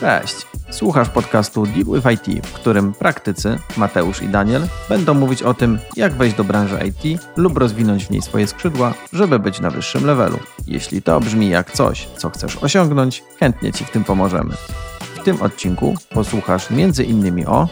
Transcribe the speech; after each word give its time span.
Cześć! 0.00 0.46
Słuchasz 0.70 1.08
podcastu 1.08 1.66
Deal 1.66 1.84
with 1.84 2.28
IT, 2.28 2.46
w 2.46 2.52
którym 2.52 2.92
praktycy 2.92 3.58
Mateusz 3.76 4.22
i 4.22 4.28
Daniel 4.28 4.66
będą 4.88 5.14
mówić 5.14 5.42
o 5.42 5.54
tym, 5.54 5.78
jak 5.96 6.12
wejść 6.12 6.36
do 6.36 6.44
branży 6.44 6.78
IT 6.86 7.20
lub 7.36 7.58
rozwinąć 7.58 8.06
w 8.06 8.10
niej 8.10 8.22
swoje 8.22 8.46
skrzydła, 8.46 8.94
żeby 9.12 9.38
być 9.38 9.60
na 9.60 9.70
wyższym 9.70 10.06
levelu. 10.06 10.38
Jeśli 10.66 11.02
to 11.02 11.20
brzmi 11.20 11.48
jak 11.48 11.72
coś, 11.72 12.08
co 12.16 12.30
chcesz 12.30 12.56
osiągnąć, 12.56 13.24
chętnie 13.40 13.72
Ci 13.72 13.84
w 13.84 13.90
tym 13.90 14.04
pomożemy. 14.04 14.54
W 15.00 15.24
tym 15.24 15.42
odcinku 15.42 15.94
posłuchasz 16.10 16.70
m.in. 16.70 17.44
o 17.46 17.68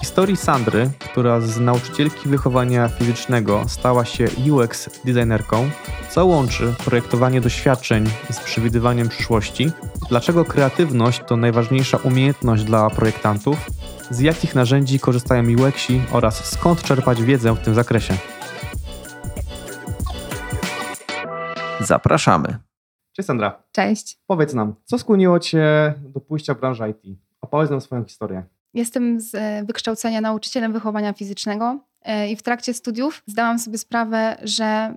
Historii 0.00 0.36
Sandry, 0.36 0.90
która 0.98 1.40
z 1.40 1.60
nauczycielki 1.60 2.28
wychowania 2.28 2.88
fizycznego 2.88 3.64
stała 3.68 4.04
się 4.04 4.28
UX 4.52 4.90
designerką, 5.04 5.70
co 6.10 6.26
łączy 6.26 6.74
projektowanie 6.84 7.40
doświadczeń 7.40 8.10
z 8.30 8.40
przewidywaniem 8.40 9.08
przyszłości, 9.08 9.70
dlaczego 10.10 10.44
kreatywność 10.44 11.22
to 11.26 11.36
najważniejsza 11.36 11.96
umiejętność 11.96 12.64
dla 12.64 12.90
projektantów, 12.90 13.70
z 14.10 14.20
jakich 14.20 14.54
narzędzi 14.54 15.00
korzystają 15.00 15.42
UXi 15.42 16.00
oraz 16.12 16.44
skąd 16.44 16.82
czerpać 16.82 17.22
wiedzę 17.22 17.54
w 17.54 17.58
tym 17.58 17.74
zakresie. 17.74 18.14
Zapraszamy. 21.80 22.58
Cześć 23.12 23.26
Sandra. 23.26 23.62
Cześć. 23.72 24.18
Powiedz 24.26 24.54
nam, 24.54 24.74
co 24.84 24.98
skłoniło 24.98 25.38
Cię 25.38 25.94
do 25.98 26.20
pójścia 26.20 26.54
w 26.54 26.60
branżę 26.60 26.90
IT? 26.90 27.18
Opowiedz 27.40 27.70
nam 27.70 27.80
swoją 27.80 28.04
historię. 28.04 28.42
Jestem 28.74 29.20
z 29.20 29.34
e, 29.34 29.64
wykształcenia 29.64 30.20
nauczycielem 30.20 30.72
wychowania 30.72 31.12
fizycznego 31.12 31.78
e, 32.02 32.30
i 32.30 32.36
w 32.36 32.42
trakcie 32.42 32.74
studiów 32.74 33.22
zdałam 33.26 33.58
sobie 33.58 33.78
sprawę, 33.78 34.36
że 34.42 34.94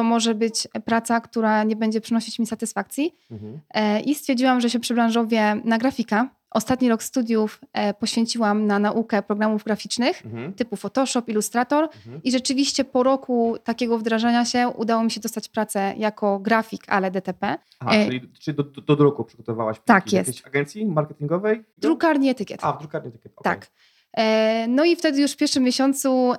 to 0.00 0.04
może 0.04 0.34
być 0.34 0.68
praca, 0.84 1.20
która 1.20 1.64
nie 1.64 1.76
będzie 1.76 2.00
przynosić 2.00 2.38
mi 2.38 2.46
satysfakcji. 2.46 3.14
Mhm. 3.30 3.60
E, 3.70 4.00
I 4.00 4.14
stwierdziłam, 4.14 4.60
że 4.60 4.70
się 4.70 4.80
przebranżowię 4.80 5.60
na 5.64 5.78
grafika. 5.78 6.28
Ostatni 6.50 6.88
rok 6.88 7.02
studiów 7.02 7.60
e, 7.72 7.94
poświęciłam 7.94 8.66
na 8.66 8.78
naukę 8.78 9.22
programów 9.22 9.64
graficznych 9.64 10.26
mhm. 10.26 10.52
typu 10.52 10.76
Photoshop, 10.76 11.22
Illustrator 11.28 11.84
mhm. 11.84 12.22
i 12.22 12.32
rzeczywiście 12.32 12.84
po 12.84 13.02
roku 13.02 13.56
takiego 13.64 13.98
wdrażania 13.98 14.44
się 14.44 14.68
udało 14.68 15.02
mi 15.04 15.10
się 15.10 15.20
dostać 15.20 15.48
pracę 15.48 15.94
jako 15.96 16.38
grafik, 16.38 16.82
ale 16.88 17.10
DTP. 17.10 17.58
Aha, 17.80 17.90
e... 17.94 18.06
czyli, 18.06 18.20
czyli 18.38 18.56
do, 18.56 18.62
do, 18.62 18.80
do, 18.80 18.96
druku 18.96 19.24
przygotowałaś 19.24 19.76
Tak 19.84 20.12
jest. 20.12 20.28
jakiejś 20.28 20.46
agencji 20.46 20.86
marketingowej? 20.86 21.64
Drukarni 21.78 22.28
etykiet. 22.28 22.60
A, 22.62 22.72
w 22.72 22.78
drukarni 22.78 23.08
etykiet. 23.08 23.32
Okay. 23.36 23.54
Tak. 23.54 23.70
E, 24.16 24.66
no 24.68 24.84
i 24.84 24.96
wtedy 24.96 25.20
już 25.20 25.32
w 25.32 25.36
pierwszym 25.36 25.62
miesiącu 25.62 26.32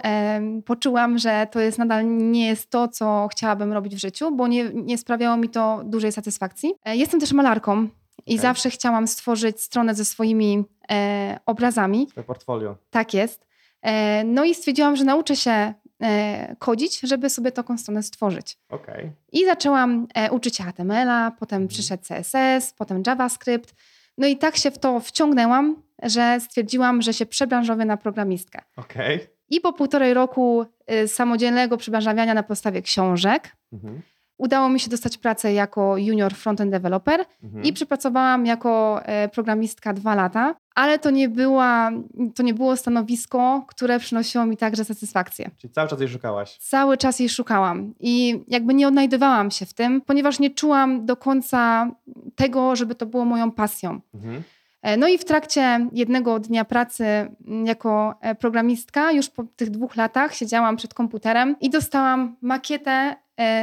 poczułam, 0.66 1.17
że 1.17 1.47
to 1.52 1.59
jest 1.59 1.77
nadal 1.77 2.17
nie 2.17 2.47
jest 2.47 2.69
to, 2.69 2.88
co 2.88 3.27
chciałabym 3.31 3.73
robić 3.73 3.95
w 3.95 4.00
życiu, 4.00 4.36
bo 4.36 4.47
nie, 4.47 4.69
nie 4.73 4.97
sprawiało 4.97 5.38
mi 5.38 5.50
to 5.50 5.81
dużej 5.83 6.11
satysfakcji. 6.11 6.73
E, 6.86 6.97
jestem 6.97 7.19
też 7.19 7.31
malarką 7.31 7.88
i 8.25 8.33
okay. 8.33 8.42
zawsze 8.42 8.69
chciałam 8.69 9.08
stworzyć 9.08 9.61
stronę 9.61 9.95
ze 9.95 10.05
swoimi 10.05 10.64
e, 10.92 11.39
obrazami. 11.45 12.08
Swoje 12.09 12.23
portfolio. 12.23 12.75
Tak 12.89 13.14
jest. 13.14 13.47
E, 13.81 14.23
no 14.23 14.44
i 14.44 14.55
stwierdziłam, 14.55 14.95
że 14.95 15.03
nauczę 15.03 15.36
się 15.36 15.73
e, 16.02 16.55
kodzić, 16.59 16.99
żeby 16.99 17.30
sobie 17.30 17.52
taką 17.52 17.77
stronę 17.77 18.03
stworzyć. 18.03 18.58
Okay. 18.69 19.11
I 19.31 19.45
zaczęłam 19.45 20.08
e, 20.16 20.31
uczyć 20.31 20.58
HTML-a, 20.58 21.31
potem 21.39 21.55
mhm. 21.55 21.67
przyszedł 21.67 22.03
CSS, 22.08 22.73
potem 22.73 23.03
JavaScript. 23.08 23.73
No 24.22 24.27
i 24.27 24.38
tak 24.38 24.58
się 24.58 24.72
w 24.72 24.80
to 24.80 25.00
wciągnęłam, 25.00 25.83
że 26.03 26.39
stwierdziłam, 26.39 27.02
że 27.02 27.14
się 27.14 27.25
przebranżowię 27.25 27.86
na 27.86 27.97
programistkę. 27.97 28.61
Okay. 28.75 29.19
I 29.50 29.61
po 29.61 29.73
półtorej 29.73 30.14
roku 30.14 30.66
y, 30.91 31.08
samodzielnego 31.08 31.77
przebranżawiania 31.77 32.33
na 32.33 32.44
podstawie 32.44 32.81
książek, 32.81 33.55
mhm 33.73 34.02
udało 34.42 34.70
mi 34.70 34.80
się 34.80 34.89
dostać 34.89 35.17
pracę 35.17 35.53
jako 35.53 35.97
junior 35.97 36.34
frontend 36.34 36.72
developer 36.72 37.25
mhm. 37.44 37.64
i 37.64 37.73
przepracowałam 37.73 38.45
jako 38.45 39.02
e, 39.06 39.30
programistka 39.30 39.94
dwa 39.94 40.16
lata, 40.16 40.56
ale 40.75 41.00
to 41.00 41.09
nie, 41.09 41.30
była, 41.30 41.92
to 42.36 42.44
nie 42.44 42.53
było 42.53 42.78
stanowisko, 42.78 43.66
które 43.67 44.00
przynosiło 44.00 44.45
mi 44.45 44.58
także 44.58 44.86
satysfakcję. 44.86 45.49
Czyli 45.58 45.73
cały 45.73 45.88
czas 45.88 45.99
jej 45.99 46.10
szukałaś? 46.10 46.58
Cały 46.58 46.98
czas 46.98 47.20
jej 47.20 47.30
szukałam 47.30 47.93
i 47.99 48.43
jakby 48.48 48.73
nie 48.73 48.88
odnajdywałam 48.88 49.52
się 49.52 49.66
w 49.66 49.73
tym, 49.73 50.02
ponieważ 50.02 50.39
nie 50.39 50.49
czułam 50.49 51.05
do 51.05 51.17
końca 51.17 51.92
tego, 52.36 52.76
żeby 52.76 52.95
to 52.95 53.05
było 53.05 53.26
moją 53.26 53.52
pasją. 53.52 54.02
Mhm. 54.14 54.43
E, 54.82 54.98
no 54.98 55.08
i 55.08 55.17
w 55.17 55.26
trakcie 55.26 55.87
jednego 55.92 56.39
dnia 56.39 56.66
pracy 56.66 57.05
jako 57.66 58.16
e, 58.21 58.36
programistka, 58.36 59.11
już 59.11 59.30
po 59.30 59.43
tych 59.43 59.70
dwóch 59.70 59.95
latach 59.95 60.36
siedziałam 60.36 60.77
przed 60.77 60.93
komputerem 60.93 61.55
i 61.61 61.70
dostałam 61.70 62.36
makietę 62.42 63.16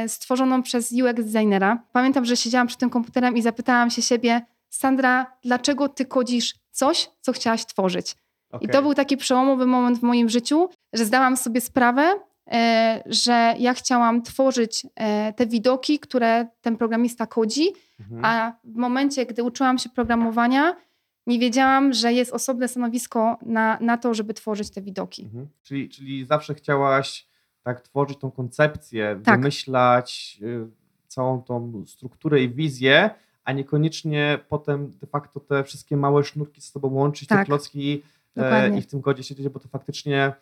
stworzoną 0.07 0.63
przez 0.63 0.91
UX 0.91 1.25
designera. 1.25 1.83
Pamiętam, 1.91 2.25
że 2.25 2.37
siedziałam 2.37 2.67
przed 2.67 2.79
tym 2.79 2.89
komputerem 2.89 3.37
i 3.37 3.41
zapytałam 3.41 3.89
się 3.89 4.01
siebie, 4.01 4.41
Sandra, 4.69 5.37
dlaczego 5.43 5.89
ty 5.89 6.05
kodzisz 6.05 6.55
coś, 6.71 7.09
co 7.21 7.33
chciałaś 7.33 7.65
tworzyć? 7.65 8.15
Okay. 8.51 8.67
I 8.67 8.71
to 8.71 8.81
był 8.81 8.93
taki 8.93 9.17
przełomowy 9.17 9.65
moment 9.65 9.99
w 9.99 10.03
moim 10.03 10.29
życiu, 10.29 10.69
że 10.93 11.05
zdałam 11.05 11.37
sobie 11.37 11.61
sprawę, 11.61 12.19
e, 12.51 13.03
że 13.05 13.55
ja 13.59 13.73
chciałam 13.73 14.21
tworzyć 14.21 14.85
e, 14.95 15.33
te 15.33 15.47
widoki, 15.47 15.99
które 15.99 16.47
ten 16.61 16.77
programista 16.77 17.27
kodzi, 17.27 17.67
mhm. 17.99 18.25
a 18.25 18.53
w 18.63 18.75
momencie, 18.75 19.25
gdy 19.25 19.43
uczyłam 19.43 19.77
się 19.77 19.89
programowania, 19.89 20.75
nie 21.27 21.39
wiedziałam, 21.39 21.93
że 21.93 22.13
jest 22.13 22.33
osobne 22.33 22.67
stanowisko 22.67 23.37
na, 23.41 23.77
na 23.81 23.97
to, 23.97 24.13
żeby 24.13 24.33
tworzyć 24.33 24.69
te 24.69 24.81
widoki. 24.81 25.23
Mhm. 25.23 25.47
Czyli, 25.63 25.89
czyli 25.89 26.25
zawsze 26.25 26.53
chciałaś 26.53 27.28
tak 27.75 27.81
tworzyć 27.81 28.17
tą 28.17 28.31
koncepcję, 28.31 29.19
tak. 29.23 29.39
wymyślać 29.39 30.39
y, 30.41 30.67
całą 31.07 31.41
tą 31.41 31.83
strukturę 31.85 32.41
i 32.41 32.49
wizję, 32.49 33.09
a 33.43 33.51
niekoniecznie 33.51 34.39
potem 34.49 34.97
de 35.01 35.07
facto 35.07 35.39
te 35.39 35.63
wszystkie 35.63 35.97
małe 35.97 36.23
sznurki 36.23 36.61
z 36.61 36.71
sobą 36.71 36.93
łączyć, 36.93 37.29
tak. 37.29 37.39
te 37.39 37.45
klocki 37.45 38.03
e, 38.37 38.77
i 38.77 38.81
w 38.81 38.87
tym 38.87 39.01
kodzie 39.01 39.23
siedzieć, 39.23 39.49
bo 39.49 39.59
to 39.59 39.67
faktycznie 39.67 40.33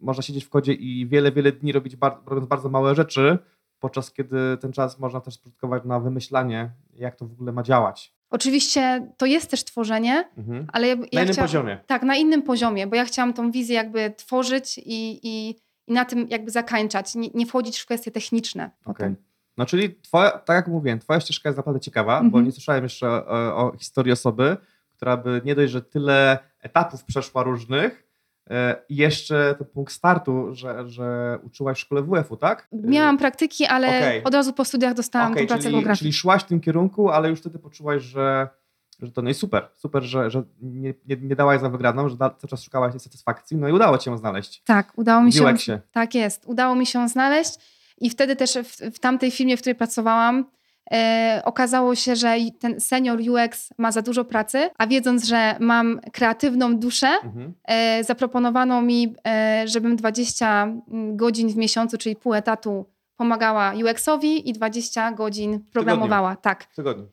można 0.00 0.22
siedzieć 0.22 0.44
w 0.44 0.48
kodzie 0.48 0.72
i 0.72 1.06
wiele, 1.06 1.32
wiele 1.32 1.52
dni 1.52 1.72
robić 1.72 1.96
bar 1.96 2.18
robiąc 2.26 2.48
bardzo 2.48 2.68
małe 2.68 2.94
rzeczy, 2.94 3.38
podczas 3.80 4.12
kiedy 4.12 4.36
ten 4.60 4.72
czas 4.72 4.98
można 4.98 5.20
też 5.20 5.34
spożytkować 5.34 5.84
na 5.84 6.00
wymyślanie, 6.00 6.70
jak 6.94 7.16
to 7.16 7.26
w 7.26 7.32
ogóle 7.32 7.52
ma 7.52 7.62
działać. 7.62 8.14
Oczywiście 8.30 9.12
to 9.16 9.26
jest 9.26 9.50
też 9.50 9.64
tworzenie, 9.64 10.28
mhm. 10.38 10.66
ale 10.72 10.88
ja, 10.88 10.94
ja 10.94 11.00
na 11.12 11.22
innym 11.22 11.36
poziomie. 11.36 11.78
Tak, 11.86 12.02
na 12.02 12.16
innym 12.16 12.42
poziomie, 12.42 12.86
bo 12.86 12.96
ja 12.96 13.04
chciałam 13.04 13.32
tą 13.32 13.50
wizję 13.50 13.76
jakby 13.76 14.14
tworzyć 14.16 14.78
i, 14.78 15.20
i 15.22 15.56
i 15.86 15.92
na 15.92 16.04
tym 16.04 16.26
jakby 16.30 16.50
zakańczać, 16.50 17.14
nie, 17.14 17.28
nie 17.34 17.46
wchodzić 17.46 17.78
w 17.78 17.86
kwestie 17.86 18.10
techniczne. 18.10 18.70
Okej. 18.84 19.06
Okay. 19.06 19.16
No 19.56 19.66
czyli 19.66 19.94
twoja, 20.02 20.30
tak 20.30 20.56
jak 20.56 20.68
mówiłem, 20.68 20.98
twoja 20.98 21.20
ścieżka 21.20 21.48
jest 21.48 21.56
naprawdę 21.56 21.80
ciekawa, 21.80 22.18
mm 22.18 22.28
-hmm. 22.28 22.32
bo 22.32 22.38
mhm. 22.38 22.46
nie 22.46 22.52
słyszałem 22.52 22.82
jeszcze 22.82 23.08
o, 23.08 23.56
o, 23.56 23.76
historii 23.78 24.12
osoby, 24.12 24.56
która 24.96 25.16
by 25.16 25.40
nie 25.44 25.54
dość, 25.54 25.72
że 25.72 25.82
tyle 25.82 26.38
etapów 26.60 27.04
przeszła 27.04 27.42
różnych, 27.42 28.06
e, 28.50 28.76
i 28.88 28.96
jeszcze 28.96 29.54
ten 29.58 29.66
punkt 29.66 29.92
startu, 29.92 30.54
że, 30.54 30.88
że 30.88 31.38
uczyłaś 31.42 31.78
w 31.78 31.80
szkole 31.80 32.02
WF-u, 32.02 32.36
tak? 32.36 32.68
Miałam 32.72 33.18
praktyki, 33.18 33.66
ale 33.66 33.88
okay. 33.88 34.22
od 34.24 34.34
razu 34.34 34.52
po 34.52 34.64
studiach 34.64 34.94
dostałam 34.94 35.32
okay, 35.32 35.46
pracę 35.46 35.62
czyli, 35.62 35.96
czyli 35.98 36.12
szłaś 36.12 36.42
w 36.42 36.46
tym 36.46 36.60
kierunku, 36.60 37.10
ale 37.10 37.28
już 37.30 37.40
wtedy 37.40 37.58
poczułaś, 37.58 38.02
że 38.02 38.48
że 39.06 39.12
to 39.12 39.22
no 39.22 39.30
i 39.30 39.34
super, 39.34 39.68
super, 39.74 40.02
że, 40.02 40.30
że 40.30 40.42
nie, 40.62 40.94
nie, 41.08 41.16
nie 41.16 41.36
dałaś 41.36 41.60
za 41.60 41.68
wygraną, 41.68 42.08
że 42.08 42.16
cały 42.16 42.48
czas 42.48 42.62
szukałaś 42.62 42.92
tej 42.92 43.00
satysfakcji, 43.00 43.56
no 43.56 43.68
i 43.68 43.72
udało 43.72 43.98
ci 43.98 44.10
ją 44.10 44.16
znaleźć. 44.16 44.62
Tak, 44.62 44.92
udało 44.96 45.22
mi 45.22 45.32
się. 45.32 45.58
się. 45.58 45.80
Tak 45.92 46.14
jest, 46.14 46.46
udało 46.46 46.74
mi 46.74 46.86
się 46.86 47.08
znaleźć 47.08 47.54
i 47.98 48.10
wtedy 48.10 48.36
też 48.36 48.58
w, 48.64 48.94
w 48.94 48.98
tamtej 48.98 49.30
firmie, 49.30 49.56
w 49.56 49.60
której 49.60 49.74
pracowałam, 49.74 50.44
e, 50.92 51.42
okazało 51.44 51.94
się, 51.94 52.16
że 52.16 52.36
ten 52.60 52.80
senior 52.80 53.20
UX 53.20 53.70
ma 53.78 53.92
za 53.92 54.02
dużo 54.02 54.24
pracy, 54.24 54.70
a 54.78 54.86
wiedząc, 54.86 55.24
że 55.24 55.56
mam 55.60 56.00
kreatywną 56.12 56.76
duszę, 56.76 57.08
mhm. 57.24 57.54
e, 57.64 58.04
zaproponowano 58.04 58.82
mi, 58.82 59.14
e, 59.26 59.64
żebym 59.66 59.96
20 59.96 60.68
godzin 61.12 61.48
w 61.48 61.56
miesiącu, 61.56 61.98
czyli 61.98 62.16
pół 62.16 62.34
etatu 62.34 62.91
pomagała 63.22 63.72
UX-owi 63.72 64.48
i 64.48 64.52
20 64.52 65.12
godzin 65.12 65.60
programowała. 65.72 66.36
Tak. 66.36 66.68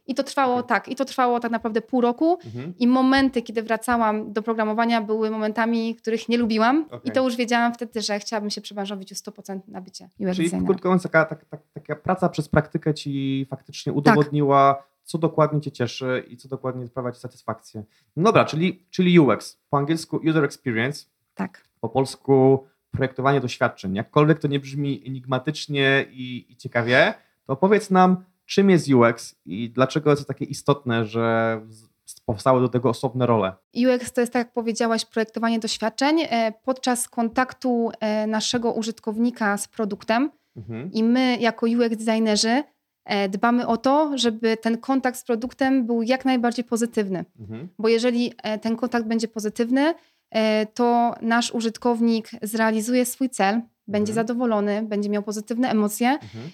I 0.07 0.15
to 0.15 0.23
trwało 0.23 0.55
okay. 0.55 0.67
tak. 0.67 0.87
I 0.87 0.95
to 0.95 1.05
trwało 1.05 1.39
tak 1.39 1.51
naprawdę 1.51 1.81
pół 1.81 2.01
roku. 2.01 2.39
Mhm. 2.45 2.73
I 2.79 2.87
momenty, 2.87 3.41
kiedy 3.41 3.63
wracałam 3.63 4.33
do 4.33 4.41
programowania, 4.41 5.01
były 5.01 5.29
momentami, 5.31 5.95
których 5.95 6.29
nie 6.29 6.37
lubiłam. 6.37 6.85
Okay. 6.85 7.01
I 7.05 7.11
to 7.11 7.23
już 7.23 7.35
wiedziałam 7.35 7.73
wtedy, 7.73 8.01
że 8.01 8.19
chciałabym 8.19 8.49
się 8.49 8.61
przeważowić 8.61 9.11
o 9.11 9.15
100% 9.15 9.59
na 9.67 9.81
bycie 9.81 10.09
UX 10.19 10.35
Czyli 10.35 10.49
krótko 10.49 10.89
mówiąc, 10.89 11.03
taka, 11.03 11.25
taka, 11.25 11.57
taka 11.73 11.95
praca 11.95 12.29
przez 12.29 12.49
praktykę 12.49 12.93
ci 12.93 13.45
faktycznie 13.49 13.93
udowodniła, 13.93 14.73
tak. 14.73 14.87
co 15.03 15.17
dokładnie 15.17 15.61
cię 15.61 15.71
cieszy 15.71 16.23
i 16.27 16.37
co 16.37 16.49
dokładnie 16.49 16.87
sprawia 16.87 17.11
ci 17.11 17.19
satysfakcję. 17.19 17.83
No 18.15 18.23
dobra, 18.23 18.45
czyli, 18.45 18.85
czyli 18.89 19.19
UX. 19.19 19.59
Po 19.69 19.77
angielsku 19.77 20.19
User 20.29 20.43
Experience. 20.43 21.05
Tak. 21.35 21.63
Po 21.81 21.89
polsku 21.89 22.67
projektowanie 22.91 23.41
doświadczeń. 23.41 23.95
Jakkolwiek 23.95 24.39
to 24.39 24.47
nie 24.47 24.59
brzmi 24.59 25.03
enigmatycznie 25.05 26.05
i, 26.11 26.45
i 26.49 26.55
ciekawie, 26.55 27.13
to 27.45 27.55
powiedz 27.55 27.89
nam, 27.89 28.23
czym 28.45 28.69
jest 28.69 28.89
UX 28.93 29.35
i 29.45 29.69
dlaczego 29.69 30.09
jest 30.09 30.21
to 30.21 30.27
takie 30.27 30.45
istotne, 30.45 31.05
że 31.05 31.61
powstały 32.25 32.61
do 32.61 32.69
tego 32.69 32.89
osobne 32.89 33.25
role. 33.25 33.53
UX 33.75 34.13
to 34.13 34.21
jest, 34.21 34.33
tak 34.33 34.45
jak 34.45 34.53
powiedziałaś, 34.53 35.05
projektowanie 35.05 35.59
doświadczeń 35.59 36.21
e, 36.21 36.53
podczas 36.63 37.09
kontaktu 37.09 37.91
e, 37.99 38.27
naszego 38.27 38.73
użytkownika 38.73 39.57
z 39.57 39.67
produktem. 39.67 40.31
Mhm. 40.57 40.91
I 40.91 41.03
my, 41.03 41.37
jako 41.39 41.65
UX 41.65 42.05
designerzy, 42.05 42.63
e, 43.05 43.29
dbamy 43.29 43.67
o 43.67 43.77
to, 43.77 44.17
żeby 44.17 44.57
ten 44.57 44.77
kontakt 44.77 45.17
z 45.19 45.23
produktem 45.23 45.85
był 45.85 46.01
jak 46.01 46.25
najbardziej 46.25 46.65
pozytywny. 46.65 47.25
Mhm. 47.39 47.67
Bo 47.79 47.87
jeżeli 47.87 48.33
ten 48.61 48.75
kontakt 48.75 49.05
będzie 49.05 49.27
pozytywny, 49.27 49.93
to 50.73 51.15
nasz 51.21 51.51
użytkownik 51.51 52.29
zrealizuje 52.41 53.05
swój 53.05 53.29
cel, 53.29 53.61
będzie 53.87 54.11
mhm. 54.11 54.27
zadowolony, 54.27 54.83
będzie 54.83 55.09
miał 55.09 55.23
pozytywne 55.23 55.69
emocje. 55.69 56.09
Mhm 56.09 56.49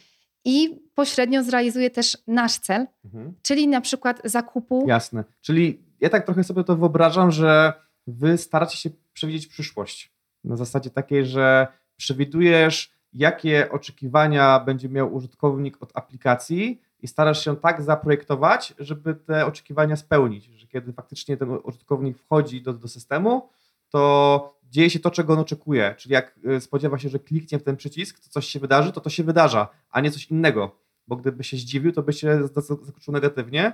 i 0.45 0.79
pośrednio 0.95 1.43
zrealizuje 1.43 1.89
też 1.89 2.17
nasz 2.27 2.57
cel, 2.57 2.87
mhm. 3.05 3.33
czyli 3.41 3.67
na 3.67 3.81
przykład 3.81 4.21
zakupu. 4.23 4.85
Jasne. 4.87 5.23
Czyli 5.41 5.83
ja 5.99 6.09
tak 6.09 6.25
trochę 6.25 6.43
sobie 6.43 6.63
to 6.63 6.75
wyobrażam, 6.75 7.31
że 7.31 7.73
wy 8.07 8.37
staracie 8.37 8.77
się 8.77 8.89
przewidzieć 9.13 9.47
przyszłość. 9.47 10.11
Na 10.43 10.55
zasadzie 10.55 10.89
takiej, 10.89 11.25
że 11.25 11.67
przewidujesz, 11.97 12.91
jakie 13.13 13.71
oczekiwania 13.71 14.59
będzie 14.59 14.89
miał 14.89 15.13
użytkownik 15.13 15.83
od 15.83 15.91
aplikacji 15.93 16.81
i 17.01 17.07
starasz 17.07 17.43
się 17.43 17.55
tak 17.55 17.81
zaprojektować, 17.81 18.73
żeby 18.79 19.15
te 19.15 19.45
oczekiwania 19.45 19.95
spełnić. 19.95 20.45
Że 20.45 20.67
kiedy 20.67 20.93
faktycznie 20.93 21.37
ten 21.37 21.49
użytkownik 21.63 22.17
wchodzi 22.17 22.61
do, 22.61 22.73
do 22.73 22.87
systemu, 22.87 23.49
to 23.89 24.55
dzieje 24.63 24.89
się 24.89 24.99
to, 24.99 25.11
czego 25.11 25.33
on 25.33 25.39
oczekuje. 25.39 25.95
Czyli 25.97 26.13
jak 26.13 26.39
y, 26.57 26.61
spodziewa 26.61 26.99
się, 26.99 27.09
że 27.09 27.19
kliknie 27.19 27.59
w 27.59 27.63
ten 27.63 27.77
przycisk, 27.77 28.19
to 28.19 28.29
coś 28.29 28.47
się 28.47 28.59
wydarzy, 28.59 28.91
to 28.91 29.01
to 29.01 29.09
się 29.09 29.23
wydarza, 29.23 29.67
a 29.89 30.01
nie 30.01 30.11
coś 30.11 30.25
innego. 30.25 30.79
Bo 31.07 31.15
gdyby 31.15 31.43
się 31.43 31.57
zdziwił, 31.57 31.91
to 31.91 32.03
by 32.03 32.13
się 32.13 32.47
zaskoczył 32.47 33.13
negatywnie 33.13 33.73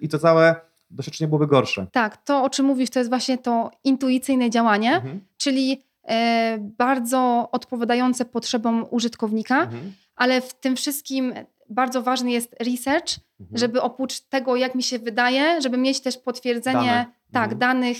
i 0.00 0.08
to 0.08 0.18
całe 0.18 0.60
doświadczenie 0.90 1.28
byłoby 1.28 1.46
gorsze. 1.46 1.86
Tak, 1.92 2.16
to 2.16 2.42
o 2.42 2.50
czym 2.50 2.66
mówisz, 2.66 2.90
to 2.90 2.98
jest 2.98 3.10
właśnie 3.10 3.38
to 3.38 3.70
intuicyjne 3.84 4.50
działanie, 4.50 4.94
mhm. 4.94 5.20
czyli 5.36 5.84
e, 6.08 6.58
bardzo 6.78 7.48
odpowiadające 7.52 8.24
potrzebom 8.24 8.86
użytkownika, 8.90 9.62
mhm. 9.62 9.92
ale 10.16 10.40
w 10.40 10.54
tym 10.54 10.76
wszystkim 10.76 11.34
bardzo 11.68 12.02
ważny 12.02 12.30
jest 12.30 12.56
research, 12.60 13.18
mhm. 13.40 13.58
żeby 13.58 13.82
oprócz 13.82 14.20
tego, 14.20 14.56
jak 14.56 14.74
mi 14.74 14.82
się 14.82 14.98
wydaje, 14.98 15.62
żeby 15.62 15.76
mieć 15.76 16.00
też 16.00 16.18
potwierdzenie 16.18 16.78
Dane. 16.78 17.06
tak, 17.32 17.52
mhm. 17.52 17.58
danych, 17.58 17.96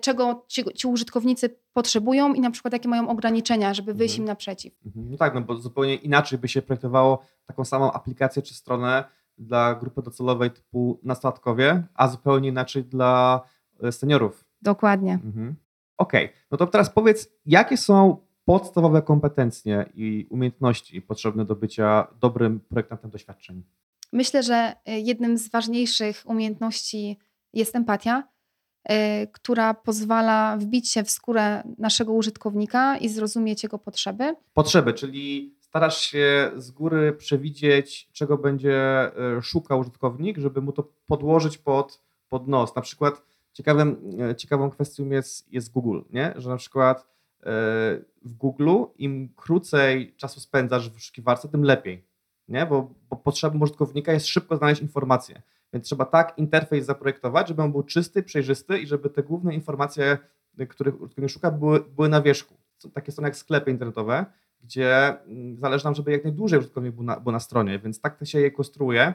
czego 0.00 0.44
ci, 0.48 0.64
ci, 0.64 0.86
użytkownicy 0.86 1.56
potrzebują 1.72 2.34
i 2.34 2.40
na 2.40 2.50
przykład 2.50 2.72
jakie 2.72 2.88
mają 2.88 3.08
ograniczenia, 3.08 3.74
żeby 3.74 3.94
wyjść 3.94 4.14
mhm. 4.14 4.22
im 4.24 4.28
naprzeciw. 4.28 4.74
Mhm. 4.86 5.10
No 5.10 5.16
tak, 5.16 5.34
no 5.34 5.40
bo 5.40 5.56
zupełnie 5.56 5.94
inaczej 5.94 6.38
by 6.38 6.48
się 6.48 6.62
projektowało 6.62 7.22
taką 7.46 7.64
samą 7.64 7.92
aplikację 7.92 8.42
czy 8.42 8.54
stronę 8.54 9.04
dla 9.38 9.74
grupy 9.74 10.02
docelowej 10.02 10.50
typu 10.50 11.00
nastolatkowie, 11.02 11.82
a 11.94 12.08
zupełnie 12.08 12.48
inaczej 12.48 12.84
dla 12.84 13.40
e, 13.82 13.92
seniorów. 13.92 14.44
Dokładnie. 14.62 15.12
Mhm. 15.12 15.56
Okej, 15.98 16.24
okay. 16.24 16.36
no 16.50 16.58
to 16.58 16.66
teraz 16.66 16.90
powiedz, 16.90 17.28
jakie 17.46 17.76
są 17.76 18.16
podstawowe 18.44 19.02
kompetencje 19.02 19.90
i 19.94 20.26
umiejętności 20.30 21.02
potrzebne 21.02 21.44
do 21.44 21.56
bycia 21.56 22.06
dobrym 22.20 22.60
projektantem 22.60 23.10
doświadczeń? 23.10 23.62
Myślę, 24.12 24.42
że 24.42 24.72
e, 24.86 25.00
jednym 25.00 25.38
z 25.38 25.50
ważniejszych 25.50 26.22
umiejętności 26.26 27.18
jest 27.52 27.76
empatia 27.76 28.28
która 29.32 29.74
pozwala 29.74 30.56
wbić 30.56 30.90
się 30.90 31.04
w 31.04 31.10
skórę 31.10 31.62
naszego 31.78 32.12
użytkownika 32.12 32.96
i 32.96 33.08
zrozumieć 33.08 33.62
jego 33.62 33.78
potrzeby. 33.78 34.34
Potrzeby, 34.54 34.94
czyli 34.94 35.54
starasz 35.60 36.00
się 36.00 36.50
z 36.56 36.70
góry 36.70 37.12
przewidzieć, 37.12 38.08
czego 38.12 38.38
będzie 38.38 39.10
y, 39.38 39.42
szukał 39.42 39.80
użytkownik, 39.80 40.38
żeby 40.38 40.60
mu 40.60 40.72
to 40.72 40.88
podłożyć 41.06 41.58
pod, 41.58 42.02
pod 42.28 42.48
nos. 42.48 42.76
Na 42.76 42.82
przykład 42.82 43.22
ciekawym, 43.52 44.10
y, 44.30 44.34
ciekawą 44.34 44.70
kwestią 44.70 45.10
jest, 45.10 45.52
jest 45.52 45.72
Google, 45.72 46.00
nie? 46.10 46.34
że 46.36 46.48
na 46.48 46.56
przykład 46.56 47.18
w 48.22 48.34
Google 48.34 48.76
im 48.96 49.28
krócej 49.36 50.14
czasu 50.16 50.40
spędzasz 50.40 50.90
w 50.90 50.92
wyszukiwarce, 50.92 51.48
tym 51.48 51.62
lepiej, 51.62 52.04
nie? 52.48 52.66
Bo, 52.66 52.94
bo 53.10 53.16
potrzebą 53.16 53.60
użytkownika 53.60 54.12
jest 54.12 54.26
szybko 54.26 54.56
znaleźć 54.56 54.82
informacje. 54.82 55.42
Więc 55.72 55.86
trzeba 55.86 56.04
tak 56.04 56.38
interfejs 56.38 56.86
zaprojektować, 56.86 57.48
żeby 57.48 57.62
on 57.62 57.72
był 57.72 57.82
czysty, 57.82 58.22
przejrzysty 58.22 58.78
i 58.78 58.86
żeby 58.86 59.10
te 59.10 59.22
główne 59.22 59.54
informacje, 59.54 60.18
których 60.68 61.00
użytkownik 61.00 61.30
szuka, 61.30 61.50
były, 61.50 61.80
były 61.80 62.08
na 62.08 62.22
wierzchu. 62.22 62.54
Są 62.78 62.90
takie 62.90 63.12
strony 63.12 63.28
jak 63.28 63.36
sklepy 63.36 63.70
internetowe, 63.70 64.26
gdzie 64.60 65.20
mm, 65.20 65.56
zależy 65.56 65.84
nam, 65.84 65.94
żeby 65.94 66.12
jak 66.12 66.24
najdłużej 66.24 66.58
użytkownik 66.58 66.94
był 66.94 67.04
na, 67.04 67.20
był 67.20 67.32
na 67.32 67.40
stronie, 67.40 67.78
więc 67.78 68.00
tak 68.00 68.18
to 68.18 68.24
się 68.24 68.40
je 68.40 68.50
konstruuje, 68.50 69.14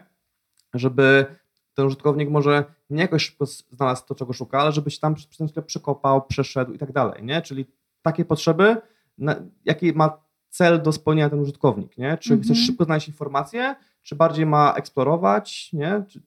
żeby 0.74 1.26
ten 1.74 1.86
użytkownik 1.86 2.30
może 2.30 2.64
nie 2.90 3.02
jakoś 3.02 3.26
szybko 3.26 3.46
znalazł 3.46 4.06
to, 4.06 4.16
czego 4.16 4.34
szuka, 4.34 4.60
ale 4.60 4.72
żeby 4.72 4.92
się 4.92 5.00
tam 5.00 5.16
przez 5.16 5.38
ten 5.38 5.48
sklep 5.48 5.66
przekopał, 5.66 6.26
przeszedł 6.26 6.74
i 6.74 6.78
tak 6.78 6.92
dalej, 6.92 7.24
nie? 7.24 7.42
Czyli 7.42 7.66
takie 8.02 8.26
potrzeby, 8.26 8.78
na, 9.18 9.36
jaki 9.66 9.94
ma 9.94 10.24
cel 10.50 10.82
do 10.82 10.92
spełnienia 10.92 11.30
ten 11.30 11.40
użytkownik, 11.40 11.98
nie? 11.98 12.18
Czy 12.18 12.34
mhm. 12.34 12.44
chce 12.44 12.56
szybko 12.56 12.86
znaleźć 12.86 13.08
informacje, 13.08 13.76
czy 14.02 14.16
bardziej 14.16 14.46
ma 14.46 14.74
eksplorować, 14.74 15.74
nie? 15.74 16.04
Czy 16.10 16.22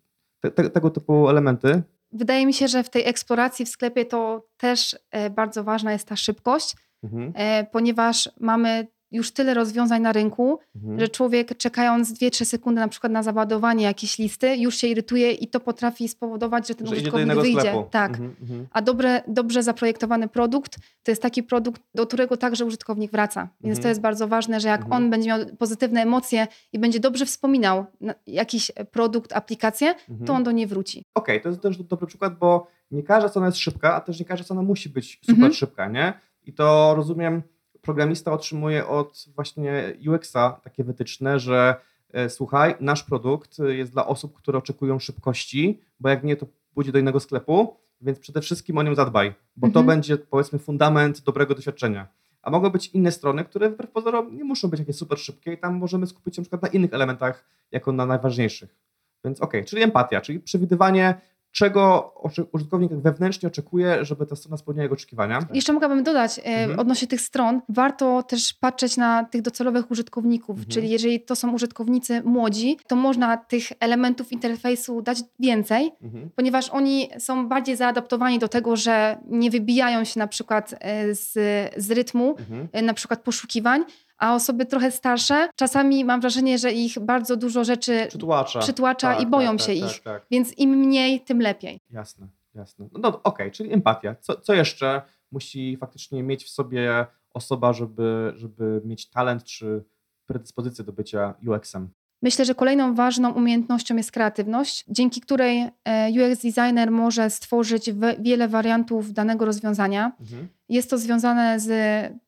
te, 0.50 0.62
te, 0.62 0.70
tego 0.70 0.90
typu 0.90 1.28
elementy. 1.28 1.82
Wydaje 2.12 2.46
mi 2.46 2.54
się, 2.54 2.68
że 2.68 2.82
w 2.82 2.90
tej 2.90 3.08
eksploracji 3.08 3.64
w 3.64 3.68
sklepie 3.68 4.04
to 4.04 4.48
też 4.56 4.96
e, 5.10 5.30
bardzo 5.30 5.64
ważna 5.64 5.92
jest 5.92 6.08
ta 6.08 6.16
szybkość, 6.16 6.76
mhm. 7.04 7.32
E, 7.34 7.66
ponieważ 7.72 8.30
mamy 8.40 8.86
już 9.10 9.32
tyle 9.32 9.54
rozwiązań 9.54 10.02
na 10.02 10.12
rynku, 10.12 10.58
mhm. 10.76 11.00
że 11.00 11.08
człowiek 11.08 11.56
czekając 11.56 12.12
2-3 12.12 12.44
sekundy 12.44 12.80
na 12.80 12.88
przykład 12.88 13.12
na 13.12 13.22
załadowanie 13.22 13.84
jakiejś 13.84 14.18
listy, 14.18 14.56
już 14.56 14.76
się 14.76 14.86
irytuje 14.86 15.32
i 15.32 15.48
to 15.48 15.60
potrafi 15.60 16.08
spowodować, 16.08 16.68
że 16.68 16.74
ten 16.74 16.86
że 16.86 16.92
użytkownik 16.92 17.34
wyjdzie. 17.34 17.60
Sklepu. 17.60 17.86
Tak. 17.90 18.10
Mhm, 18.10 18.36
mhm. 18.40 18.66
A 18.70 18.82
dobre, 18.82 19.22
dobrze 19.28 19.62
zaprojektowany 19.62 20.28
produkt 20.28 20.76
to 21.02 21.10
jest 21.10 21.22
taki 21.22 21.42
produkt, 21.42 21.82
do 21.94 22.06
którego 22.06 22.36
także 22.36 22.64
użytkownik 22.64 23.10
wraca. 23.10 23.48
Więc 23.60 23.76
to 23.76 23.80
mhm. 23.80 23.90
jest 23.90 24.00
bardzo 24.00 24.28
ważne, 24.28 24.60
że 24.60 24.68
jak 24.68 24.82
mhm. 24.82 25.02
on 25.02 25.10
będzie 25.10 25.28
miał 25.28 25.40
pozytywne 25.58 26.02
emocje 26.02 26.46
i 26.72 26.78
będzie 26.78 27.00
dobrze 27.00 27.26
wspominał 27.26 27.86
jakiś 28.26 28.72
produkt, 28.90 29.32
aplikację, 29.32 29.94
to 30.26 30.32
on 30.32 30.44
do 30.44 30.52
niej 30.52 30.66
wróci. 30.66 31.04
Okej, 31.14 31.36
okay, 31.36 31.42
to 31.42 31.48
jest 31.48 31.62
też 31.62 31.82
dobry 31.82 32.06
przykład, 32.06 32.38
bo 32.38 32.66
nie 32.90 33.02
każda 33.02 33.28
strona 33.28 33.46
jest 33.46 33.58
szybka, 33.58 33.94
a 33.94 34.00
też 34.00 34.20
nie 34.20 34.26
każda 34.26 34.44
strona 34.44 34.62
musi 34.62 34.88
być 34.88 35.20
super 35.26 35.54
szybka, 35.54 35.88
nie? 35.88 36.12
I 36.44 36.52
to 36.52 36.94
rozumiem 36.96 37.42
programista 37.86 38.32
otrzymuje 38.32 38.86
od 38.86 39.24
właśnie 39.34 39.92
UX-a 40.08 40.60
takie 40.64 40.84
wytyczne, 40.84 41.38
że 41.38 41.76
e, 42.12 42.30
słuchaj, 42.30 42.74
nasz 42.80 43.02
produkt 43.02 43.58
jest 43.58 43.92
dla 43.92 44.06
osób, 44.06 44.36
które 44.36 44.58
oczekują 44.58 44.98
szybkości, 44.98 45.80
bo 46.00 46.08
jak 46.08 46.24
nie, 46.24 46.36
to 46.36 46.46
pójdzie 46.74 46.92
do 46.92 46.98
innego 46.98 47.20
sklepu, 47.20 47.76
więc 48.00 48.18
przede 48.18 48.40
wszystkim 48.40 48.78
o 48.78 48.82
nią 48.82 48.94
zadbaj, 48.94 49.34
bo 49.56 49.66
mhm. 49.66 49.72
to 49.72 49.82
będzie 49.82 50.16
powiedzmy 50.16 50.58
fundament 50.58 51.20
dobrego 51.20 51.54
doświadczenia. 51.54 52.08
A 52.42 52.50
mogą 52.50 52.70
być 52.70 52.86
inne 52.88 53.12
strony, 53.12 53.44
które 53.44 53.70
wbrew 53.70 53.90
pozorom 53.90 54.36
nie 54.36 54.44
muszą 54.44 54.68
być 54.68 54.80
jakieś 54.80 54.96
super 54.96 55.18
szybkie 55.18 55.52
i 55.52 55.58
tam 55.58 55.76
możemy 55.76 56.06
skupić 56.06 56.36
się 56.36 56.42
na 56.42 56.44
przykład 56.44 56.62
na 56.62 56.68
innych 56.68 56.94
elementach 56.94 57.44
jako 57.70 57.92
na 57.92 58.06
najważniejszych. 58.06 58.76
Więc 59.24 59.40
okej, 59.40 59.60
okay, 59.60 59.68
czyli 59.68 59.82
empatia, 59.82 60.20
czyli 60.20 60.40
przewidywanie 60.40 61.20
czego 61.52 62.14
użytkownik 62.52 62.92
wewnętrznie 62.92 63.46
oczekuje, 63.46 64.04
żeby 64.04 64.26
ta 64.26 64.36
strona 64.36 64.56
spełniała 64.56 64.82
jego 64.82 64.94
oczekiwania. 64.94 65.38
Jeszcze 65.52 65.72
mogłabym 65.72 66.02
dodać 66.02 66.38
e, 66.38 66.42
mhm. 66.42 66.78
odnośnie 66.78 67.08
tych 67.08 67.20
stron, 67.20 67.60
warto 67.68 68.22
też 68.22 68.54
patrzeć 68.54 68.96
na 68.96 69.24
tych 69.24 69.42
docelowych 69.42 69.90
użytkowników, 69.90 70.56
mhm. 70.58 70.68
czyli 70.68 70.90
jeżeli 70.90 71.20
to 71.20 71.36
są 71.36 71.52
użytkownicy 71.52 72.22
młodzi, 72.24 72.76
to 72.86 72.96
można 72.96 73.36
tych 73.36 73.64
elementów 73.80 74.32
interfejsu 74.32 75.02
dać 75.02 75.18
więcej, 75.38 75.92
mhm. 76.02 76.30
ponieważ 76.36 76.68
oni 76.70 77.08
są 77.18 77.48
bardziej 77.48 77.76
zaadaptowani 77.76 78.38
do 78.38 78.48
tego, 78.48 78.76
że 78.76 79.18
nie 79.26 79.50
wybijają 79.50 80.04
się 80.04 80.20
na 80.20 80.26
przykład 80.26 80.74
e, 80.80 81.14
z, 81.14 81.32
z 81.76 81.90
rytmu, 81.90 82.36
mhm. 82.38 82.68
e, 82.72 82.82
na 82.82 82.94
przykład 82.94 83.22
poszukiwań, 83.22 83.84
a 84.18 84.34
osoby 84.34 84.66
trochę 84.66 84.90
starsze, 84.90 85.48
czasami 85.56 86.04
mam 86.04 86.20
wrażenie, 86.20 86.58
że 86.58 86.72
ich 86.72 86.98
bardzo 86.98 87.36
dużo 87.36 87.64
rzeczy 87.64 88.06
przytłacza, 88.08 88.60
przytłacza 88.60 89.14
tak, 89.14 89.22
i 89.22 89.26
boją 89.26 89.56
tak, 89.56 89.66
się 89.66 89.80
tak, 89.80 89.90
ich. 89.90 90.02
Tak, 90.02 90.02
tak. 90.02 90.26
Więc 90.30 90.58
im 90.58 90.70
mniej, 90.70 91.20
tym 91.20 91.40
lepiej. 91.40 91.80
Jasne, 91.90 92.28
jasne. 92.54 92.88
No, 92.92 92.98
no 92.98 93.08
okej, 93.08 93.22
okay, 93.22 93.50
czyli 93.50 93.72
empatia. 93.72 94.16
Co, 94.20 94.40
co 94.40 94.54
jeszcze 94.54 95.02
musi 95.32 95.76
faktycznie 95.76 96.22
mieć 96.22 96.44
w 96.44 96.48
sobie 96.48 97.06
osoba, 97.34 97.72
żeby, 97.72 98.32
żeby 98.36 98.82
mieć 98.84 99.10
talent 99.10 99.44
czy 99.44 99.84
predyspozycję 100.26 100.84
do 100.84 100.92
bycia 100.92 101.34
UX-em? 101.46 101.88
Myślę, 102.26 102.44
że 102.44 102.54
kolejną 102.54 102.94
ważną 102.94 103.32
umiejętnością 103.32 103.96
jest 103.96 104.12
kreatywność, 104.12 104.84
dzięki 104.88 105.20
której 105.20 105.68
e, 105.84 106.10
UX 106.10 106.42
designer 106.42 106.90
może 106.90 107.30
stworzyć 107.30 107.90
wiele 108.18 108.48
wariantów 108.48 109.12
danego 109.12 109.44
rozwiązania. 109.44 110.12
Mhm. 110.20 110.48
Jest 110.68 110.90
to 110.90 110.98
związane 110.98 111.60
z 111.60 111.70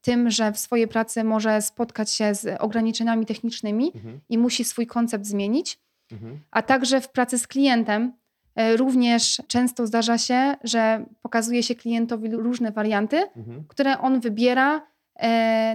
tym, 0.00 0.30
że 0.30 0.52
w 0.52 0.58
swojej 0.58 0.88
pracy 0.88 1.24
może 1.24 1.62
spotkać 1.62 2.10
się 2.10 2.34
z 2.34 2.60
ograniczeniami 2.60 3.26
technicznymi 3.26 3.92
mhm. 3.94 4.20
i 4.28 4.38
musi 4.38 4.64
swój 4.64 4.86
koncept 4.86 5.26
zmienić, 5.26 5.78
mhm. 6.12 6.40
a 6.50 6.62
także 6.62 7.00
w 7.00 7.08
pracy 7.08 7.38
z 7.38 7.46
klientem. 7.46 8.12
E, 8.56 8.76
również 8.76 9.42
często 9.46 9.86
zdarza 9.86 10.18
się, 10.18 10.54
że 10.64 11.04
pokazuje 11.22 11.62
się 11.62 11.74
klientowi 11.74 12.30
różne 12.30 12.72
warianty, 12.72 13.16
mhm. 13.36 13.64
które 13.68 13.98
on 13.98 14.20
wybiera 14.20 14.86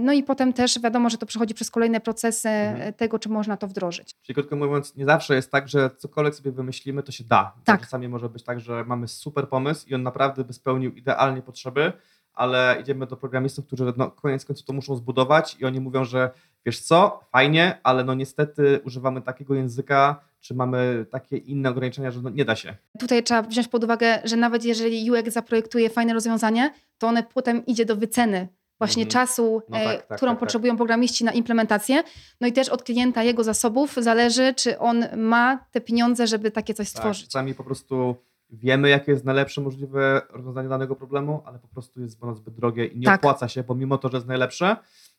no 0.02 0.14
i 0.14 0.24
potem 0.24 0.54
też 0.54 0.80
wiadomo, 0.80 1.10
że 1.10 1.18
to 1.18 1.26
przechodzi 1.26 1.54
przez 1.54 1.72
kolejne 1.72 2.00
procesy 2.00 2.50
mhm. 2.50 2.94
tego, 2.94 3.20
czy 3.20 3.30
można 3.30 3.58
to 3.58 3.68
wdrożyć. 3.68 4.16
Czyli 4.22 4.36
krótko 4.36 4.56
mówiąc, 4.56 4.96
nie 4.96 5.06
zawsze 5.06 5.36
jest 5.36 5.52
tak, 5.52 5.68
że 5.68 5.90
cokolwiek 5.98 6.36
sobie 6.36 6.52
wymyślimy, 6.52 7.04
to 7.04 7.12
się 7.12 7.24
da. 7.24 7.54
Tak. 7.64 7.82
Czasami 7.82 8.08
może 8.08 8.30
być 8.30 8.44
tak, 8.44 8.60
że 8.60 8.84
mamy 8.84 9.08
super 9.08 9.50
pomysł 9.50 9.90
i 9.90 9.96
on 9.96 10.04
naprawdę 10.04 10.44
by 10.44 10.54
spełnił 10.54 10.92
idealnie 10.92 11.42
potrzeby, 11.42 11.94
ale 12.34 12.78
idziemy 12.82 13.08
do 13.08 13.18
programistów, 13.18 13.68
którzy 13.68 13.94
no, 13.98 14.12
koniec 14.12 14.46
końców 14.46 14.66
to 14.66 14.74
muszą 14.74 14.96
zbudować 14.96 15.58
i 15.60 15.66
oni 15.66 15.80
mówią, 15.80 16.06
że 16.06 16.32
wiesz 16.66 16.80
co, 16.80 17.20
fajnie, 17.32 17.80
ale 17.84 18.04
no 18.04 18.14
niestety 18.14 18.80
używamy 18.86 19.22
takiego 19.22 19.56
języka, 19.56 20.20
czy 20.40 20.54
mamy 20.54 21.06
takie 21.12 21.38
inne 21.38 21.70
ograniczenia, 21.70 22.12
że 22.12 22.22
no 22.22 22.30
nie 22.30 22.46
da 22.46 22.56
się. 22.56 22.76
Tutaj 23.00 23.24
trzeba 23.24 23.42
wziąć 23.42 23.68
pod 23.68 23.84
uwagę, 23.84 24.20
że 24.24 24.36
nawet 24.36 24.66
jeżeli 24.66 25.12
UX 25.12 25.34
zaprojektuje 25.34 25.90
fajne 25.90 26.14
rozwiązanie, 26.14 26.74
to 26.98 27.08
one 27.08 27.24
potem 27.24 27.66
idzie 27.66 27.86
do 27.86 27.96
wyceny 27.96 28.48
właśnie 28.78 29.04
Mhm. 29.04 29.12
czasu, 29.28 29.62
No 29.70 29.78
e, 29.78 29.84
tak, 29.86 30.06
tak, 30.08 30.18
którą 30.18 30.32
tak, 30.32 30.36
tak. 30.36 30.40
potrzebują 30.40 30.78
programiści 30.78 31.24
na 31.24 31.32
implementację. 31.32 32.04
No 32.42 32.48
i 32.48 32.54
też 32.54 32.70
od 32.70 32.84
klienta 32.84 33.24
jego 33.24 33.44
zasobów 33.44 33.96
zależy, 33.98 34.54
czy 34.54 34.80
on 34.80 35.06
ma 35.18 35.66
te 35.72 35.82
pieniądze, 35.82 36.28
żeby 36.28 36.52
takie 36.52 36.74
coś 36.74 36.92
Tak, 36.92 36.98
stworzyć. 37.00 37.26
czasami 37.26 37.54
po 37.56 37.64
prostu 37.64 38.16
wiemy, 38.50 38.90
jakie 38.90 39.12
jest 39.12 39.26
najlepsze 39.26 39.62
możliwe 39.62 40.22
rozwiązanie 40.30 40.70
danego 40.70 40.96
problemu, 40.96 41.42
ale 41.46 41.60
po 41.60 41.68
prostu 41.68 42.02
jest 42.02 42.24
ono 42.24 42.36
zbyt 42.36 42.54
drogie 42.54 42.86
i 42.86 43.00
nie 43.00 43.06
Tak. 43.06 43.20
opłaca 43.20 43.48
się, 43.48 43.64
pomimo 43.64 43.98
to, 43.98 44.10
że 44.10 44.18
jest 44.18 44.28
najlepsze. 44.28 44.76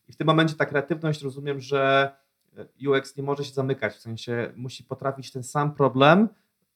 I 0.09 0.13
w 0.13 0.17
tym 0.17 0.27
momencie 0.27 0.55
ta 0.55 0.67
kreatywność, 0.67 1.23
rozumiem, 1.23 1.61
że 1.61 2.11
UX 2.89 3.17
nie 3.17 3.23
może 3.23 3.45
się 3.45 3.53
zamykać, 3.53 3.95
w 3.95 4.01
sensie 4.01 4.53
musi 4.57 4.85
potrafić 4.85 5.33
ten 5.33 5.43
sam 5.43 5.75
problem 5.75 6.29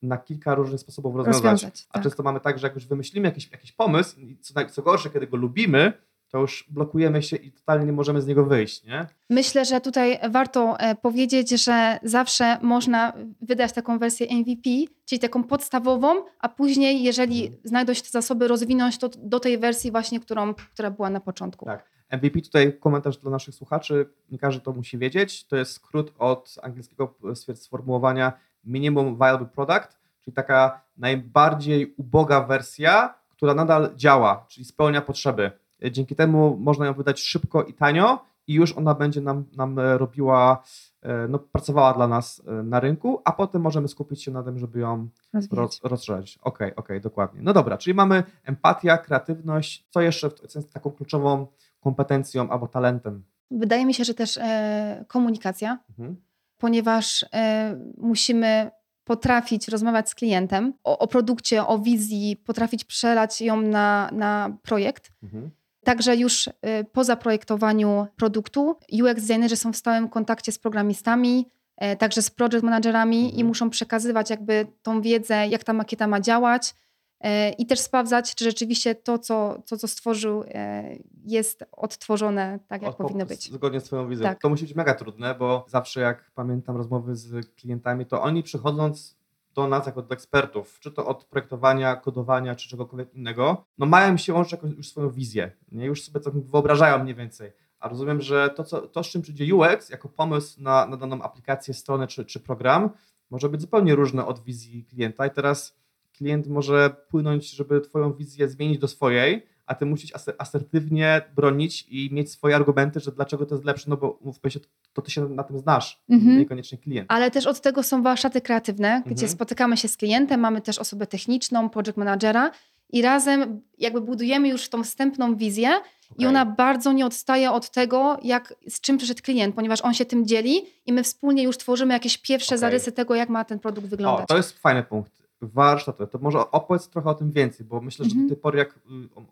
na 0.02 0.16
kilka 0.18 0.54
różnych 0.54 0.80
sposobów 0.80 1.16
rozwiązać. 1.16 1.42
Rozwiązać, 1.42 1.86
A 1.90 1.92
tak. 1.94 2.02
często 2.02 2.22
mamy 2.22 2.40
tak, 2.40 2.58
że 2.58 2.66
jak 2.66 2.74
już 2.74 2.86
wymyślimy 2.86 3.28
jakiś, 3.28 3.50
jakiś 3.52 3.72
pomysł, 3.72 4.20
i 4.20 4.36
co, 4.40 4.54
co 4.70 4.82
gorsze, 4.82 5.10
kiedy 5.10 5.26
go 5.26 5.36
lubimy, 5.36 5.92
to 6.30 6.38
już 6.38 6.66
blokujemy 6.70 7.22
się 7.22 7.36
i 7.36 7.52
totalnie 7.52 7.86
nie 7.86 7.92
możemy 7.92 8.22
z 8.22 8.26
niego 8.26 8.44
wyjść, 8.44 8.84
nie? 8.84 9.06
Myślę, 9.30 9.64
że 9.64 9.80
tutaj 9.80 10.18
warto 10.30 10.78
e, 10.80 10.94
powiedzieć, 10.94 11.50
że 11.50 11.98
zawsze 12.02 12.58
można 12.62 13.12
wydać 13.40 13.72
taką 13.72 13.98
wersję 13.98 14.26
MVP, 14.36 14.70
czyli 15.04 15.18
taką 15.18 15.44
podstawową, 15.44 16.24
a 16.38 16.48
później, 16.48 17.02
jeżeli 17.02 17.42
Mhm. 17.44 17.60
znajdą 17.64 17.94
się 17.94 18.02
te 18.02 18.08
zasoby, 18.08 18.48
rozwinąć 18.48 18.98
to 18.98 19.08
do 19.18 19.40
tej 19.40 19.58
wersji 19.58 19.90
właśnie, 19.90 20.20
którą, 20.20 20.54
która 20.54 20.90
była 20.90 21.10
na 21.10 21.20
początku. 21.20 21.64
Tak. 21.64 21.90
MVP 22.10 22.40
tutaj 22.40 22.78
komentarz 22.80 23.16
dla 23.16 23.30
naszych 23.30 23.54
słuchaczy, 23.54 24.06
nie 24.30 24.38
każdy 24.38 24.60
to 24.60 24.72
musi 24.72 24.98
wiedzieć, 24.98 25.46
to 25.46 25.56
jest 25.56 25.72
skrót 25.72 26.12
od 26.18 26.54
angielskiego 26.62 27.14
sformułowania 27.54 28.32
Minimum 28.64 29.14
Viable 29.16 29.46
Product, 29.46 29.98
czyli 30.24 30.34
taka 30.34 30.80
najbardziej 30.96 31.94
uboga 31.96 32.40
wersja, 32.40 33.14
która 33.30 33.54
nadal 33.54 33.90
działa, 33.96 34.46
czyli 34.48 34.64
spełnia 34.64 35.00
potrzeby. 35.02 35.50
Dzięki 35.90 36.16
temu 36.16 36.56
można 36.60 36.86
ją 36.86 36.94
wydać 36.94 37.20
szybko 37.20 37.62
i 37.62 37.74
tanio 37.74 38.24
i 38.46 38.54
już 38.54 38.72
ona 38.72 38.94
będzie 38.94 39.20
nam, 39.20 39.44
nam 39.56 39.78
e, 39.78 39.98
robiła, 39.98 40.62
e, 41.02 41.28
no, 41.28 41.38
pracowała 41.38 41.92
dla 41.94 42.08
nas 42.08 42.42
e, 42.46 42.52
na 42.62 42.80
rynku, 42.80 43.20
a 43.24 43.32
potem 43.32 43.62
możemy 43.62 43.88
skupić 43.88 44.22
się 44.22 44.30
na 44.30 44.42
tym, 44.42 44.58
żeby 44.58 44.78
ją 44.80 45.08
Rozwijać. 45.32 45.58
roz, 45.58 45.80
rozszerzyć. 45.84 46.38
Okej, 46.42 46.76
okej, 46.76 47.00
dokładnie. 47.00 47.40
No 47.42 47.52
dobra, 47.52 47.78
czyli 47.78 47.94
mamy 47.94 48.22
empatia, 48.44 48.98
kreatywność. 48.98 49.86
Co 49.90 50.00
jeszcze, 50.00 50.30
w- 50.30 50.34
co 50.34 50.58
jest 50.58 50.72
taką 50.72 50.90
kluczową 50.90 51.46
kompetencją 51.80 52.50
albo 52.50 52.68
talentem? 52.68 53.22
Wydaje 53.50 53.86
mi 53.86 53.94
się, 53.94 54.04
że 54.04 54.14
też 54.14 54.36
e, 54.36 55.04
komunikacja, 55.08 55.78
Mhm. 55.90 56.16
ponieważ 56.58 57.26
e, 57.32 57.78
musimy 57.96 58.70
potrafić 59.04 59.68
rozmawiać 59.68 60.10
z 60.10 60.14
klientem 60.14 60.74
o, 60.84 60.98
o 60.98 61.06
produkcie, 61.08 61.66
o 61.66 61.78
wizji, 61.78 62.36
potrafić 62.36 62.84
przelać 62.84 63.40
ją 63.40 63.60
na, 63.62 64.10
na 64.12 64.56
projekt. 64.62 65.12
Mhm. 65.22 65.50
Także 65.88 66.16
już 66.16 66.46
y, 66.46 66.52
po 66.92 67.04
zaprojektowaniu 67.04 68.06
produktu 68.16 68.76
UX 69.02 69.14
designerzy 69.26 69.56
są 69.56 69.72
w 69.72 69.76
stałym 69.76 70.08
kontakcie 70.08 70.52
z 70.52 70.58
programistami, 70.58 71.48
e, 71.76 71.96
także 71.96 72.22
z 72.22 72.30
project 72.30 72.62
managerami 72.62 73.18
Mhm. 73.24 73.40
i 73.40 73.44
muszą 73.44 73.70
przekazywać 73.70 74.30
jakby 74.30 74.66
tą 74.82 75.00
wiedzę, 75.02 75.48
jak 75.48 75.64
ta 75.64 75.72
makieta 75.72 76.06
ma 76.06 76.20
działać 76.20 76.74
e, 77.20 77.50
i 77.50 77.66
też 77.66 77.80
sprawdzać, 77.80 78.34
czy 78.34 78.44
rzeczywiście 78.44 78.94
to, 78.94 79.18
co, 79.18 79.62
to, 79.68 79.76
co 79.76 79.88
stworzył, 79.88 80.44
e, 80.48 80.96
jest 81.24 81.64
odtworzone 81.72 82.58
tak, 82.68 82.82
jak 82.82 82.90
Od- 82.90 82.96
powinno 82.96 83.24
po- 83.24 83.28
być. 83.28 83.52
Zgodnie 83.52 83.80
z 83.80 83.84
Twoją 83.84 84.08
wizją. 84.08 84.24
Tak. 84.26 84.40
To 84.42 84.48
musi 84.48 84.64
być 84.64 84.74
mega 84.74 84.94
trudne, 84.94 85.34
bo 85.34 85.64
zawsze 85.68 86.00
jak 86.00 86.30
pamiętam 86.34 86.76
rozmowy 86.76 87.16
z 87.16 87.54
klientami, 87.54 88.06
to 88.06 88.22
oni 88.22 88.42
przychodząc 88.42 89.17
do 89.54 89.68
nas 89.68 89.86
jako 89.86 90.02
do 90.02 90.14
ekspertów, 90.14 90.78
czy 90.80 90.90
to 90.90 91.06
od 91.06 91.24
projektowania, 91.24 91.96
kodowania, 91.96 92.54
czy 92.54 92.68
czegokolwiek 92.68 93.14
innego, 93.14 93.64
no 93.78 93.86
mają 93.86 94.16
siłą 94.16 94.44
jakąś 94.52 94.72
już 94.72 94.88
swoją 94.88 95.10
wizję. 95.10 95.52
Nie? 95.72 95.86
Już 95.86 96.02
sobie 96.02 96.20
to 96.20 96.30
wyobrażają 96.30 97.02
mniej 97.02 97.14
więcej. 97.14 97.52
A 97.80 97.88
rozumiem, 97.88 98.20
że 98.20 98.50
to, 98.50 98.64
co, 98.64 98.80
to 98.80 99.04
z 99.04 99.06
czym 99.06 99.22
przyjdzie 99.22 99.54
UX, 99.54 99.90
jako 99.90 100.08
pomysł 100.08 100.62
na, 100.62 100.86
na 100.86 100.96
daną 100.96 101.22
aplikację, 101.22 101.74
stronę 101.74 102.06
czy, 102.06 102.24
czy 102.24 102.40
program, 102.40 102.90
może 103.30 103.48
być 103.48 103.60
zupełnie 103.60 103.94
różne 103.94 104.26
od 104.26 104.44
wizji 104.44 104.84
klienta. 104.84 105.26
I 105.26 105.30
teraz 105.30 105.76
klient 106.12 106.46
może 106.46 106.96
płynąć, 107.08 107.50
żeby 107.50 107.80
Twoją 107.80 108.12
wizję 108.12 108.48
zmienić 108.48 108.78
do 108.78 108.88
swojej, 108.88 109.46
a 109.68 109.74
Ty 109.74 109.86
musisz 109.86 110.12
aser- 110.12 110.34
asertywnie 110.38 111.22
bronić 111.36 111.86
i 111.88 112.08
mieć 112.12 112.32
swoje 112.32 112.56
argumenty, 112.56 113.00
że 113.00 113.12
dlaczego 113.12 113.46
to 113.46 113.54
jest 113.54 113.64
lepsze, 113.64 113.90
no 113.90 113.96
bo 113.96 114.18
mówmy 114.24 114.50
się, 114.50 114.60
to 114.92 115.02
Ty 115.02 115.10
się 115.10 115.28
na 115.28 115.42
tym 115.42 115.58
znasz, 115.58 116.02
Mhm. 116.10 116.38
niekoniecznie 116.38 116.78
klient. 116.78 117.06
Ale 117.12 117.30
też 117.30 117.46
od 117.46 117.60
tego 117.60 117.82
są 117.82 118.02
warsztaty 118.02 118.40
kreatywne, 118.40 119.02
gdzie 119.06 119.12
Mhm. 119.12 119.28
spotykamy 119.32 119.76
się 119.76 119.88
z 119.88 119.96
klientem, 119.96 120.40
mamy 120.40 120.60
też 120.60 120.78
osobę 120.78 121.06
techniczną, 121.06 121.68
project 121.70 121.96
managera 121.96 122.50
i 122.92 123.02
razem 123.02 123.60
jakby 123.78 124.00
budujemy 124.00 124.48
już 124.48 124.68
tą 124.68 124.82
wstępną 124.84 125.36
wizję 125.36 125.68
i 126.10 126.12
Okej. 126.14 126.26
ona 126.26 126.46
bardzo 126.46 126.92
nie 126.92 127.06
odstaje 127.06 127.50
od 127.52 127.70
tego, 127.70 128.18
jak, 128.22 128.54
z 128.68 128.80
czym 128.80 128.96
przyszedł 128.98 129.22
klient, 129.22 129.54
ponieważ 129.54 129.80
on 129.80 129.94
się 129.94 130.04
tym 130.04 130.26
dzieli 130.26 130.62
i 130.86 130.92
my 130.92 131.02
wspólnie 131.02 131.42
już 131.42 131.56
tworzymy 131.58 131.94
jakieś 131.94 132.18
pierwsze 132.18 132.48
Okej. 132.54 132.58
zarysy 132.58 132.92
tego, 132.92 133.14
jak 133.14 133.28
ma 133.28 133.44
ten 133.44 133.58
produkt 133.58 133.86
O, 133.86 133.90
wyglądać. 133.90 134.28
to 134.28 134.36
jest 134.36 134.58
fajny 134.58 134.82
punkt. 134.82 135.17
Warsztaty. 135.42 136.06
To 136.06 136.18
może 136.18 136.50
opowiedz 136.50 136.88
trochę 136.88 137.10
o 137.10 137.14
tym 137.14 137.32
więcej, 137.32 137.66
bo 137.66 137.80
myślę, 137.80 138.04
że 138.04 138.10
Mhm. 138.10 138.28
do 138.28 138.34
tej 138.34 138.42
pory 138.42 138.58
jak 138.58 138.76
y, 138.76 138.80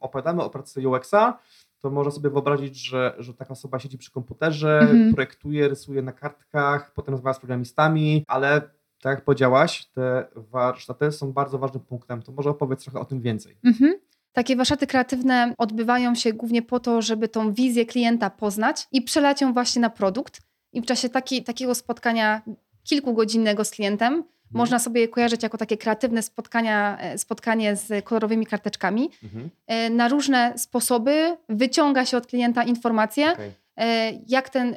opowiadamy 0.00 0.42
o 0.42 0.50
pracy 0.50 0.88
UX-a, 0.88 1.38
to 1.80 1.90
można 1.90 2.10
sobie 2.12 2.30
wyobrazić, 2.30 2.76
że, 2.76 3.14
że 3.18 3.34
taka 3.34 3.50
osoba 3.52 3.78
siedzi 3.78 3.98
przy 3.98 4.10
komputerze, 4.10 4.78
Mhm. 4.80 5.14
projektuje, 5.14 5.68
rysuje 5.68 6.02
na 6.02 6.12
kartkach, 6.12 6.92
potem 6.94 7.14
rozmawia 7.14 7.34
z 7.34 7.38
programistami, 7.38 8.24
ale 8.28 8.60
tak 9.02 9.16
jak 9.16 9.24
powiedziałaś, 9.24 9.86
te 9.86 10.26
warsztaty 10.36 11.12
są 11.12 11.32
bardzo 11.32 11.58
ważnym 11.58 11.82
punktem. 11.82 12.22
To 12.22 12.32
może 12.32 12.50
opowiedz 12.50 12.82
trochę 12.82 13.00
o 13.00 13.04
tym 13.04 13.20
więcej. 13.20 13.56
Mhm. 13.64 13.94
Takie 14.32 14.56
warsztaty 14.56 14.86
kreatywne 14.86 15.54
odbywają 15.58 16.14
się 16.14 16.32
głównie 16.32 16.62
po 16.62 16.80
to, 16.80 17.02
żeby 17.02 17.28
tą 17.28 17.52
wizję 17.52 17.86
klienta 17.86 18.30
poznać 18.30 18.88
i 18.92 19.02
przelać 19.02 19.40
ją 19.40 19.52
właśnie 19.52 19.82
na 19.82 19.90
produkt. 19.90 20.40
I 20.72 20.80
w 20.82 20.86
czasie 20.86 21.08
taki, 21.08 21.44
takiego 21.44 21.74
spotkania 21.74 22.42
kilkugodzinnego 22.84 23.64
z 23.64 23.70
klientem 23.70 24.24
można 24.56 24.78
sobie 24.78 25.08
kojarzyć 25.08 25.42
jako 25.42 25.58
takie 25.58 25.76
kreatywne 25.76 26.22
spotkania, 26.22 26.98
e, 27.00 27.18
spotkanie 27.18 27.76
z 27.76 28.04
kolorowymi 28.04 28.46
karteczkami. 28.46 29.10
Mhm. 29.24 29.50
E, 29.66 29.90
Na 29.90 30.08
różne 30.08 30.54
sposoby 30.58 31.36
wyciąga 31.48 32.04
się 32.06 32.16
od 32.16 32.26
klienta 32.26 32.62
informacje, 32.64 33.32
Okej. 33.32 33.52
e, 33.76 34.12
jak 34.26 34.50
ten 34.50 34.76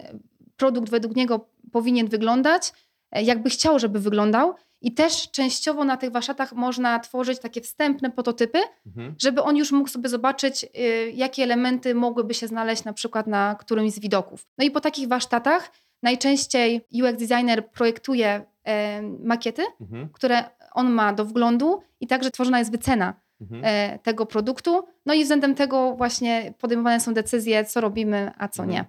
produkt 0.58 0.90
według 0.90 1.16
niego 1.16 1.48
powinien 1.72 2.08
wyglądać, 2.08 2.74
jakby 3.12 3.50
chciał, 3.50 3.80
żeby 3.80 4.00
wyglądał. 4.00 4.56
I 4.82 4.92
też 4.94 5.32
częściowo 5.32 5.84
na 5.84 5.98
tych 5.98 6.12
warsztatach 6.12 6.54
można 6.54 7.00
tworzyć 7.00 7.40
takie 7.40 7.62
wstępne 7.62 8.12
prototypy, 8.12 8.60
Mhm. 8.88 9.16
żeby 9.22 9.42
on 9.42 9.58
już 9.58 9.72
mógł 9.72 9.90
sobie 9.90 10.10
zobaczyć, 10.10 10.66
jakie 11.14 11.44
elementy 11.44 11.96
mogłyby 11.96 12.34
się 12.34 12.48
znaleźć 12.48 12.84
na 12.84 12.94
przykład 12.94 13.28
na 13.28 13.56
którymś 13.60 13.92
z 13.94 14.00
widoków. 14.00 14.46
No 14.58 14.66
i 14.66 14.72
po 14.72 14.82
takich 14.82 15.08
warsztatach 15.08 15.72
najczęściej 16.04 16.82
UX 17.04 17.18
designer 17.28 17.70
projektuje 17.70 18.46
e, 18.64 19.02
makiety, 19.24 19.64
Mhm. 19.82 20.10
które 20.10 20.44
on 20.74 20.92
ma 20.92 21.14
do 21.14 21.26
wglądu 21.26 21.82
i 22.00 22.08
także 22.08 22.32
tworzona 22.32 22.60
jest 22.60 22.72
wycena 22.72 23.14
Mhm. 23.42 23.62
e, 23.66 24.00
tego 24.00 24.26
produktu. 24.26 24.84
No 25.06 25.14
i 25.14 25.24
względem 25.24 25.56
tego 25.56 25.96
właśnie 25.96 26.54
podejmowane 26.60 27.00
są 27.00 27.14
decyzje, 27.14 27.66
co 27.66 27.82
robimy, 27.82 28.32
a 28.38 28.48
co 28.48 28.64
Mhm. 28.64 28.70
nie. 28.80 28.86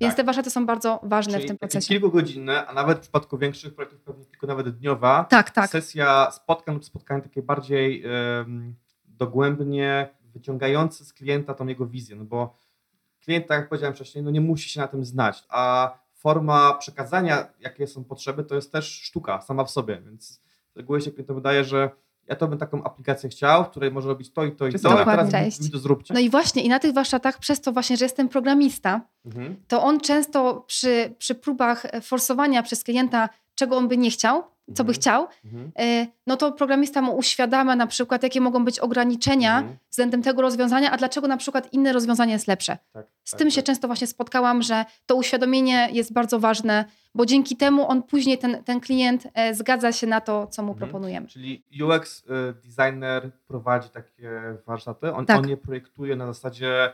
Więc 0.00 0.10
Tak. 0.12 0.16
te 0.16 0.24
warsztaty 0.24 0.50
są 0.50 0.66
bardzo 0.66 1.00
ważne 1.02 1.32
Czyli 1.32 1.44
w 1.44 1.48
tym 1.48 1.58
procesie. 1.58 1.88
kilkugodzinne, 1.88 2.66
a 2.66 2.72
nawet 2.72 2.98
w 2.98 3.00
przypadku 3.00 3.38
większych 3.38 3.74
projektów 3.74 4.00
pewnie 4.00 4.24
kilku 4.24 4.46
nawet 4.46 4.68
dniowa, 4.78 5.26
Tak, 5.30 5.50
tak. 5.50 5.70
sesja 5.70 6.30
spotkań 6.30 6.74
lub 6.74 6.84
spotkań 6.84 7.22
takie 7.22 7.42
bardziej 7.42 8.04
em, 8.40 8.74
dogłębnie 9.04 10.08
wyciągające 10.34 11.04
z 11.04 11.12
klienta 11.12 11.54
tą 11.54 11.66
jego 11.66 11.86
wizję, 11.86 12.16
no 12.16 12.24
bo 12.24 12.56
klient, 13.24 13.46
tak 13.46 13.58
jak 13.60 13.68
powiedziałem 13.68 13.94
wcześniej, 13.94 14.24
no 14.24 14.30
nie 14.30 14.40
musi 14.40 14.68
się 14.68 14.80
na 14.80 14.88
tym 14.88 15.04
znać, 15.04 15.44
a 15.48 15.92
forma 16.28 16.74
przekazania, 16.74 17.46
jakie 17.60 17.86
są 17.86 18.04
potrzeby, 18.04 18.44
to 18.44 18.54
jest 18.54 18.72
też 18.72 19.00
sztuka 19.02 19.40
sama 19.40 19.64
w 19.64 19.70
sobie, 19.70 20.02
więc 20.06 20.28
z 20.28 20.76
reguły 20.76 21.00
się 21.00 21.10
klientom 21.10 21.36
wydaje, 21.36 21.64
że 21.64 21.90
ja 22.26 22.36
to 22.36 22.48
bym 22.48 22.58
taką 22.58 22.84
aplikację 22.84 23.28
chciał, 23.30 23.64
w 23.64 23.68
której 23.68 23.90
może 23.90 24.08
robić 24.08 24.32
to 24.32 24.44
i 24.44 24.52
to 24.52 24.66
i 24.66 24.72
to, 24.72 24.78
Dokładnie. 24.78 25.12
a 25.12 25.26
teraz 25.26 25.60
mi 25.60 25.70
to 25.70 25.78
zróbcie. 25.78 26.14
No 26.14 26.20
i 26.20 26.30
właśnie, 26.30 26.62
i 26.62 26.68
na 26.68 26.78
tych 26.78 26.94
warsztatach, 26.94 27.38
przez 27.38 27.60
to 27.60 27.72
właśnie, 27.72 27.96
że 27.96 28.04
jestem 28.04 28.28
programista, 28.28 29.00
Mhm. 29.26 29.56
to 29.68 29.82
on 29.82 30.00
często 30.00 30.60
przy, 30.66 31.14
przy 31.18 31.34
próbach 31.34 31.86
forsowania 32.02 32.62
przez 32.62 32.84
klienta, 32.84 33.28
czego 33.54 33.76
on 33.76 33.88
by 33.88 33.96
nie 33.98 34.10
chciał, 34.10 34.42
co 34.74 34.84
by 34.84 34.90
Mhm. 34.90 34.94
chciał, 34.94 35.26
Mhm. 35.44 35.72
e, 35.78 36.06
no 36.26 36.36
to 36.36 36.52
programista 36.52 37.02
mu 37.02 37.16
uświadamia 37.16 37.76
na 37.76 37.86
przykład, 37.86 38.22
jakie 38.22 38.40
mogą 38.40 38.64
być 38.64 38.78
ograniczenia 38.78 39.58
Mhm. 39.58 39.76
względem 39.90 40.22
tego 40.22 40.42
rozwiązania, 40.42 40.90
a 40.90 40.96
dlaczego 40.96 41.28
na 41.28 41.36
przykład 41.36 41.72
inne 41.72 41.92
rozwiązanie 41.92 42.32
jest 42.32 42.48
lepsze. 42.48 42.78
Tak, 42.92 43.06
Z 43.24 43.30
tak, 43.30 43.38
tym 43.38 43.50
się 43.50 43.56
tak. 43.56 43.64
często 43.66 43.86
właśnie 43.86 44.06
spotkałam, 44.06 44.62
że 44.62 44.84
to 45.06 45.14
uświadomienie 45.16 45.88
jest 45.92 46.12
bardzo 46.12 46.40
ważne, 46.40 46.84
bo 47.14 47.26
dzięki 47.26 47.56
temu 47.56 47.88
on 47.88 48.02
później, 48.02 48.38
ten, 48.38 48.64
ten 48.64 48.80
klient 48.80 49.26
e, 49.34 49.54
zgadza 49.54 49.92
się 49.92 50.06
na 50.06 50.20
to, 50.20 50.46
co 50.46 50.62
mu 50.62 50.72
Mhm. 50.72 50.88
proponujemy. 50.90 51.26
Czyli 51.26 51.64
UX 51.84 52.20
y, 52.20 52.24
designer 52.68 53.30
prowadzi 53.46 53.88
takie 53.90 54.30
warsztaty, 54.66 55.12
on, 55.12 55.26
Tak. 55.26 55.38
on 55.38 55.48
je 55.48 55.56
projektuje 55.56 56.16
na 56.16 56.26
zasadzie 56.26 56.84
e, 56.84 56.92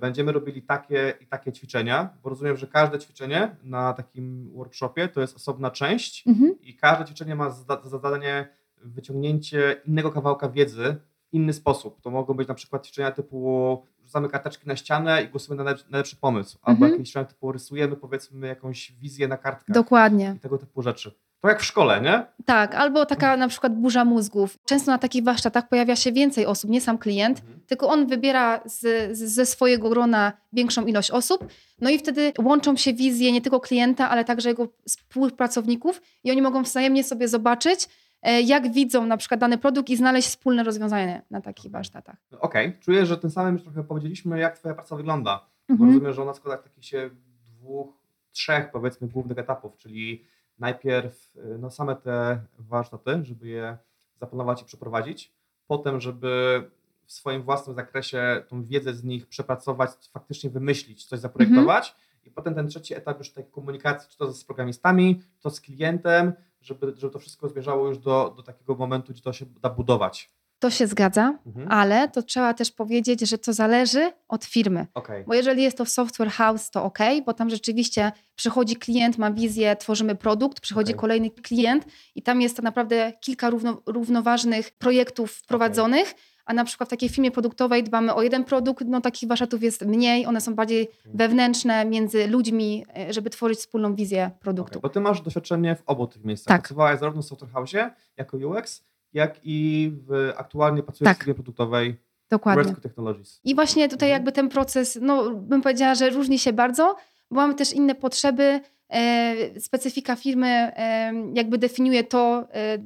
będziemy 0.00 0.32
robili 0.32 0.62
takie 0.62 1.14
i 1.20 1.26
takie 1.26 1.52
ćwiczenia, 1.52 2.08
bo 2.22 2.30
rozumiem, 2.30 2.56
że 2.56 2.66
każde 2.66 2.98
ćwiczenie 2.98 3.56
na 3.62 3.92
takim 3.92 4.50
workshopie 4.54 5.08
to 5.08 5.20
jest 5.20 5.36
osobna 5.36 5.70
część 5.70 6.26
Mhm. 6.26 6.54
i 6.62 6.76
każde 6.76 7.04
ćwiczenie 7.04 7.34
ma 7.34 7.50
za 7.50 7.80
za 7.84 7.98
zadanie 7.98 8.48
wyciągnięcie 8.82 9.76
innego 9.86 10.10
kawałka 10.10 10.48
wiedzy 10.48 10.96
w 11.30 11.34
inny 11.34 11.52
sposób. 11.52 12.00
To 12.00 12.10
mogą 12.10 12.34
być 12.34 12.48
na 12.48 12.54
przykład 12.54 12.86
ćwiczenia 12.86 13.10
typu 13.10 13.82
rzucamy 14.04 14.28
karteczki 14.28 14.68
na 14.68 14.76
ścianę 14.76 15.22
i 15.22 15.28
głosujemy 15.28 15.64
na 15.64 15.74
najlepszy, 15.90 16.16
pomysł, 16.16 16.58
albo 16.62 16.76
Mhm. 16.76 16.92
jakieś 16.92 17.08
ćwiczenia 17.08 17.24
typu 17.24 17.52
rysujemy 17.52 17.96
powiedzmy 17.96 18.46
jakąś 18.46 18.92
wizję 18.92 19.28
na 19.28 19.36
kartkach 19.36 19.74
Dokładnie. 19.74 20.34
i 20.36 20.40
tego 20.40 20.58
typu 20.58 20.82
rzeczy. 20.82 21.14
To 21.44 21.48
jak 21.48 21.60
w 21.60 21.64
szkole, 21.64 22.00
nie? 22.00 22.26
Tak, 22.44 22.74
albo 22.74 23.06
taka 23.06 23.36
na 23.36 23.48
przykład 23.48 23.74
burza 23.74 24.04
mózgów. 24.04 24.58
Często 24.64 24.90
na 24.90 24.98
takich 24.98 25.24
warsztatach 25.24 25.68
pojawia 25.68 25.96
się 25.96 26.12
więcej 26.12 26.46
osób, 26.46 26.70
nie 26.70 26.80
sam 26.80 26.98
klient, 26.98 27.38
Mhm. 27.40 27.60
tylko 27.66 27.88
on 27.88 28.06
wybiera 28.06 28.60
z, 28.64 28.80
z, 29.18 29.22
ze 29.22 29.46
swojego 29.46 29.88
grona 29.90 30.32
większą 30.52 30.86
ilość 30.86 31.10
osób, 31.10 31.46
no 31.80 31.90
i 31.90 31.98
wtedy 31.98 32.32
łączą 32.42 32.76
się 32.76 32.92
wizje 32.92 33.32
nie 33.32 33.40
tylko 33.40 33.60
klienta, 33.60 34.10
ale 34.10 34.24
także 34.24 34.48
jego 34.48 34.68
współpracowników 34.88 36.02
i 36.24 36.30
oni 36.30 36.42
mogą 36.42 36.62
wzajemnie 36.62 37.04
sobie 37.04 37.28
zobaczyć, 37.28 37.88
e, 38.22 38.40
jak 38.42 38.72
widzą 38.72 39.06
na 39.06 39.16
przykład 39.16 39.40
dany 39.40 39.58
produkt 39.58 39.90
i 39.90 39.96
znaleźć 39.96 40.28
wspólne 40.28 40.62
rozwiązanie 40.62 41.22
na 41.30 41.40
takich 41.40 41.70
warsztatach. 41.70 42.16
No, 42.30 42.40
Okej, 42.40 42.76
czuję, 42.80 43.06
że 43.06 43.18
tym 43.18 43.30
samym 43.30 43.54
już 43.54 43.62
trochę 43.62 43.84
powiedzieliśmy, 43.84 44.38
jak 44.38 44.58
twoja 44.58 44.74
praca 44.74 44.96
wygląda. 44.96 45.46
Bo 45.68 45.72
Mhm. 45.74 45.90
rozumiem, 45.90 46.12
że 46.12 46.22
ona 46.22 46.34
składa 46.34 46.62
takich 46.62 46.84
się 46.84 47.10
dwóch, 47.44 47.94
trzech 48.32 48.70
powiedzmy 48.72 49.08
głównych 49.08 49.38
etapów, 49.38 49.76
czyli 49.76 50.24
najpierw 50.58 51.36
y, 51.36 51.58
no, 51.58 51.70
same 51.70 51.96
te 51.96 52.40
warsztaty, 52.58 53.20
żeby 53.22 53.48
je 53.48 53.78
zaplanować 54.20 54.62
i 54.62 54.64
przeprowadzić, 54.64 55.32
potem, 55.66 56.00
żeby 56.00 56.62
w 57.06 57.12
swoim 57.12 57.42
własnym 57.42 57.76
zakresie 57.76 58.44
tą 58.48 58.64
wiedzę 58.64 58.94
z 58.94 59.04
nich 59.04 59.26
przepracować, 59.26 59.90
faktycznie 60.12 60.50
wymyślić, 60.50 61.04
coś 61.04 61.20
zaprojektować. 61.20 61.96
I 62.24 62.30
potem 62.30 62.54
ten 62.54 62.68
trzeci 62.68 62.94
etap 62.94 63.18
już 63.18 63.32
takiej 63.32 63.50
komunikacji, 63.50 64.10
czy 64.10 64.18
to 64.18 64.32
z 64.32 64.44
programistami, 64.44 65.22
czy 65.36 65.42
to 65.42 65.50
z 65.50 65.60
klientem, 65.60 66.32
żeby, 66.60 66.94
żeby 66.96 67.12
to 67.12 67.18
wszystko 67.18 67.48
zmierzało 67.48 67.88
już 67.88 67.98
do, 67.98 68.34
do 68.36 68.42
takiego 68.42 68.74
momentu, 68.74 69.12
gdzie 69.12 69.22
to 69.22 69.32
się 69.32 69.46
da 69.46 69.70
budować. 69.70 70.33
To 70.64 70.70
się 70.70 70.86
zgadza, 70.86 71.38
Mhm. 71.46 71.72
ale 71.72 72.08
to 72.08 72.22
trzeba 72.22 72.54
też 72.54 72.70
powiedzieć, 72.70 73.20
że 73.20 73.38
to 73.38 73.52
zależy 73.52 74.12
od 74.28 74.44
firmy. 74.44 74.86
Okej. 74.94 75.24
Bo 75.26 75.34
jeżeli 75.34 75.62
jest 75.62 75.78
to 75.78 75.86
software 75.86 76.30
house, 76.30 76.70
to 76.70 76.84
ok, 76.84 76.98
bo 77.26 77.34
tam 77.34 77.50
rzeczywiście 77.50 78.12
przychodzi 78.36 78.76
klient, 78.76 79.18
ma 79.18 79.30
wizję, 79.30 79.76
tworzymy 79.76 80.14
produkt, 80.14 80.60
przychodzi 80.60 80.92
Okej. 80.92 81.00
kolejny 81.00 81.30
klient 81.30 81.84
i 82.14 82.22
tam 82.22 82.40
jest 82.40 82.56
tak 82.56 82.64
naprawdę 82.64 83.12
kilka 83.20 83.50
równo, 83.50 83.82
równoważnych 83.86 84.70
projektów 84.70 85.32
wprowadzonych, 85.32 86.14
a 86.46 86.54
na 86.54 86.64
przykład 86.64 86.88
w 86.88 86.90
takiej 86.90 87.08
firmie 87.08 87.30
produktowej 87.30 87.82
dbamy 87.82 88.14
o 88.14 88.22
jeden 88.22 88.44
produkt, 88.44 88.84
no 88.86 89.00
takich 89.00 89.28
warsztatów 89.28 89.62
jest 89.62 89.82
mniej, 89.86 90.26
one 90.26 90.40
są 90.40 90.54
bardziej 90.54 90.88
wewnętrzne 91.04 91.84
między 91.84 92.26
ludźmi, 92.26 92.84
e, 92.96 93.12
żeby 93.12 93.30
tworzyć 93.30 93.58
wspólną 93.58 93.94
wizję 93.94 94.30
produktu. 94.40 94.78
Okay, 94.78 94.82
bo 94.82 94.88
ty 94.88 95.00
masz 95.00 95.20
doświadczenie 95.20 95.76
w 95.76 95.82
obu 95.86 96.06
tych 96.06 96.24
miejscach. 96.24 96.48
Tak. 96.48 96.62
Pracowałaś 96.62 96.98
zarówno 97.00 97.22
w 97.22 97.24
Software 97.24 97.50
House 97.52 97.72
jako 98.16 98.36
UX, 98.36 98.84
jak 99.14 99.40
i 99.42 99.90
w, 100.08 100.32
aktualnie 100.36 100.82
pracujesz 100.82 101.08
Tak. 101.08 101.16
w 101.16 101.20
firmie 101.20 101.34
produktowej 101.34 101.96
Dokładnie. 102.30 102.74
Technologies. 102.74 103.40
I 103.44 103.54
właśnie 103.54 103.88
tutaj 103.88 104.10
jakby 104.10 104.32
ten 104.32 104.48
proces, 104.48 104.98
no 105.02 105.30
bym 105.30 105.62
powiedziała, 105.62 105.94
że 105.94 106.10
różni 106.10 106.38
się 106.38 106.52
bardzo, 106.52 106.96
bo 107.30 107.36
mamy 107.36 107.54
też 107.54 107.72
inne 107.72 107.94
potrzeby. 107.94 108.60
E, 108.90 109.60
specyfika 109.60 110.16
firmy 110.16 110.46
e, 110.48 111.12
jakby 111.34 111.58
definiuje 111.58 112.04
to, 112.04 112.48
e, 112.54 112.78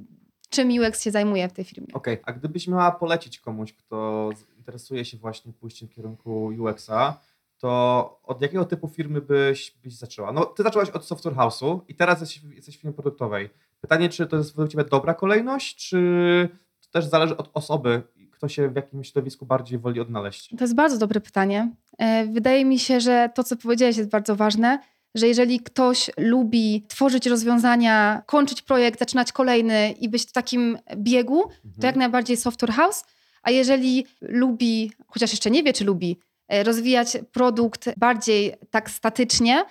czym 0.49 0.69
UX 0.69 1.03
się 1.03 1.11
zajmuje 1.11 1.49
w 1.49 1.53
tej 1.53 1.65
firmie. 1.65 1.87
Okej, 1.93 2.19
a 2.25 2.33
gdybyś 2.33 2.69
miała 2.69 2.91
polecić 2.91 3.41
komuś, 3.41 3.73
kto 3.73 4.31
interesuje 4.57 5.05
się 5.05 5.17
właśnie 5.17 5.53
pójściem 5.53 5.89
w 5.89 5.93
kierunku 5.93 6.53
UX-a, 6.59 7.21
to 7.59 8.21
od 8.23 8.43
jakiego 8.43 8.65
typu 8.65 8.89
firmy 8.89 9.21
byś, 9.21 9.77
byś 9.83 9.95
zaczęła? 9.95 10.33
No, 10.33 10.45
ty 10.45 10.63
zaczęłaś 10.63 10.91
od 10.91 11.05
Software 11.05 11.35
House'u 11.35 11.81
i 11.89 11.95
teraz 11.95 12.21
jesteś, 12.21 12.43
jesteś 12.55 12.77
w 12.77 12.81
firmie 12.81 12.95
produktowej. 12.95 13.51
Pytanie, 13.81 14.09
czy 14.09 14.27
to 14.27 14.37
jest 14.37 14.51
według 14.51 14.71
ciebie 14.71 14.85
dobra 14.85 15.15
kolejność, 15.15 15.89
czy 15.89 16.49
to 16.81 16.89
też 16.91 17.05
zależy 17.05 17.37
od 17.37 17.51
osoby, 17.55 18.03
kto 18.31 18.49
się 18.49 18.69
w 18.69 18.77
jakim 18.77 19.05
środowisku 19.05 19.47
bardziej 19.47 19.79
woli 19.79 20.01
odnaleźć? 20.01 20.49
To 20.59 20.65
jest 20.65 20.75
bardzo 20.75 20.99
dobre 20.99 21.21
pytanie. 21.21 21.71
E, 21.99 22.27
Wydaje 22.27 22.65
mi 22.65 22.79
się, 22.79 23.01
że 23.01 23.31
to, 23.35 23.45
co 23.45 23.57
powiedziałeś, 23.57 23.97
jest 23.97 24.11
bardzo 24.11 24.37
ważne, 24.37 24.79
że 25.15 25.27
jeżeli 25.29 25.61
ktoś 25.61 26.11
lubi 26.19 26.85
tworzyć 26.89 27.27
rozwiązania, 27.27 28.23
kończyć 28.27 28.63
projekt, 28.63 28.99
zaczynać 28.99 29.33
kolejny 29.33 29.91
i 30.01 30.09
być 30.09 30.23
w 30.23 30.33
takim 30.33 30.79
biegu, 30.97 31.43
to 31.43 31.49
Mhm. 31.65 31.83
jak 31.83 31.97
najbardziej 31.97 32.37
software 32.37 32.73
house. 32.73 33.05
A 33.43 33.51
jeżeli 33.51 34.07
lubi, 34.21 34.93
chociaż 35.07 35.31
jeszcze 35.31 35.51
nie 35.51 35.63
wie, 35.63 35.73
czy 35.73 35.85
lubi, 35.85 36.17
e, 36.49 36.65
rozwijać 36.65 37.19
produkt 37.33 37.91
bardziej 37.97 38.55
tak 38.71 38.91
statycznie, 38.91 39.65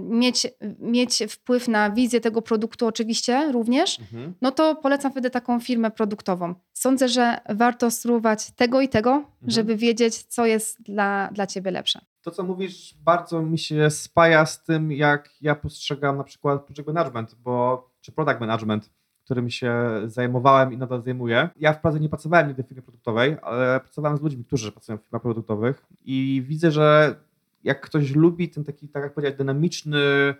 mieć, 0.00 0.46
mieć 0.78 1.22
wpływ 1.28 1.68
na 1.68 1.90
wizję 1.90 2.20
tego 2.20 2.42
produktu 2.42 2.86
oczywiście 2.86 3.52
również, 3.52 4.00
Mhm. 4.00 4.34
no 4.42 4.50
to 4.52 4.74
polecam 4.76 5.10
wtedy 5.12 5.30
taką 5.30 5.60
firmę 5.60 5.90
produktową. 5.90 6.54
Sądzę, 6.72 7.08
że 7.08 7.38
warto 7.48 7.90
spróbować 7.90 8.50
tego 8.50 8.80
i 8.80 8.88
tego, 8.88 9.24
żeby 9.46 9.76
wiedzieć, 9.76 10.24
co 10.24 10.46
jest 10.46 10.82
dla, 10.82 11.28
dla 11.32 11.46
ciebie 11.46 11.70
lepsze. 11.70 12.00
to, 12.22 12.30
co 12.30 12.42
mówisz, 12.42 12.94
bardzo 13.04 13.42
mi 13.42 13.58
się 13.58 13.90
spaja 13.90 14.46
z 14.46 14.64
tym, 14.64 14.92
jak 14.92 15.30
ja 15.40 15.54
postrzegam 15.54 16.16
na 16.16 16.24
przykład 16.24 16.62
project 16.64 16.86
management, 16.86 17.34
bo, 17.34 17.88
czy 18.00 18.12
product 18.12 18.40
management, 18.40 18.90
którym 19.24 19.50
się 19.50 19.74
zajmowałem 20.06 20.72
i 20.72 20.76
nadal 20.76 21.02
zajmuję. 21.02 21.48
Ja 21.56 21.72
wprawdzie 21.72 22.00
nie 22.00 22.08
pracowałem 22.08 22.48
nigdy 22.48 22.62
w 22.62 22.66
firmie 22.66 22.82
produktowej, 22.82 23.36
ale 23.42 23.80
pracowałem 23.80 24.18
z 24.18 24.20
ludźmi, 24.20 24.44
którzy 24.44 24.72
pracują 24.72 24.98
w 24.98 25.02
firmach 25.02 25.22
produktowych 25.22 25.86
i 26.04 26.42
widzę, 26.46 26.70
że 26.70 27.14
jak 27.64 27.80
ktoś 27.80 28.14
lubi 28.14 28.48
ten 28.48 28.64
taki, 28.64 28.88
tak 28.88 29.02
jak 29.02 29.14
powiedzieć, 29.14 29.38
dynamiczny 29.38 29.98
e, 29.98 30.34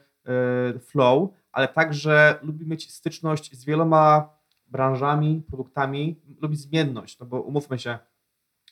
flow, 0.79 1.31
ale 1.53 1.69
także 1.69 2.39
lubi 2.43 2.67
mieć 2.67 2.93
styczność 2.93 3.57
z 3.57 3.65
wieloma 3.65 4.29
branżami, 4.67 5.43
produktami, 5.49 6.21
lubi 6.41 6.57
zmienność, 6.57 7.19
no 7.19 7.27
bo 7.27 7.41
umówmy 7.41 7.79
się, 7.79 7.99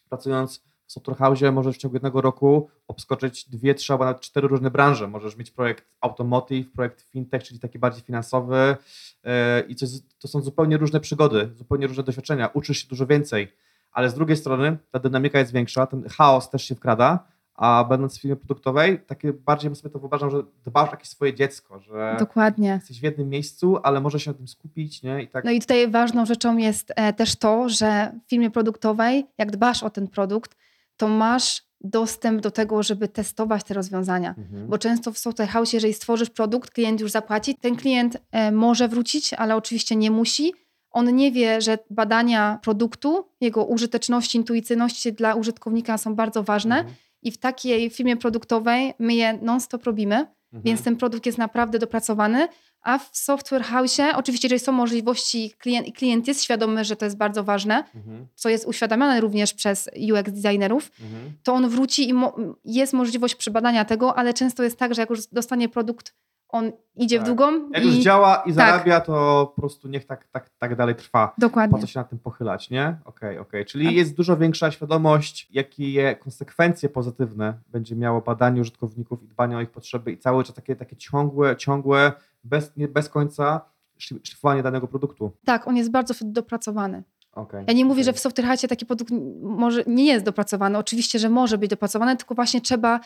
pracując 0.08 0.66
w 0.86 0.92
Software 0.92 1.16
House 1.16 1.40
możesz 1.52 1.76
w 1.76 1.78
ciągu 1.78 1.96
jednego 1.96 2.20
roku 2.20 2.68
obskoczyć 2.88 3.48
dwie, 3.48 3.74
trzy 3.74 3.92
albo 3.92 4.04
nawet 4.04 4.22
cztery 4.22 4.48
różne 4.48 4.70
branże. 4.70 5.08
Możesz 5.08 5.36
mieć 5.36 5.50
projekt 5.50 5.84
automotive, 6.00 6.72
projekt 6.72 7.00
fintech, 7.02 7.42
czyli 7.42 7.60
taki 7.60 7.78
bardziej 7.78 8.02
finansowy 8.02 8.76
yy, 9.24 9.30
i 9.68 9.74
coś, 9.74 9.88
to 10.18 10.28
są 10.28 10.40
zupełnie 10.40 10.76
różne 10.76 11.00
przygody, 11.00 11.50
zupełnie 11.54 11.86
różne 11.86 12.02
doświadczenia. 12.02 12.46
Uczysz 12.46 12.78
się 12.78 12.88
dużo 12.88 13.06
więcej, 13.06 13.52
ale 13.92 14.10
z 14.10 14.14
drugiej 14.14 14.36
strony 14.36 14.78
ta 14.90 14.98
dynamika 14.98 15.38
jest 15.38 15.52
większa, 15.52 15.86
ten 15.86 16.08
chaos 16.08 16.50
też 16.50 16.64
się 16.64 16.74
wkrada, 16.74 17.26
a 17.56 17.84
będąc 17.88 18.18
w 18.18 18.20
firmie 18.20 18.36
produktowej, 18.36 19.00
takie 19.06 19.32
bardziej 19.32 19.76
sobie 19.76 19.92
to 19.92 19.98
wyobrażam, 19.98 20.30
że 20.30 20.42
dbasz 20.64 20.88
o 20.88 20.92
jakieś 20.92 21.08
swoje 21.08 21.34
dziecko, 21.34 21.80
że 21.80 22.16
Dokładnie. 22.18 22.68
jesteś 22.68 23.00
w 23.00 23.02
jednym 23.02 23.28
miejscu, 23.28 23.78
ale 23.82 24.00
możesz 24.00 24.24
się 24.24 24.30
na 24.30 24.36
tym 24.36 24.48
skupić, 24.48 25.02
nie? 25.02 25.22
I 25.22 25.28
tak. 25.28 25.44
No 25.44 25.50
i 25.50 25.60
tutaj 25.60 25.90
ważną 25.90 26.26
rzeczą 26.26 26.56
jest 26.56 26.92
e, 26.96 27.12
też 27.12 27.36
to, 27.36 27.68
że 27.68 28.12
w 28.26 28.30
firmie 28.30 28.50
produktowej, 28.50 29.26
jak 29.38 29.50
dbasz 29.50 29.82
o 29.82 29.90
ten 29.90 30.08
produkt, 30.08 30.56
to 30.96 31.08
masz 31.08 31.66
dostęp 31.80 32.40
do 32.40 32.50
tego, 32.50 32.82
żeby 32.82 33.08
testować 33.08 33.64
te 33.64 33.74
rozwiązania. 33.74 34.34
Mhm. 34.38 34.66
Bo 34.66 34.78
często 34.78 35.12
w 35.12 35.18
software 35.18 35.48
house, 35.48 35.72
jeżeli 35.72 35.94
stworzysz 35.94 36.30
produkt, 36.30 36.70
klient 36.70 37.00
już 37.00 37.10
zapłaci, 37.10 37.54
ten 37.54 37.76
klient 37.76 38.16
e, 38.32 38.52
może 38.52 38.88
wrócić, 38.88 39.34
ale 39.34 39.56
oczywiście 39.56 39.96
nie 39.96 40.10
musi. 40.10 40.54
On 40.90 41.16
nie 41.16 41.32
wie, 41.32 41.60
że 41.60 41.78
badania 41.90 42.58
produktu, 42.62 43.28
jego 43.40 43.64
użyteczności, 43.64 44.38
intuicyjności 44.38 45.12
dla 45.12 45.34
użytkownika 45.34 45.98
są 45.98 46.14
bardzo 46.14 46.42
ważne 46.42 46.76
Mhm. 46.78 46.94
I 47.22 47.30
w 47.32 47.38
takiej 47.38 47.90
firmie 47.90 48.16
produktowej 48.16 48.94
my 48.98 49.14
je 49.14 49.38
non-stop 49.42 49.84
robimy, 49.84 50.16
Mhm. 50.16 50.62
więc 50.64 50.82
ten 50.82 50.96
produkt 50.96 51.26
jest 51.26 51.38
naprawdę 51.38 51.78
dopracowany. 51.78 52.48
A 52.82 52.98
w 52.98 53.10
software 53.12 53.62
house, 53.62 53.98
oczywiście, 54.14 54.46
jeżeli 54.48 54.60
są 54.64 54.72
możliwości, 54.72 55.50
klient, 55.58 55.96
klient 55.96 56.28
jest 56.28 56.42
świadomy, 56.42 56.84
że 56.84 56.96
to 56.96 57.04
jest 57.04 57.16
bardzo 57.16 57.44
ważne, 57.44 57.84
Mhm. 57.94 58.26
co 58.34 58.48
jest 58.48 58.66
uświadamiane 58.66 59.20
również 59.20 59.54
przez 59.54 59.88
UX 60.12 60.32
designerów, 60.32 60.90
Mhm. 61.02 61.32
to 61.42 61.52
on 61.54 61.68
wróci 61.68 62.08
i 62.08 62.12
mo- 62.14 62.36
jest 62.64 62.92
możliwość 62.92 63.34
przebadania 63.34 63.84
tego, 63.84 64.18
ale 64.18 64.34
często 64.34 64.62
jest 64.62 64.78
tak, 64.78 64.94
że 64.94 65.02
jak 65.02 65.10
już 65.10 65.26
dostanie 65.26 65.68
produkt, 65.68 66.14
on 66.48 66.72
idzie 66.96 67.16
Tak. 67.16 67.24
w 67.24 67.26
długą 67.28 67.70
Jak 67.70 67.82
i 67.84 67.86
już 67.86 67.96
działa 67.96 68.36
i 68.36 68.44
tak. 68.44 68.54
zarabia, 68.54 69.00
to 69.00 69.46
po 69.56 69.60
prostu 69.60 69.88
niech 69.88 70.06
tak, 70.06 70.28
tak, 70.32 70.50
tak 70.58 70.76
dalej 70.76 70.94
trwa. 70.94 71.28
Po 71.28 71.40
dokładnie. 71.40 71.80
co 71.80 71.86
się 71.86 72.00
nad 72.00 72.08
tym 72.10 72.18
pochylać, 72.18 72.70
nie? 72.70 72.96
Okej, 73.04 73.38
okej. 73.38 73.64
Czyli 73.64 73.84
Tak. 73.86 73.94
jest 73.94 74.14
dużo 74.14 74.36
większa 74.36 74.70
świadomość, 74.70 75.48
jakie 75.50 76.16
konsekwencje 76.16 76.88
pozytywne 76.88 77.54
będzie 77.68 77.96
miało 77.96 78.20
badanie 78.20 78.60
użytkowników 78.60 79.22
i 79.22 79.26
dbanie 79.28 79.56
o 79.56 79.60
ich 79.60 79.70
potrzeby 79.70 80.12
i 80.12 80.18
cały 80.18 80.44
czas 80.44 80.54
takie, 80.54 80.76
takie 80.76 80.96
ciągłe, 80.96 81.56
ciągłe, 81.56 82.12
bez, 82.44 82.76
nie, 82.76 82.88
bez 82.88 83.08
końca 83.08 83.60
szli- 84.00 84.20
szlifowanie 84.24 84.62
danego 84.62 84.88
produktu. 84.88 85.30
Tak, 85.44 85.68
on 85.68 85.76
jest 85.76 85.90
bardzo 85.90 86.14
wtedy 86.14 86.32
dopracowany. 86.32 87.02
Okay, 87.32 87.64
Ja 87.66 87.72
nie 87.72 87.84
mówię, 87.84 88.04
że 88.04 88.12
w 88.12 88.18
software 88.18 88.58
taki 88.68 88.86
produkt 88.86 89.12
może 89.42 89.82
nie 89.86 90.04
jest 90.06 90.24
dopracowany. 90.24 90.78
Oczywiście, 90.78 91.18
że 91.18 91.28
może 91.30 91.58
być 91.58 91.70
dopracowany, 91.70 92.16
tylko 92.16 92.34
właśnie 92.34 92.60
trzeba 92.60 93.00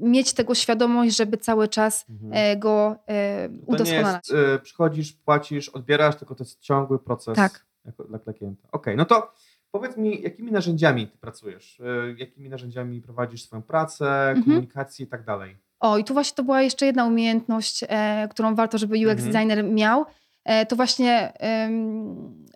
mieć 0.00 0.32
tego 0.32 0.54
świadomość, 0.54 1.16
żeby 1.16 1.36
cały 1.36 1.68
czas 1.68 2.06
Mhm. 2.10 2.32
e, 2.34 2.56
go 2.56 2.96
e, 3.06 3.48
To 3.48 3.54
nie 3.54 3.60
udoskonalać. 3.66 4.30
jest, 4.30 4.54
y, 4.54 4.58
przychodzisz, 4.62 5.12
płacisz, 5.12 5.68
odbierasz, 5.68 6.16
tylko 6.16 6.34
to 6.34 6.44
jest 6.44 6.60
ciągły 6.60 6.98
proces 6.98 7.36
Tak. 7.36 7.66
jako, 7.84 8.04
dla, 8.04 8.18
dla 8.18 8.32
klienta. 8.32 8.68
Okej, 8.72 8.96
no 8.96 9.04
to 9.04 9.32
Powiedz 9.70 9.96
mi, 9.96 10.22
jakimi 10.22 10.52
narzędziami 10.52 11.08
ty 11.08 11.18
pracujesz? 11.18 11.80
E, 11.80 12.14
jakimi 12.18 12.48
narzędziami 12.48 13.02
prowadzisz 13.02 13.42
swoją 13.42 13.62
pracę, 13.62 14.28
mhm. 14.28 14.44
komunikację 14.44 15.06
i 15.06 15.08
tak 15.08 15.24
dalej? 15.24 15.56
O, 15.80 15.98
i 15.98 16.04
tu 16.04 16.12
właśnie 16.12 16.36
to 16.36 16.44
była 16.44 16.62
jeszcze 16.62 16.86
jedna 16.86 17.04
umiejętność, 17.04 17.84
e, 17.88 18.28
którą 18.30 18.54
warto, 18.54 18.78
żeby 18.78 18.94
UX 18.94 19.10
mhm. 19.10 19.32
designer 19.32 19.64
miał. 19.64 20.06
E, 20.44 20.66
to 20.66 20.76
właśnie 20.76 21.32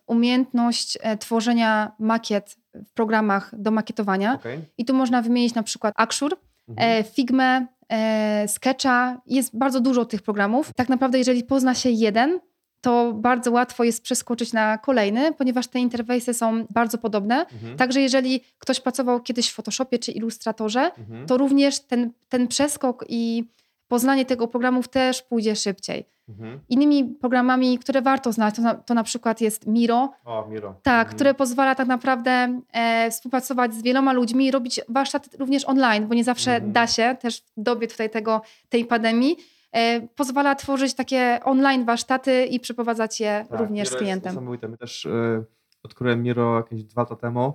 umiejętność 0.07 0.99
e, 1.01 1.17
tworzenia 1.17 1.93
makiet 1.99 2.57
w 2.75 2.93
programach 2.93 3.51
do 3.53 3.71
makietowania. 3.71 4.35
Okay. 4.35 4.61
I 4.79 4.85
tu 4.85 4.95
można 4.95 5.23
wymienić 5.23 5.55
na 5.55 5.63
przykład 5.63 5.95
Axure, 5.97 6.37
mhm. 6.71 7.01
E, 7.01 7.05
Figma, 7.05 7.67
e, 7.89 8.49
Sketcha. 8.49 9.21
Jest 9.27 9.59
bardzo 9.59 9.81
dużo 9.81 10.05
tych 10.05 10.23
programów. 10.23 10.73
Tak 10.77 10.89
naprawdę, 10.89 11.19
jeżeli 11.19 11.45
pozna 11.45 11.75
się 11.75 11.91
jeden, 11.91 12.41
to 12.81 13.13
bardzo 13.13 13.51
łatwo 13.51 13.85
jest 13.85 14.03
przeskoczyć 14.03 14.53
na 14.53 14.79
kolejny, 14.79 15.33
ponieważ 15.33 15.67
te 15.67 15.79
interfejsy 15.79 16.35
są 16.35 16.67
bardzo 16.71 16.99
podobne. 16.99 17.47
Mhm. 17.47 17.77
Także 17.77 18.01
jeżeli 18.01 18.41
ktoś 18.59 18.81
pracował 18.81 19.21
kiedyś 19.21 19.51
w 19.51 19.55
Photoshopie 19.55 19.99
czy 19.99 20.13
Illustratorze, 20.13 20.91
mhm. 20.99 21.27
to 21.27 21.39
również 21.39 21.81
ten, 21.81 22.11
ten 22.29 22.49
przeskok 22.49 23.05
i 23.09 23.45
poznanie 23.91 24.25
tego 24.25 24.49
programów 24.49 24.89
też 24.89 25.23
pójdzie 25.23 25.57
szybciej. 25.57 26.07
Mhm. 26.29 26.61
Innymi 26.69 27.05
programami, 27.05 27.79
które 27.79 28.03
warto 28.03 28.33
znać, 28.33 28.57
to 28.57 28.63
na, 28.63 28.75
to 28.75 28.95
na 28.95 29.05
przykład 29.05 29.41
jest 29.41 29.67
Miro. 29.67 30.13
O, 30.25 30.47
Miro. 30.51 30.75
Tak, 30.83 31.01
mhm. 31.01 31.17
które 31.17 31.35
pozwala 31.35 31.75
tak 31.75 31.89
naprawdę 31.89 32.61
e, 32.73 33.11
współpracować 33.11 33.75
z 33.75 33.83
wieloma 33.83 34.13
ludźmi 34.13 34.47
i 34.47 34.51
robić 34.51 34.81
warsztat 34.89 35.29
również 35.39 35.65
online, 35.65 36.07
bo 36.07 36.15
nie 36.15 36.25
zawsze 36.25 36.55
mhm. 36.55 36.73
da 36.73 36.87
się, 36.87 37.17
też 37.21 37.41
w 37.41 37.63
dobie 37.63 37.89
tutaj 37.89 38.11
tego, 38.11 38.43
tej 38.69 38.85
pandemii. 38.85 39.37
E, 39.73 40.01
pozwala 40.01 40.55
tworzyć 40.55 40.95
takie 40.95 41.41
online 41.45 41.85
warsztaty 41.85 42.45
i 42.45 42.61
przeprowadzać 42.61 43.21
je 43.21 43.47
tak, 43.51 43.61
również 43.61 43.89
Miro 43.89 43.99
z 43.99 44.03
klientem. 44.03 44.51
Jest 44.53 44.63
My 44.63 44.77
też 44.77 45.07
e, 45.07 45.45
odkryłem 45.83 46.23
Miro 46.23 46.57
jakieś 46.57 46.85
dwa 46.85 47.03
lata 47.03 47.17
temu 47.17 47.53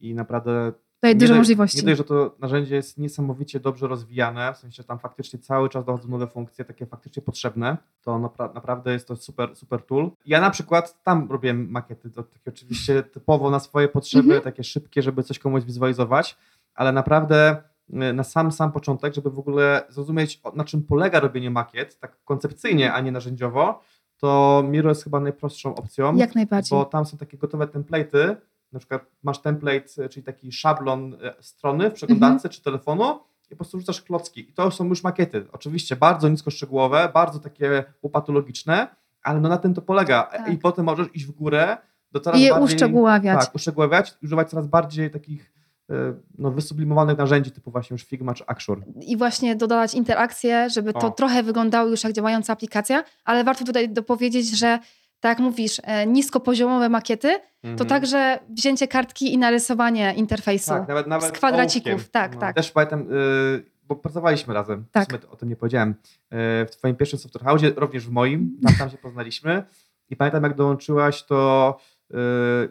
i 0.00 0.14
naprawdę 0.14 0.72
daje 1.02 1.14
dużo 1.14 1.34
możliwości. 1.34 1.76
Nie 1.76 1.82
dość, 1.82 1.98
że 1.98 2.04
to 2.04 2.36
narzędzie 2.38 2.74
jest 2.74 2.98
niesamowicie 2.98 3.60
dobrze 3.60 3.88
rozwijane, 3.88 4.54
w 4.54 4.56
sensie 4.56 4.84
tam 4.84 4.98
faktycznie 4.98 5.38
cały 5.38 5.68
czas 5.68 5.84
dochodzą 5.84 6.08
nowe 6.08 6.26
funkcje, 6.26 6.64
takie 6.64 6.86
faktycznie 6.86 7.22
potrzebne, 7.22 7.76
to 8.02 8.18
napra 8.18 8.52
naprawdę 8.54 8.92
jest 8.92 9.08
to 9.08 9.16
super, 9.16 9.56
super 9.56 9.82
tool. 9.82 10.10
Ja 10.26 10.40
na 10.40 10.50
przykład 10.50 11.02
tam 11.02 11.30
robiłem 11.30 11.70
makiety, 11.70 12.10
to 12.10 12.22
takie 12.22 12.50
oczywiście 12.50 13.02
typowo 13.02 13.50
na 13.50 13.60
swoje 13.60 13.88
potrzeby, 13.88 14.34
mhm. 14.34 14.42
takie 14.42 14.64
szybkie, 14.64 15.02
żeby 15.02 15.22
coś 15.22 15.38
komuś 15.38 15.64
wizualizować, 15.64 16.38
ale 16.74 16.92
naprawdę 16.92 17.56
y, 17.90 18.12
na 18.12 18.24
sam, 18.24 18.52
sam 18.52 18.72
początek, 18.72 19.14
żeby 19.14 19.30
w 19.30 19.38
ogóle 19.38 19.82
zrozumieć, 19.88 20.40
na 20.54 20.64
czym 20.64 20.82
polega 20.82 21.20
robienie 21.20 21.50
makiet, 21.50 21.98
tak 21.98 22.16
koncepcyjnie, 22.24 22.92
a 22.92 23.00
nie 23.00 23.12
narzędziowo, 23.12 23.80
to 24.18 24.62
Miro 24.68 24.88
jest 24.88 25.04
chyba 25.04 25.20
najprostszą 25.20 25.74
opcją. 25.74 26.16
Jak 26.16 26.34
najbardziej. 26.34 26.78
Bo 26.78 26.84
tam 26.84 27.06
są 27.06 27.16
takie 27.16 27.38
gotowe 27.38 27.66
template'y, 27.66 28.36
na 28.72 28.78
przykład 28.78 29.06
masz 29.22 29.38
template, 29.38 30.04
e, 30.04 30.08
czyli 30.08 30.24
taki 30.24 30.52
szablon 30.52 31.14
e, 31.22 31.34
strony 31.40 31.90
w 31.90 31.94
przeglądarce 31.94 32.48
mhm. 32.48 32.52
czy 32.52 32.62
telefonu 32.62 33.20
i 33.46 33.50
po 33.50 33.56
prostu 33.56 33.80
rzucasz 33.80 34.02
klocki. 34.02 34.50
I 34.50 34.52
to 34.52 34.70
są 34.70 34.84
już 34.84 35.02
makiety. 35.02 35.46
Oczywiście 35.52 35.96
bardzo 35.96 36.28
niskoszczegółowe, 36.28 37.10
bardzo 37.14 37.38
takie 37.38 37.84
upatologiczne, 38.02 38.88
ale 39.22 39.40
no 39.40 39.48
na 39.48 39.58
tym 39.58 39.74
to 39.74 39.82
polega. 39.82 40.22
Tak. 40.22 40.52
I 40.52 40.58
potem 40.58 40.84
możesz 40.84 41.14
iść 41.14 41.26
w 41.26 41.30
górę 41.30 41.76
do 42.12 42.20
coraz 42.20 42.40
I 42.40 42.42
je 42.42 42.50
bardziej... 42.50 42.64
uszczegóławiać. 42.64 43.44
Tak, 43.44 43.54
uszczegóławiać, 43.54 44.14
używać 44.22 44.50
coraz 44.50 44.66
bardziej 44.66 45.10
takich 45.10 45.52
e, 45.90 45.94
no, 46.38 46.50
wysublimowanych 46.50 47.18
narzędzi 47.18 47.50
typu 47.50 47.70
właśnie 47.70 47.94
już 47.94 48.04
Figma 48.04 48.34
czy 48.34 48.46
Axure. 48.46 48.82
I 49.00 49.16
właśnie 49.16 49.56
dodawać 49.56 49.94
interakcje, 49.94 50.70
żeby 50.70 50.92
to 50.92 51.06
o. 51.06 51.10
trochę 51.10 51.42
wyglądało 51.42 51.90
już 51.90 52.04
jak 52.04 52.12
działająca 52.12 52.52
aplikacja, 52.52 53.04
ale 53.24 53.44
warto 53.44 53.64
tutaj 53.64 53.88
dopowiedzieć, 53.88 54.58
że 54.58 54.78
tak 55.20 55.38
mówisz, 55.38 55.80
e, 55.84 56.06
niskopoziomowe 56.06 56.88
makiety, 56.88 57.28
mhm. 57.62 57.76
to 57.78 57.84
także 57.84 58.38
wzięcie 58.50 58.88
kartki 58.88 59.34
i 59.34 59.38
narysowanie 59.38 60.14
interfejsu 60.16 60.70
tak, 60.70 60.88
nawet, 60.88 61.06
nawet 61.06 61.28
z 61.28 61.32
kwadracików. 61.32 61.92
Ołówkiem. 61.92 62.12
Tak, 62.12 62.34
no. 62.34 62.40
tak. 62.40 62.56
Też 62.56 62.70
pamiętam, 62.70 63.00
yy, 63.00 63.64
bo 63.84 63.96
pracowaliśmy 63.96 64.54
razem, 64.54 64.84
tak. 64.92 65.08
o 65.30 65.36
tym 65.36 65.48
nie 65.48 65.56
powiedziałem, 65.56 65.88
yy, 65.88 66.38
w 66.66 66.70
twoim 66.70 66.96
pierwszym 66.96 67.18
software 67.18 67.44
house, 67.44 67.62
również 67.76 68.06
w 68.06 68.10
moim, 68.10 68.58
tam, 68.66 68.74
tam 68.74 68.90
się 68.90 68.98
poznaliśmy 68.98 69.62
i 70.10 70.16
pamiętam 70.16 70.42
jak 70.42 70.54
dołączyłaś, 70.54 71.22
to 71.22 71.78
yy, 72.10 72.18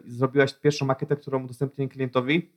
zrobiłaś 0.06 0.54
pierwszą 0.54 0.86
makietę, 0.86 1.16
którą 1.16 1.44
udostępniłem 1.44 1.90
klientowi, 1.90 2.52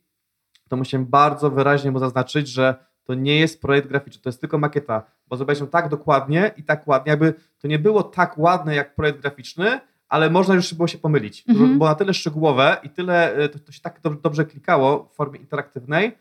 to 0.69 0.77
musiałem 0.77 1.05
bardzo 1.05 1.49
wyraźnie 1.49 1.91
mu 1.91 1.99
zaznaczyć, 1.99 2.47
że 2.47 2.90
to 3.03 3.13
nie 3.13 3.39
jest 3.39 3.61
projekt 3.61 3.87
graficzny, 3.87 4.21
to 4.21 4.29
jest 4.29 4.41
tylko 4.41 4.57
makieta, 4.57 5.03
bo 5.27 5.53
ją 5.59 5.67
tak 5.67 5.89
dokładnie 5.89 6.51
i 6.57 6.63
tak 6.63 6.87
ładnie, 6.87 7.09
jakby 7.09 7.33
to 7.59 7.67
nie 7.67 7.79
było 7.79 8.03
tak 8.03 8.37
ładne 8.37 8.75
jak 8.75 8.95
projekt 8.95 9.21
graficzny, 9.21 9.79
ale 10.09 10.29
można 10.29 10.55
już 10.55 10.73
było 10.73 10.87
się 10.87 10.97
pomylić, 10.97 11.43
mhm. 11.49 11.77
było 11.77 11.89
na 11.89 11.95
tyle 11.95 12.13
szczegółowe 12.13 12.77
i 12.83 12.89
tyle, 12.89 13.35
e, 13.35 13.49
to, 13.49 13.59
to 13.59 13.71
się 13.71 13.81
tak 13.81 13.99
dobrze 14.21 14.45
klikało 14.45 15.09
w 15.13 15.15
formie 15.15 15.39
interaktywnej, 15.39 16.17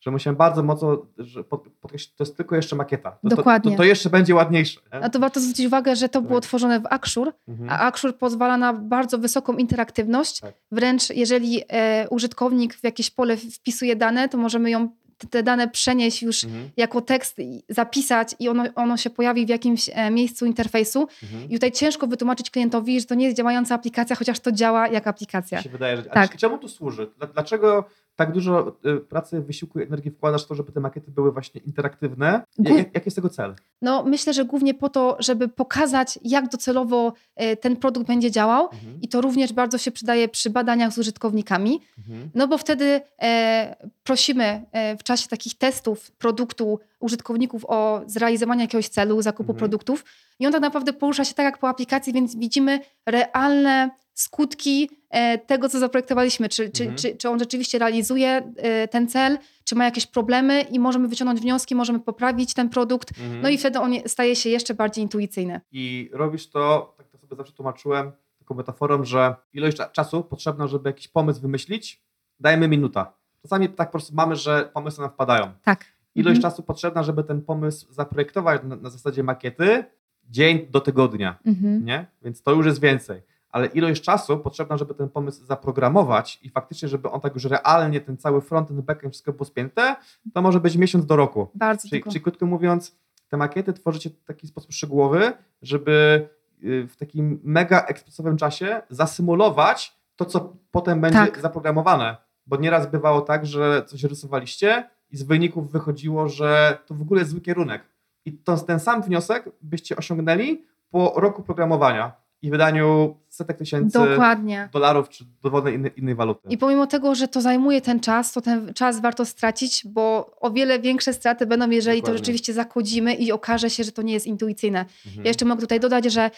że 0.00 0.10
musiałem 0.10 0.36
bardzo 0.36 0.62
mocno 0.62 1.06
że 1.18 1.44
podkreślić, 1.44 2.14
to 2.14 2.24
jest 2.24 2.36
tylko 2.36 2.56
jeszcze 2.56 2.76
makieta. 2.76 3.10
To, 3.10 3.36
Dokładnie. 3.36 3.70
To, 3.70 3.76
to, 3.76 3.82
to 3.82 3.84
jeszcze 3.84 4.10
będzie 4.10 4.34
ładniejsze. 4.34 4.80
Nie? 4.92 5.00
A 5.00 5.10
to 5.10 5.18
warto 5.18 5.40
zwrócić 5.40 5.66
uwagę, 5.66 5.96
że 5.96 6.08
to 6.08 6.22
było 6.22 6.40
tak. 6.40 6.48
tworzone 6.48 6.80
w 6.80 6.86
Axure, 6.86 7.32
mhm. 7.48 7.70
a 7.70 7.78
Axure 7.78 8.12
pozwala 8.12 8.56
na 8.56 8.72
bardzo 8.72 9.18
wysoką 9.18 9.56
interaktywność. 9.56 10.40
Tak. 10.40 10.54
Wręcz 10.72 11.10
jeżeli 11.10 11.62
e, 11.68 12.08
użytkownik 12.08 12.74
w 12.74 12.84
jakieś 12.84 13.10
pole 13.10 13.36
wpisuje 13.36 13.96
dane, 13.96 14.28
to 14.28 14.38
możemy 14.38 14.70
ją 14.70 14.88
te 15.30 15.42
dane 15.42 15.68
przenieść 15.68 16.22
już 16.22 16.44
mhm. 16.44 16.70
jako 16.76 17.00
tekst, 17.00 17.36
zapisać 17.68 18.34
i 18.38 18.48
ono, 18.48 18.64
ono 18.74 18.96
się 18.96 19.10
pojawi 19.10 19.46
w 19.46 19.48
jakimś 19.48 19.90
e, 19.92 20.10
miejscu 20.10 20.46
interfejsu. 20.46 21.08
Mhm. 21.22 21.50
I 21.50 21.54
tutaj 21.54 21.72
ciężko 21.72 22.06
wytłumaczyć 22.06 22.50
klientowi, 22.50 23.00
że 23.00 23.06
to 23.06 23.14
nie 23.14 23.24
jest 23.24 23.36
działająca 23.36 23.74
aplikacja, 23.74 24.16
chociaż 24.16 24.40
to 24.40 24.52
działa 24.52 24.88
jak 24.88 25.06
aplikacja. 25.06 25.58
Mi 25.58 25.64
się 25.64 25.70
wydaje, 25.70 25.96
że... 25.96 26.02
Tak. 26.02 26.36
czemu 26.36 26.58
to 26.58 26.68
służy? 26.68 27.10
Dlaczego 27.34 27.84
tak 28.16 28.32
dużo 28.32 28.76
y, 28.86 29.00
pracy, 29.00 29.40
wysiłku 29.40 29.80
i 29.80 29.82
energii 29.82 30.10
wkładasz 30.10 30.44
w 30.44 30.48
to, 30.48 30.54
żeby 30.54 30.72
te 30.72 30.80
makiety 30.80 31.10
były 31.10 31.32
właśnie 31.32 31.60
interaktywne. 31.60 32.42
Jak, 32.58 32.76
jaki 32.76 33.04
jest 33.04 33.16
tego 33.16 33.28
cel? 33.28 33.54
No 33.82 34.04
myślę, 34.04 34.32
że 34.32 34.44
głównie 34.44 34.74
po 34.74 34.88
to, 34.88 35.16
żeby 35.20 35.48
pokazać, 35.48 36.18
jak 36.24 36.48
docelowo 36.48 37.12
y, 37.42 37.56
ten 37.56 37.76
produkt 37.76 38.06
będzie 38.06 38.30
działał 38.30 38.64
mhm. 38.64 39.00
i 39.00 39.08
to 39.08 39.20
również 39.20 39.52
bardzo 39.52 39.78
się 39.78 39.90
przydaje 39.90 40.28
przy 40.28 40.50
badaniach 40.50 40.92
z 40.92 40.98
użytkownikami, 40.98 41.80
mhm. 41.98 42.30
no 42.34 42.48
bo 42.48 42.58
wtedy 42.58 43.00
e, 43.22 43.76
prosimy 44.02 44.64
e, 44.72 44.96
w 44.96 45.02
czasie 45.02 45.28
takich 45.28 45.58
testów 45.58 46.10
produktu 46.10 46.78
użytkowników 47.02 47.64
o 47.68 48.02
zrealizowanie 48.06 48.62
jakiegoś 48.62 48.88
celu, 48.88 49.22
zakupu 49.22 49.52
mhm. 49.52 49.58
produktów 49.58 50.04
i 50.38 50.46
on 50.46 50.52
tak 50.52 50.60
naprawdę 50.60 50.92
porusza 50.92 51.24
się 51.24 51.34
tak 51.34 51.44
jak 51.44 51.58
po 51.58 51.68
aplikacji, 51.68 52.12
więc 52.12 52.36
widzimy 52.36 52.80
realne 53.06 53.90
skutki 54.14 54.90
e, 55.10 55.38
tego, 55.38 55.68
co 55.68 55.78
zaprojektowaliśmy, 55.78 56.48
czy, 56.48 56.70
czy, 56.70 56.82
mhm. 56.82 56.98
czy, 56.98 57.16
czy 57.16 57.30
on 57.30 57.38
rzeczywiście 57.38 57.78
realizuje 57.78 58.52
e, 58.56 58.88
ten 58.88 59.08
cel, 59.08 59.38
czy 59.64 59.74
ma 59.74 59.84
jakieś 59.84 60.06
problemy 60.06 60.60
i 60.60 60.78
możemy 60.78 61.08
wyciągnąć 61.08 61.40
wnioski, 61.40 61.74
możemy 61.74 62.00
poprawić 62.00 62.54
ten 62.54 62.68
produkt, 62.68 63.10
mhm. 63.10 63.42
no 63.42 63.48
i 63.48 63.58
wtedy 63.58 63.78
on 63.78 63.92
staje 64.06 64.36
się 64.36 64.50
jeszcze 64.50 64.74
bardziej 64.74 65.04
intuicyjny. 65.04 65.60
I 65.72 66.10
robisz 66.12 66.50
to, 66.50 66.94
tak 66.98 67.08
to 67.08 67.18
sobie 67.18 67.36
zawsze 67.36 67.52
tłumaczyłem, 67.52 68.12
taką 68.38 68.54
metaforą, 68.54 69.04
że 69.04 69.34
ilość 69.52 69.76
czasu 69.92 70.24
potrzebna, 70.24 70.66
żeby 70.66 70.88
jakiś 70.88 71.08
pomysł 71.08 71.40
wymyślić, 71.40 72.02
dajemy 72.40 72.68
minuta. 72.68 73.12
Czasami 73.42 73.68
tak 73.68 73.88
po 73.88 73.92
prostu 73.92 74.14
mamy, 74.14 74.36
że 74.36 74.70
pomysły 74.74 75.02
nam 75.02 75.10
wpadają. 75.10 75.52
Tak. 75.62 75.84
Ilość 76.14 76.36
mhm. 76.36 76.42
czasu 76.42 76.62
potrzebna, 76.62 77.02
żeby 77.02 77.24
ten 77.24 77.42
pomysł 77.42 77.92
zaprojektować 77.92 78.62
na, 78.64 78.76
na 78.76 78.90
zasadzie 78.90 79.22
makiety, 79.22 79.84
dzień 80.30 80.66
do 80.70 80.80
tygodnia, 80.80 81.38
mhm. 81.46 81.84
nie? 81.84 82.06
Więc 82.22 82.42
to 82.42 82.52
już 82.52 82.66
jest 82.66 82.80
więcej 82.80 83.22
ale 83.52 83.66
ilość 83.66 84.02
czasu 84.02 84.38
potrzebna, 84.38 84.76
żeby 84.76 84.94
ten 84.94 85.08
pomysł 85.08 85.44
zaprogramować 85.44 86.38
i 86.42 86.50
faktycznie, 86.50 86.88
żeby 86.88 87.10
on 87.10 87.20
tak 87.20 87.34
już 87.34 87.44
realnie, 87.44 88.00
ten 88.00 88.16
cały 88.16 88.40
frontend, 88.40 88.80
backend, 88.80 89.12
wszystko 89.12 89.32
było 89.32 89.44
spięte, 89.44 89.96
to 90.34 90.42
może 90.42 90.60
być 90.60 90.76
miesiąc 90.76 91.06
do 91.06 91.16
roku. 91.16 91.48
Bardzo 91.54 91.88
czyli, 91.88 92.02
czyli 92.02 92.20
krótko 92.20 92.46
mówiąc, 92.46 92.96
te 93.28 93.36
makiety 93.36 93.72
tworzycie 93.72 94.10
w 94.10 94.24
taki 94.24 94.46
sposób 94.46 94.72
szczegółowy, 94.72 95.32
żeby 95.62 96.28
y, 96.64 96.88
w 96.88 96.96
takim 96.96 97.40
mega 97.44 97.84
ekspresowym 97.86 98.36
czasie 98.36 98.82
zasymulować 98.90 99.96
to, 100.16 100.24
co 100.24 100.56
potem 100.70 101.00
będzie 101.00 101.18
tak. 101.18 101.40
zaprogramowane. 101.40 102.16
Bo 102.46 102.56
nieraz 102.56 102.90
bywało 102.90 103.20
tak, 103.20 103.46
że 103.46 103.82
coś 103.86 104.04
rysowaliście 104.04 104.90
i 105.12 105.16
z 105.16 105.22
wyników 105.22 105.72
wychodziło, 105.72 106.28
że 106.28 106.78
to 106.86 106.94
w 106.94 107.02
ogóle 107.02 107.20
jest 107.20 107.30
zły 107.30 107.40
kierunek. 107.40 107.82
I 108.24 108.32
to, 108.32 108.56
ten 108.56 108.80
sam 108.80 109.02
wniosek 109.02 109.48
byście 109.62 109.96
osiągnęli 109.96 110.64
po 110.90 111.12
roku 111.16 111.42
programowania 111.42 112.12
i 112.42 112.50
wydaniu 112.50 113.16
setek 113.28 113.58
tysięcy 113.58 113.98
Dokładnie. 113.98 114.68
dolarów 114.72 115.08
czy 115.08 115.24
dowolnej 115.42 115.74
innej, 115.74 115.92
innej 115.96 116.14
waluty. 116.14 116.40
I 116.48 116.58
pomimo 116.58 116.86
tego, 116.86 117.14
że 117.14 117.28
to 117.28 117.40
zajmuje 117.40 117.80
ten 117.80 118.00
czas, 118.00 118.32
to 118.32 118.40
ten 118.40 118.74
czas 118.74 119.00
warto 119.00 119.24
stracić, 119.24 119.86
bo 119.86 120.36
o 120.40 120.50
wiele 120.50 120.78
większe 120.78 121.12
straty 121.12 121.46
będą, 121.46 121.70
jeżeli 121.70 121.98
Dokładnie. 121.98 122.18
to 122.18 122.24
rzeczywiście 122.24 122.52
zakodzimy 122.52 123.14
i 123.14 123.32
okaże 123.32 123.70
się, 123.70 123.84
że 123.84 123.92
to 123.92 124.02
nie 124.02 124.12
jest 124.12 124.26
intuicyjne. 124.26 124.78
Mhm. 125.06 125.24
Ja 125.24 125.28
jeszcze 125.28 125.44
mogę 125.44 125.60
tutaj 125.60 125.80
dodać, 125.80 126.04
że 126.04 126.30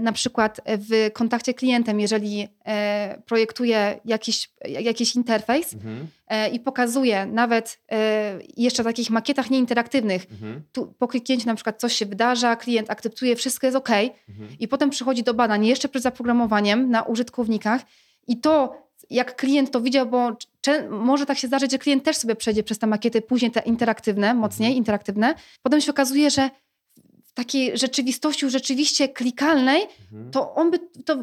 na 0.00 0.12
przykład 0.12 0.60
w 0.66 1.10
kontakcie 1.12 1.54
klientem, 1.54 2.00
jeżeli 2.00 2.48
e, 2.66 3.22
projektuję 3.26 4.00
jakiś, 4.04 4.50
jakiś 4.64 5.16
interfejs 5.16 5.74
mhm. 5.74 6.06
E, 6.28 6.48
i 6.48 6.60
pokazuję 6.60 7.26
nawet 7.26 7.80
jeszcze 8.56 8.82
w 8.82 8.86
takich 8.86 9.10
makietach 9.10 9.50
nieinteraktywnych, 9.50 10.26
mhm. 10.32 10.62
tu 10.72 10.94
po 10.98 11.08
kliknięciu 11.08 11.46
na 11.46 11.54
przykład 11.54 11.80
coś 11.80 11.94
się 11.94 12.06
wydarza, 12.06 12.56
klient 12.56 12.90
akceptuje, 12.90 13.36
wszystko 13.36 13.66
jest 13.66 13.76
ok 13.76 13.90
mhm. 13.90 14.48
i 14.60 14.68
potem 14.68 14.90
przychodzi 14.90 15.22
do 15.22 15.34
badań 15.34 15.66
jeszcze 15.66 15.88
przed 15.88 16.02
zaprogramowaniem 16.02 16.90
na 16.90 17.02
użytkownikach 17.02 17.80
i 18.26 18.36
to 18.40 18.84
jak 19.10 19.36
klient 19.36 19.70
to 19.70 19.80
widział, 19.80 20.06
bo 20.06 20.36
może 20.90 21.26
tak 21.26 21.38
się 21.38 21.46
zdarzyć, 21.46 21.72
że 21.72 21.78
klient 21.78 22.04
też 22.04 22.16
sobie 22.16 22.36
przejdzie 22.36 22.62
przez 22.62 22.78
te 22.78 22.86
makiety, 22.86 23.22
później 23.22 23.50
te 23.50 23.60
interaktywne, 23.60 24.34
mocniej 24.34 24.68
mhm. 24.68 24.78
interaktywne. 24.78 25.34
Potem 25.62 25.80
się 25.80 25.90
okazuje, 25.90 26.30
że 26.30 26.50
takiej 27.34 27.78
rzeczywistości 27.78 28.50
rzeczywiście 28.50 29.08
klikalnej, 29.08 29.82
mhm. 30.12 30.30
to 30.30 30.54
on 30.54 30.70
by 30.70 30.78
to... 31.04 31.16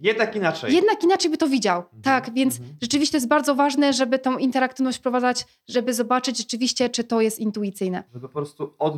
Jednak 0.00 0.36
inaczej. 0.36 0.74
Jednak 0.74 1.02
inaczej 1.02 1.30
by 1.30 1.36
to 1.36 1.48
widział. 1.48 1.78
Mhm. 1.80 2.02
Tak, 2.02 2.34
więc 2.34 2.58
mhm. 2.58 2.76
rzeczywiście 2.82 3.12
to 3.12 3.16
jest 3.16 3.28
bardzo 3.28 3.54
ważne, 3.54 3.92
żeby 3.92 4.18
tą 4.18 4.38
interaktywność 4.38 4.98
wprowadzać, 4.98 5.46
żeby 5.68 5.94
zobaczyć 5.94 6.38
rzeczywiście, 6.38 6.88
czy 6.88 7.04
to 7.04 7.20
jest 7.20 7.38
intuicyjne. 7.38 8.02
Żeby 8.14 8.28
po 8.28 8.32
prostu 8.32 8.74
od, 8.78 8.94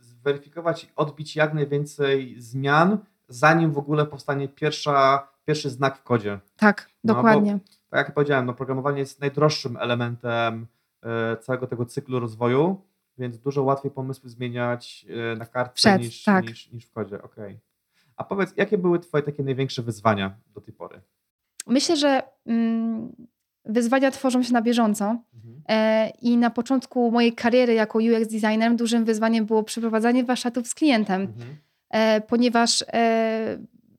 zweryfikować 0.00 0.84
i 0.84 0.88
odbić 0.96 1.36
jak 1.36 1.54
najwięcej 1.54 2.36
zmian, 2.38 2.98
zanim 3.28 3.72
w 3.72 3.78
ogóle 3.78 4.06
powstanie 4.06 4.48
pierwsza, 4.48 5.28
pierwszy 5.46 5.70
znak 5.70 5.98
w 5.98 6.02
kodzie. 6.02 6.40
Tak, 6.56 6.90
no, 7.04 7.14
dokładnie. 7.14 7.52
Bo, 7.52 7.58
tak 7.90 8.06
jak 8.06 8.14
powiedziałem, 8.14 8.46
no, 8.46 8.54
programowanie 8.54 8.98
jest 8.98 9.20
najdroższym 9.20 9.76
elementem 9.76 10.66
e, 11.02 11.36
całego 11.36 11.66
tego 11.66 11.86
cyklu 11.86 12.20
rozwoju, 12.20 12.80
więc 13.18 13.38
dużo 13.38 13.62
łatwiej 13.62 13.90
pomysły 13.90 14.30
zmieniać 14.30 15.06
e, 15.32 15.36
na 15.36 15.46
kartce 15.46 15.74
Przed, 15.74 16.02
niż, 16.02 16.24
tak. 16.24 16.48
niż, 16.48 16.72
niż 16.72 16.84
w 16.84 16.92
kodzie. 16.92 17.22
Okay. 17.22 17.58
A 18.16 18.24
powiedz, 18.24 18.52
jakie 18.56 18.78
były 18.78 18.98
Twoje 18.98 19.22
takie 19.22 19.42
największe 19.42 19.82
wyzwania 19.82 20.36
do 20.54 20.60
tej 20.60 20.74
pory? 20.74 21.00
Myślę, 21.66 21.96
że 21.96 22.22
mm, 22.46 23.12
wyzwania 23.64 24.10
tworzą 24.10 24.42
się 24.42 24.52
na 24.52 24.62
bieżąco. 24.62 25.04
Mhm. 25.34 25.62
E, 25.68 26.10
I 26.22 26.36
na 26.36 26.50
początku 26.50 27.10
mojej 27.10 27.32
kariery 27.32 27.74
jako 27.74 27.98
UX 27.98 28.28
designer 28.28 28.74
dużym 28.74 29.04
wyzwaniem 29.04 29.46
było 29.46 29.62
przeprowadzanie 29.62 30.24
warsztatów 30.24 30.68
z 30.68 30.74
klientem, 30.74 31.22
mhm. 31.22 31.56
e, 31.90 32.20
ponieważ 32.20 32.84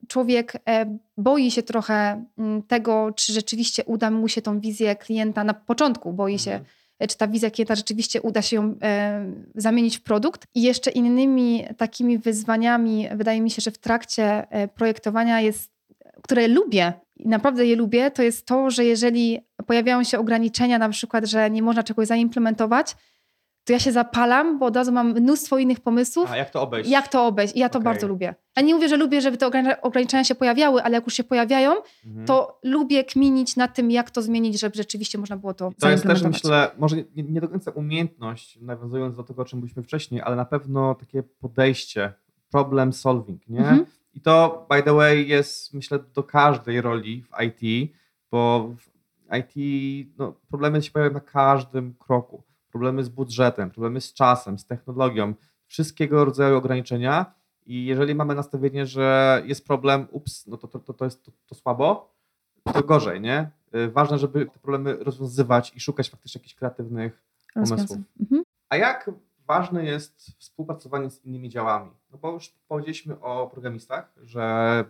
człowiek 0.08 0.54
boi 1.18 1.52
się 1.52 1.64
trochę 1.64 2.26
mm, 2.38 2.64
tego, 2.64 3.12
czy 3.16 3.34
rzeczywiście 3.34 3.86
uda 3.86 4.12
mu 4.12 4.28
się 4.28 4.42
tą 4.42 4.60
wizję 4.60 4.96
klienta 4.96 5.44
na 5.44 5.54
początku, 5.54 6.14
boi 6.14 6.40
się, 6.40 6.52
mhm. 6.52 6.66
E, 6.66 6.78
czy 7.10 7.18
ta 7.18 7.28
wizja 7.28 7.52
klienta 7.52 7.76
rzeczywiście 7.76 8.22
uda 8.22 8.42
się 8.42 8.56
ją 8.56 8.76
e, 8.82 9.26
zamienić 9.56 9.98
w 9.98 10.02
produkt. 10.02 10.48
I 10.56 10.62
jeszcze 10.62 10.92
innymi 10.92 11.66
takimi 11.78 12.18
wyzwaniami, 12.18 13.08
wydaje 13.16 13.42
mi 13.42 13.52
się, 13.52 13.62
że 13.62 13.72
w 13.72 13.78
trakcie 13.78 14.48
projektowania 14.76 15.42
jest, 15.42 15.72
które 16.22 16.48
lubię, 16.48 16.94
naprawdę 17.26 17.66
je 17.66 17.76
lubię, 17.76 18.12
to 18.12 18.24
jest 18.24 18.46
to, 18.46 18.70
że 18.70 18.86
jeżeli 18.86 19.40
pojawiają 19.68 20.04
się 20.04 20.20
ograniczenia, 20.20 20.78
na 20.80 20.90
przykład, 20.90 21.26
że 21.26 21.50
nie 21.50 21.62
można 21.62 21.84
czegoś 21.84 22.08
zaimplementować, 22.08 22.96
to 23.68 23.74
ja 23.74 23.80
się 23.80 23.92
zapalam, 23.92 24.60
bo 24.60 24.66
od 24.66 24.76
razu 24.76 24.92
mam 24.92 25.12
mnóstwo 25.12 25.58
innych 25.58 25.80
pomysłów. 25.80 26.32
A 26.32 26.38
jak 26.38 26.50
to 26.50 26.62
obejść? 26.62 26.90
Jak 26.90 27.08
to 27.08 27.26
obejść. 27.26 27.56
I 27.56 27.60
ja 27.60 27.70
to 27.70 27.80
okay. 27.80 27.94
bardzo 27.94 28.08
lubię. 28.08 28.36
Ja 28.58 28.64
nie 28.64 28.76
mówię, 28.76 28.90
że 28.90 28.98
lubię, 28.98 29.22
żeby 29.22 29.38
te 29.38 29.48
ograniczenia 29.82 30.24
się 30.24 30.36
pojawiały, 30.36 30.84
ale 30.84 30.96
jak 30.96 31.06
już 31.06 31.14
się 31.14 31.24
pojawiają, 31.24 31.72
mhm. 32.06 32.26
to 32.26 32.60
lubię 32.64 33.04
kminić 33.04 33.56
nad 33.56 33.76
tym, 33.76 33.92
jak 33.92 34.12
to 34.12 34.22
zmienić, 34.22 34.60
żeby 34.60 34.76
rzeczywiście 34.76 35.18
można 35.18 35.38
było 35.38 35.54
to 35.54 35.72
To 35.80 35.90
jest 35.90 36.04
też, 36.04 36.24
myślę, 36.24 36.72
może 36.78 36.96
nie, 36.96 37.24
nie 37.24 37.42
do 37.42 37.48
końca 37.48 37.72
umiejętność, 37.72 38.60
nawiązując 38.62 39.16
do 39.16 39.24
tego, 39.24 39.42
o 39.42 39.46
czym 39.46 39.60
byliśmy 39.60 39.84
wcześniej, 39.84 40.22
ale 40.22 40.36
na 40.36 40.46
pewno 40.46 40.96
takie 40.96 41.24
podejście, 41.24 42.14
problem 42.52 42.94
solving, 42.94 43.48
nie? 43.48 43.60
Mhm. 43.60 43.86
I 44.14 44.22
to, 44.22 44.66
by 44.70 44.84
the 44.84 44.94
way, 44.94 45.28
jest, 45.28 45.74
myślę, 45.74 46.00
do 46.14 46.24
każdej 46.24 46.82
roli 46.82 47.24
w 47.24 47.44
IT, 47.44 47.92
bo 48.32 48.70
w 48.78 49.38
IT 49.38 50.08
no, 50.18 50.34
problemy 50.50 50.82
się 50.82 50.92
pojawiają 50.92 51.14
na 51.14 51.20
każdym 51.20 51.94
kroku 51.94 52.44
problemy 52.72 53.04
z 53.04 53.10
budżetem, 53.10 53.72
problemy 53.72 54.02
z 54.02 54.14
czasem, 54.14 54.60
z 54.60 54.66
technologią, 54.66 55.34
wszystkiego 55.66 56.26
rodzaju 56.26 56.58
ograniczenia. 56.58 57.34
I 57.66 57.86
jeżeli 57.86 58.16
mamy 58.16 58.36
nastawienie, 58.36 58.86
że 58.86 59.42
jest 59.46 59.66
problem, 59.66 60.08
ups, 60.12 60.48
no 60.48 60.58
to, 60.58 60.68
to, 60.68 60.80
to, 60.80 60.94
to 60.94 61.06
jest 61.06 61.26
to, 61.26 61.32
to 61.48 61.56
słabo, 61.56 62.14
to 62.74 62.84
gorzej, 62.84 63.22
nie? 63.22 63.52
Y, 63.76 63.92
ważne, 63.92 64.18
żeby 64.18 64.46
te 64.46 64.60
problemy 64.60 64.96
rozwiązywać 64.96 65.76
i 65.76 65.80
szukać 65.80 66.10
faktycznie 66.10 66.40
jakichś 66.40 66.56
kreatywnych 66.56 67.24
pomysłów. 67.54 68.00
Mhm. 68.20 68.44
A 68.70 68.78
jak 68.78 69.12
ważne 69.48 69.86
jest 69.86 70.40
współpracowanie 70.40 71.10
z 71.10 71.26
innymi 71.26 71.50
działami? 71.50 71.92
No 72.12 72.18
bo 72.18 72.32
już 72.32 72.54
powiedzieliśmy 72.68 73.20
o 73.20 73.48
programistach, 73.48 74.14
że 74.24 74.86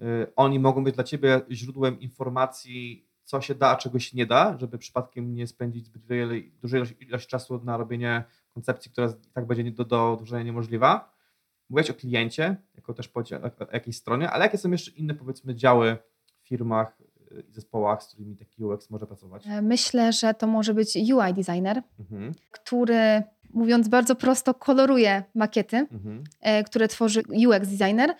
y, 0.00 0.26
oni 0.36 0.58
mogą 0.58 0.84
być 0.84 0.94
dla 0.94 1.04
ciebie 1.04 1.40
źródłem 1.50 2.00
informacji 2.00 3.06
co 3.32 3.40
się 3.40 3.54
da, 3.54 3.70
a 3.70 3.76
czego 3.76 3.98
się 3.98 4.16
nie 4.16 4.26
da, 4.26 4.58
żeby 4.58 4.78
przypadkiem 4.78 5.34
nie 5.34 5.46
spędzić 5.46 5.86
zbyt 5.86 6.06
wiele, 6.06 6.34
dużej 6.62 6.78
ilości, 6.78 7.04
ilość 7.04 7.28
czasu 7.28 7.60
na 7.64 7.76
robienie 7.76 8.24
koncepcji, 8.54 8.90
która 8.90 9.06
i 9.06 9.30
tak 9.32 9.46
będzie 9.46 9.70
do, 9.70 9.84
do 9.84 10.16
wdrożenia 10.16 10.42
niemożliwa. 10.42 11.14
Mówiłeś 11.70 11.90
o 11.90 11.94
kliencie, 11.94 12.56
jako 12.74 12.94
też 12.94 13.10
o 13.14 13.72
jakiejś 13.72 13.96
stronie, 13.96 14.30
ale 14.30 14.44
jakie 14.44 14.58
są 14.58 14.70
jeszcze 14.70 14.90
inne, 14.90 15.14
powiedzmy, 15.14 15.54
działy 15.54 15.96
w 16.42 16.48
firmach 16.48 17.00
y, 17.00 17.44
i 17.48 17.52
zespołach, 17.52 18.02
z 18.02 18.08
którymi 18.08 18.36
taki 18.36 18.64
UX 18.64 18.90
może 18.90 19.06
pracować? 19.06 19.46
E, 19.46 19.62
myślę, 19.62 20.12
że 20.12 20.34
to 20.34 20.46
może 20.46 20.74
być 20.74 20.96
UI 20.96 21.34
designer, 21.34 21.82
mhm. 22.00 22.32
który, 22.50 23.22
mówiąc 23.50 23.88
bardzo 23.88 24.16
prosto, 24.16 24.54
koloruje 24.54 25.22
makiety, 25.34 25.76
mhm. 25.76 26.24
E, 26.40 26.64
które 26.64 26.88
tworzy 26.88 27.22
UX 27.46 27.68
designer 27.68 28.14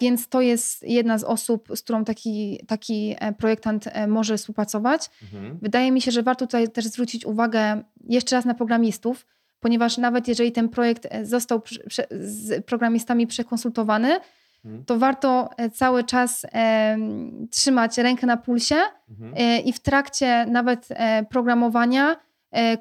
więc 0.00 0.28
to 0.28 0.40
jest 0.40 0.82
jedna 0.82 1.18
z 1.18 1.24
osób, 1.24 1.68
z 1.74 1.82
którą 1.82 2.04
taki, 2.04 2.60
taki 2.66 3.16
e, 3.18 3.32
projektant 3.32 3.84
e, 3.86 4.06
może 4.06 4.36
współpracować. 4.36 5.10
Mhm. 5.22 5.58
Wydaje 5.62 5.92
mi 5.92 6.00
się, 6.00 6.10
że 6.10 6.22
warto 6.22 6.46
tutaj 6.46 6.68
też 6.68 6.84
zwrócić 6.84 7.26
uwagę 7.26 7.82
jeszcze 8.08 8.36
raz 8.36 8.44
na 8.44 8.54
programistów, 8.54 9.26
ponieważ 9.60 9.98
nawet 9.98 10.28
jeżeli 10.28 10.52
ten 10.52 10.68
projekt 10.68 11.08
został 11.22 11.62
z 12.10 12.64
programistami 12.64 13.26
przekonsultowany, 13.26 14.20
mhm. 14.64 14.84
to 14.84 14.98
warto 14.98 15.50
cały 15.72 16.04
czas 16.04 16.46
e, 16.52 16.96
trzymać 17.50 17.98
rękę 17.98 18.26
na 18.26 18.36
pulsie 18.36 18.76
mhm. 19.10 19.34
e, 19.36 19.60
i 19.60 19.72
w 19.72 19.80
trakcie 19.80 20.46
nawet 20.46 20.86
e, 20.90 21.24
programowania 21.24 22.16
E, 22.16 22.31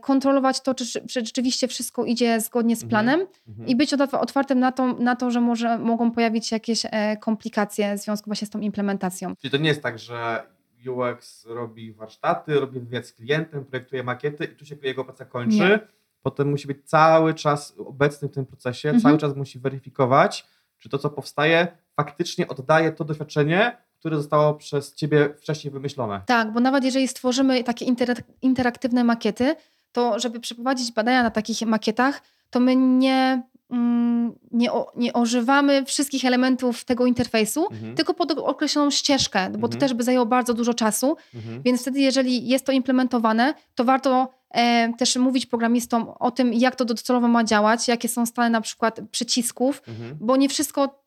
kontrolować 0.02 0.62
to, 0.62 0.74
czy, 0.74 0.86
czy 0.86 1.26
rzeczywiście 1.26 1.68
wszystko 1.68 2.06
idzie 2.06 2.42
zgodnie 2.42 2.76
z 2.76 2.84
mhm. 2.84 2.90
planem 2.90 3.28
mhm. 3.48 3.68
i 3.68 3.76
być 3.76 3.94
otwartym 3.94 4.60
na 4.60 4.72
to, 4.72 4.94
na 4.94 5.16
to, 5.16 5.32
że 5.32 5.42
może, 5.42 5.78
mogą 5.78 6.12
pojawić 6.12 6.48
się 6.48 6.56
jakieś 6.56 6.86
e, 6.86 7.18
komplikacje 7.18 7.96
w 7.96 8.00
związku 8.00 8.30
właśnie 8.30 8.48
z 8.48 8.50
tą 8.50 8.60
implementacją. 8.60 9.36
Czyli 9.36 9.52
to 9.52 9.58
nie 9.58 9.70
jest 9.70 9.84
tak, 9.84 10.00
że 10.00 10.44
UX 10.88 11.46
robi 11.46 11.94
warsztaty, 11.94 12.60
robi 12.60 12.80
wywiad 12.80 13.06
z 13.06 13.14
klientem, 13.14 13.66
projektuje 13.66 14.04
makiety 14.04 14.46
i 14.46 14.56
tu 14.56 14.66
się 14.66 14.76
jego 14.84 15.06
praca 15.06 15.26
kończy. 15.26 15.58
Nie. 15.58 15.80
Potem 16.22 16.50
musi 16.50 16.68
być 16.68 16.78
cały 16.86 17.34
czas 17.34 17.74
obecny 17.78 18.28
w 18.28 18.32
tym 18.32 18.46
procesie, 18.46 18.90
mhm. 18.90 19.02
cały 19.02 19.18
czas 19.18 19.36
musi 19.36 19.60
weryfikować, 19.60 20.48
czy 20.80 20.90
to, 20.90 20.98
co 20.98 21.10
powstaje, 21.10 21.68
faktycznie 21.96 22.48
oddaje 22.48 22.92
to 22.92 23.04
doświadczenie, 23.04 23.78
które 24.02 24.18
zostało 24.18 24.54
przez 24.54 24.96
ciebie 24.96 25.34
wcześniej 25.38 25.74
wymyślone. 25.74 26.22
Tak, 26.26 26.54
bo 26.54 26.60
nawet 26.60 26.84
jeżeli 26.84 27.08
stworzymy 27.08 27.64
takie 27.64 27.86
interaktywne 28.42 29.04
makiety, 29.04 29.56
to 29.92 30.20
żeby 30.20 30.40
przeprowadzić 30.40 30.92
badania 30.92 31.24
na 31.24 31.32
takich 31.32 31.62
makietach, 31.62 32.22
to 32.50 32.60
my 32.60 32.76
nie, 32.76 33.44
mm, 33.70 34.34
nie, 34.52 34.74
o, 34.74 34.92
nie 34.96 35.14
ożywamy 35.14 35.86
wszystkich 35.86 36.26
elementów 36.26 36.86
tego 36.86 37.06
interfejsu, 37.06 37.68
mhm. 37.72 37.96
tylko 37.96 38.14
pod 38.14 38.32
określoną 38.32 38.92
ścieżkę, 38.92 39.50
bo 39.50 39.56
mhm. 39.56 39.72
to 39.72 39.78
też 39.78 39.94
by 39.94 40.04
zajęło 40.04 40.26
bardzo 40.26 40.54
dużo 40.54 40.74
czasu. 40.74 41.18
Mhm. 41.36 41.62
Więc 41.62 41.82
wtedy, 41.82 42.00
jeżeli 42.00 42.48
jest 42.48 42.66
to 42.66 42.72
implementowane, 42.72 43.54
to 43.76 43.84
warto 43.84 44.30
e, 44.50 44.94
też 44.98 45.16
mówić 45.16 45.46
programistom 45.46 46.10
o 46.20 46.32
tym, 46.32 46.54
jak 46.54 46.76
to 46.76 46.86
docelowo 46.86 47.28
ma 47.28 47.44
działać, 47.44 47.88
jakie 47.88 48.08
są 48.08 48.26
stany 48.26 48.50
na 48.50 48.62
przykład 48.62 49.00
przycisków, 49.12 49.82
mhm. 49.88 50.18
bo 50.22 50.38
nie 50.38 50.50
wszystko 50.50 51.01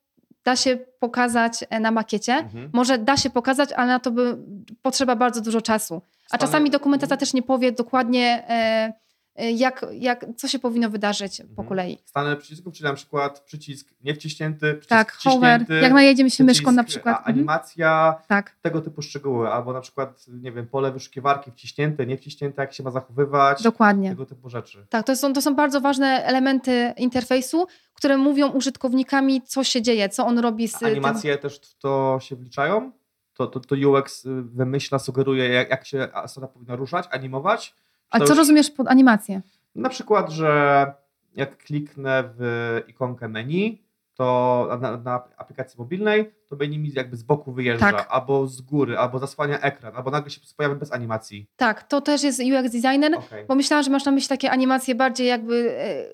da 0.45 0.57
się 0.57 0.77
pokazać 0.77 1.65
e, 1.71 1.81
na 1.81 1.91
makiecie. 1.91 2.33
Mhm. 2.33 2.71
Może 2.73 2.99
da 2.99 3.17
się 3.17 3.31
pokazać, 3.31 3.73
ale 3.73 3.87
na 3.87 3.99
to 3.99 4.11
by 4.11 4.37
potrzeba 4.83 5.17
bardzo 5.17 5.41
dużo 5.41 5.61
czasu. 5.61 6.03
A 6.31 6.39
czasami 6.39 6.71
dokumentacja 6.71 7.17
też 7.17 7.35
nie 7.35 7.43
powie 7.43 7.73
dokładnie, 7.73 8.45
e, 8.49 8.93
jak, 9.37 9.87
jak, 9.93 10.27
co 10.37 10.49
się 10.49 10.59
powinno 10.59 10.91
wydarzyć 10.91 11.41
mhm. 11.41 11.57
po 11.57 11.65
kolei. 11.65 11.99
Stany 12.05 12.37
przycisków, 12.37 12.75
czyli 12.75 12.85
na 12.89 12.95
przykład 12.95 13.41
przycisk 13.41 13.89
niewciśnięty, 14.05 14.75
przycisk 14.75 14.89
tak, 14.89 15.13
hover, 15.13 15.65
jak 15.83 15.93
najedziemy 15.93 16.31
się 16.31 16.45
myszką 16.45 16.73
na 16.73 16.85
przykład. 16.85 17.17
Mhm. 17.17 17.37
animacja, 17.37 18.15
tak. 18.29 18.57
tego 18.63 18.81
typu 18.81 19.03
szczegóły, 19.03 19.49
albo 19.49 19.73
na 19.73 19.81
przykład, 19.81 20.27
nie 20.29 20.53
wiem, 20.53 20.67
pole 20.67 20.93
wyszukiwarki 20.93 21.51
wciśnięte, 21.51 22.07
niewciśnięte, 22.07 22.63
jak 22.63 22.73
się 22.73 22.83
ma 22.83 22.91
zachowywać. 22.91 23.63
Dokładnie. 23.63 24.11
Tego 24.11 24.27
typu 24.27 24.49
rzeczy. 24.49 24.87
Tak, 24.89 25.07
to 25.07 25.17
są, 25.17 25.33
to 25.33 25.43
są 25.43 25.55
bardzo 25.55 25.81
ważne 25.81 26.07
elementy 26.07 26.93
interfejsu, 26.97 27.67
które 27.95 28.17
mówią 28.17 28.49
użytkownikami, 28.51 29.43
co 29.43 29.65
się 29.65 29.83
dzieje, 29.83 30.09
co 30.09 30.27
on 30.27 30.39
robi 30.39 30.69
z. 30.69 30.83
A 30.83 30.87
animacje 30.87 31.33
tym... 31.33 31.43
też 31.43 31.61
w 31.61 31.79
to 31.79 32.19
się 32.23 32.37
wliczają? 32.37 32.93
To, 33.35 33.47
to, 33.47 33.61
to 33.61 33.75
UX 33.91 34.27
wymyśla, 34.45 34.99
sugeruje, 34.99 35.49
jak, 35.49 35.71
jak 35.71 35.87
się 35.87 36.09
strona 36.27 36.49
powinna 36.49 36.77
ruszać, 36.77 37.07
animować? 37.11 37.75
A 38.11 38.19
co 38.19 38.25
już... 38.25 38.37
rozumiesz 38.37 38.71
pod 38.71 38.89
animację? 38.89 39.41
Na 39.75 39.89
przykład, 39.89 40.31
że 40.31 40.93
jak 41.37 41.57
kliknę 41.57 42.25
w 42.39 42.81
ikonkę 42.89 43.29
menu, 43.29 43.85
to 44.15 44.79
na, 44.81 44.97
na, 44.97 45.23
aplikacji 45.37 45.79
mobilnej, 45.79 46.35
to 46.49 46.57
menu 46.57 46.79
mi 46.79 46.93
jakby 46.95 47.17
z 47.17 47.23
boku 47.23 47.53
wyjeżdża, 47.53 47.93
tak. 47.93 48.07
albo 48.11 48.47
z 48.47 48.61
góry, 48.61 48.99
albo 48.99 49.19
zasłania 49.19 49.61
ekran, 49.61 49.97
albo 49.97 50.11
nagle 50.11 50.31
się 50.31 50.41
pojawia 50.57 50.75
bez 50.75 50.93
animacji. 50.93 51.47
Tak, 51.57 51.83
to 51.83 52.01
też 52.01 52.23
jest 52.23 52.41
UX 52.41 52.73
designer, 52.73 53.15
okay. 53.15 53.45
bo 53.49 53.55
myślałam, 53.55 53.85
że 53.85 53.91
masz 53.91 54.05
na 54.05 54.13
myśli 54.13 54.29
takie 54.29 54.51
animacje 54.51 54.95
bardziej 54.95 55.27
jakby 55.27 55.77
e, 55.79 56.05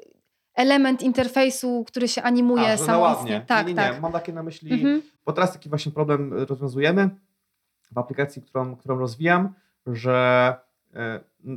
element 0.54 1.02
interfejsu, 1.02 1.84
który 1.86 2.08
się 2.08 2.22
animuje 2.22 2.72
A, 2.72 2.76
samoistnie. 2.76 3.44
Tak, 3.46 3.66
nie, 3.66 3.72
nie, 3.74 3.76
tak. 3.76 4.00
Mam 4.00 4.12
takie 4.12 4.32
na 4.32 4.42
myśli, 4.42 4.72
mhm. 4.72 5.02
bo 5.24 5.32
teraz 5.32 5.52
taki 5.52 5.68
właśnie 5.68 5.92
problem 5.92 6.32
rozwiązujemy, 6.32 7.10
w 7.92 7.98
aplikacji, 7.98 8.42
którą, 8.42 8.76
którą 8.76 8.98
rozwijam, 8.98 9.54
że 9.86 10.54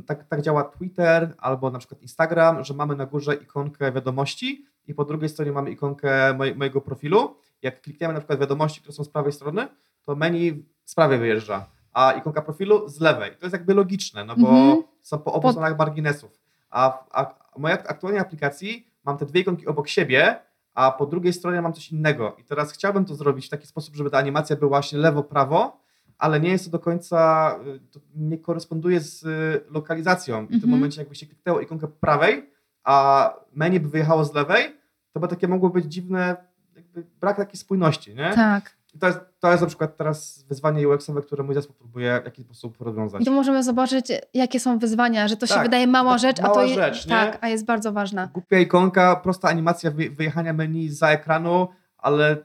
tak, 0.06 0.24
tak 0.24 0.42
działa 0.42 0.64
Twitter 0.64 1.34
albo 1.38 1.70
na 1.70 1.78
przykład 1.78 2.02
Instagram, 2.02 2.64
że 2.64 2.74
mamy 2.74 2.96
na 2.96 3.06
górze 3.06 3.34
ikonkę 3.34 3.92
wiadomości 3.92 4.66
i 4.86 4.94
po 4.94 5.04
drugiej 5.04 5.28
stronie 5.28 5.52
mamy 5.52 5.70
ikonkę 5.70 6.34
moj, 6.34 6.54
mojego 6.54 6.80
profilu. 6.80 7.36
Jak 7.62 7.80
klikniemy 7.80 8.14
na 8.14 8.20
przykład 8.20 8.40
wiadomości, 8.40 8.80
które 8.80 8.92
są 8.92 9.04
z 9.04 9.08
prawej 9.08 9.32
strony, 9.32 9.68
to 10.02 10.16
menu 10.16 10.64
z 10.84 10.94
prawej 10.94 11.18
wyjeżdża, 11.18 11.66
a 11.92 12.12
ikonka 12.12 12.42
profilu 12.42 12.88
z 12.88 13.00
lewej. 13.00 13.30
To 13.30 13.46
jest 13.46 13.52
jakby 13.52 13.74
logiczne, 13.74 14.24
no 14.24 14.36
bo 14.36 14.48
mhm. 14.48 14.82
są 15.02 15.18
po 15.18 15.32
obu 15.32 15.50
stronach 15.50 15.78
marginesów. 15.78 16.40
A, 16.70 17.04
a 17.10 17.24
w 17.24 17.58
mojej 17.58 17.78
aktualnej 17.78 18.20
aplikacji 18.20 18.86
mam 19.04 19.18
te 19.18 19.26
dwie 19.26 19.40
ikonki 19.40 19.66
obok 19.66 19.88
siebie, 19.88 20.40
a 20.74 20.90
po 20.90 21.06
drugiej 21.06 21.32
stronie 21.32 21.62
mam 21.62 21.72
coś 21.72 21.92
innego. 21.92 22.36
I 22.38 22.44
teraz 22.44 22.72
chciałbym 22.72 23.04
to 23.04 23.14
zrobić 23.14 23.46
w 23.46 23.50
taki 23.50 23.66
sposób, 23.66 23.96
żeby 23.96 24.10
ta 24.10 24.18
animacja 24.18 24.56
była 24.56 24.68
właśnie 24.68 24.98
lewo-prawo, 24.98 25.72
ale 26.18 26.40
nie 26.40 26.50
jest 26.50 26.64
to 26.64 26.70
do 26.70 26.78
końca, 26.78 27.50
y, 27.66 27.80
to 27.90 28.00
nie 28.16 28.38
koresponduje 28.38 29.00
z 29.00 29.22
y, 29.22 29.64
lokalizacją. 29.70 30.42
I 30.42 30.46
w 30.46 30.48
tym 30.48 30.54
mhm. 30.54 30.70
momencie 30.70 31.00
jakby 31.00 31.14
się 31.14 31.26
kliknęło 31.26 31.60
ikonkę 31.60 31.88
prawej, 31.88 32.50
a 32.84 33.30
menu 33.52 33.80
by 33.80 33.88
wyjechało 33.88 34.24
z 34.24 34.34
lewej, 34.34 34.76
to 35.12 35.20
by 35.20 35.28
takie 35.28 35.48
mogło 35.48 35.70
być 35.70 35.84
dziwne, 35.84 36.36
jakby 36.76 37.04
brak 37.20 37.36
takiej 37.36 37.56
spójności, 37.56 38.14
nie? 38.14 38.32
Tak. 38.34 38.76
I 38.94 38.98
to 38.98 39.06
jest, 39.06 39.20
to 39.40 39.50
jest 39.50 39.60
na 39.60 39.66
przykład 39.66 39.96
teraz 39.96 40.44
wyzwanie 40.48 40.88
UX-owe, 40.88 41.22
które 41.22 41.44
mój 41.44 41.54
zespół 41.54 41.76
próbuje 41.76 42.20
w 42.22 42.24
jakiś 42.24 42.44
sposób 42.44 42.80
rozwiązać. 42.80 43.22
I 43.22 43.24
tu 43.24 43.32
możemy 43.32 43.62
zobaczyć, 43.62 44.12
jakie 44.34 44.60
są 44.60 44.78
wyzwania, 44.78 45.28
że 45.28 45.36
to 45.36 45.46
tak, 45.46 45.56
się 45.56 45.62
wydaje 45.62 45.86
mała 45.86 46.18
rzecz, 46.18 46.40
mała 46.40 46.50
a 46.50 46.54
to 46.54 46.64
jest, 46.64 47.08
tak, 47.08 47.38
a 47.40 47.48
jest 47.48 47.64
bardzo 47.64 47.92
ważna. 47.92 48.26
Głupia 48.32 48.58
ikonka, 48.58 49.16
prosta 49.16 49.48
animacja 49.48 49.90
wyjechania 49.90 50.52
menu 50.52 50.88
za 50.88 51.08
ekranu, 51.08 51.68
ale 51.98 52.36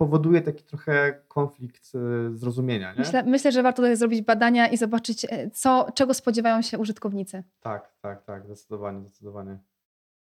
powoduje 0.00 0.40
taki 0.40 0.64
trochę 0.64 1.22
konflikt 1.28 1.92
y, 1.94 2.36
zrozumienia. 2.36 2.92
Nie? 2.92 2.98
Myślę, 2.98 3.22
myślę, 3.22 3.52
że 3.52 3.62
warto 3.62 3.76
tutaj 3.76 3.96
zrobić 3.96 4.22
badania 4.22 4.68
i 4.68 4.76
zobaczyć, 4.76 5.24
e, 5.24 5.50
co, 5.50 5.86
czego 5.94 6.14
spodziewają 6.14 6.62
się 6.62 6.78
użytkownicy. 6.78 7.44
Tak, 7.60 7.94
tak, 8.02 8.24
tak, 8.24 8.46
zdecydowanie, 8.46 9.00
zdecydowanie. 9.00 9.58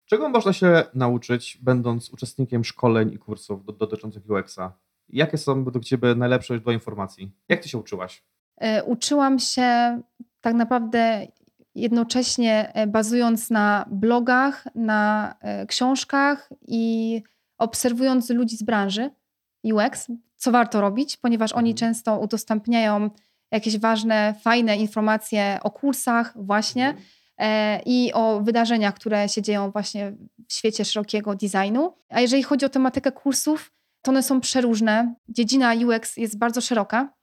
Czego 0.06 0.30
można 0.30 0.54
się 0.54 0.84
nauczyć, 0.94 1.60
będąc 1.62 2.10
uczestnikiem 2.10 2.64
szkoleń 2.64 3.14
i 3.14 3.18
kursów 3.18 3.66
dotyczących 3.66 4.30
UX-a? 4.30 4.74
Jakie 5.10 5.38
są 5.38 5.64
według 5.64 5.86
Ciebie 5.86 6.16
najlepsze 6.16 6.54
źródła 6.54 6.74
informacji? 6.74 7.32
Jak 7.50 7.62
Ty 7.62 7.70
się 7.70 7.78
uczyłaś? 7.78 8.24
E, 8.58 8.84
uczyłam 8.84 9.40
się 9.40 10.02
tak 10.42 10.54
naprawdę 10.54 11.28
jednocześnie 11.76 12.72
e, 12.74 12.88
bazując 12.88 13.50
na 13.50 13.86
blogach, 13.92 14.68
na 14.76 15.36
książkach 15.68 16.50
i 16.68 17.24
obserwując 17.58 18.30
ludzi 18.30 18.58
z 18.58 18.64
branży 18.64 19.10
UX, 19.64 20.08
co 20.36 20.52
warto 20.52 20.82
robić, 20.82 21.18
ponieważ 21.18 21.54
oni 21.54 21.72
mhm. 21.72 21.78
często 21.78 22.20
udostępniają 22.20 23.10
jakieś 23.52 23.78
ważne, 23.78 24.36
fajne 24.42 24.78
informacje 24.78 25.60
o 25.64 25.72
kursach 25.72 26.34
właśnie 26.36 26.88
mhm. 26.88 27.06
e, 27.38 27.82
i 27.86 28.14
o 28.14 28.42
wydarzeniach, 28.42 28.94
które 28.94 29.30
się 29.30 29.42
dzieją 29.42 29.72
właśnie 29.72 30.14
w 30.48 30.54
świecie 30.54 30.86
szerokiego 30.86 31.36
designu. 31.36 31.94
A 32.10 32.22
jeżeli 32.22 32.44
chodzi 32.44 32.66
o 32.66 32.70
tematykę 32.70 33.12
kursów, 33.12 33.72
to 34.02 34.12
one 34.12 34.24
są 34.24 34.42
przeróżne. 34.42 35.16
Dziedzina 35.30 35.74
UX 35.74 36.18
jest 36.18 36.38
bardzo 36.38 36.62
szeroka, 36.62 37.14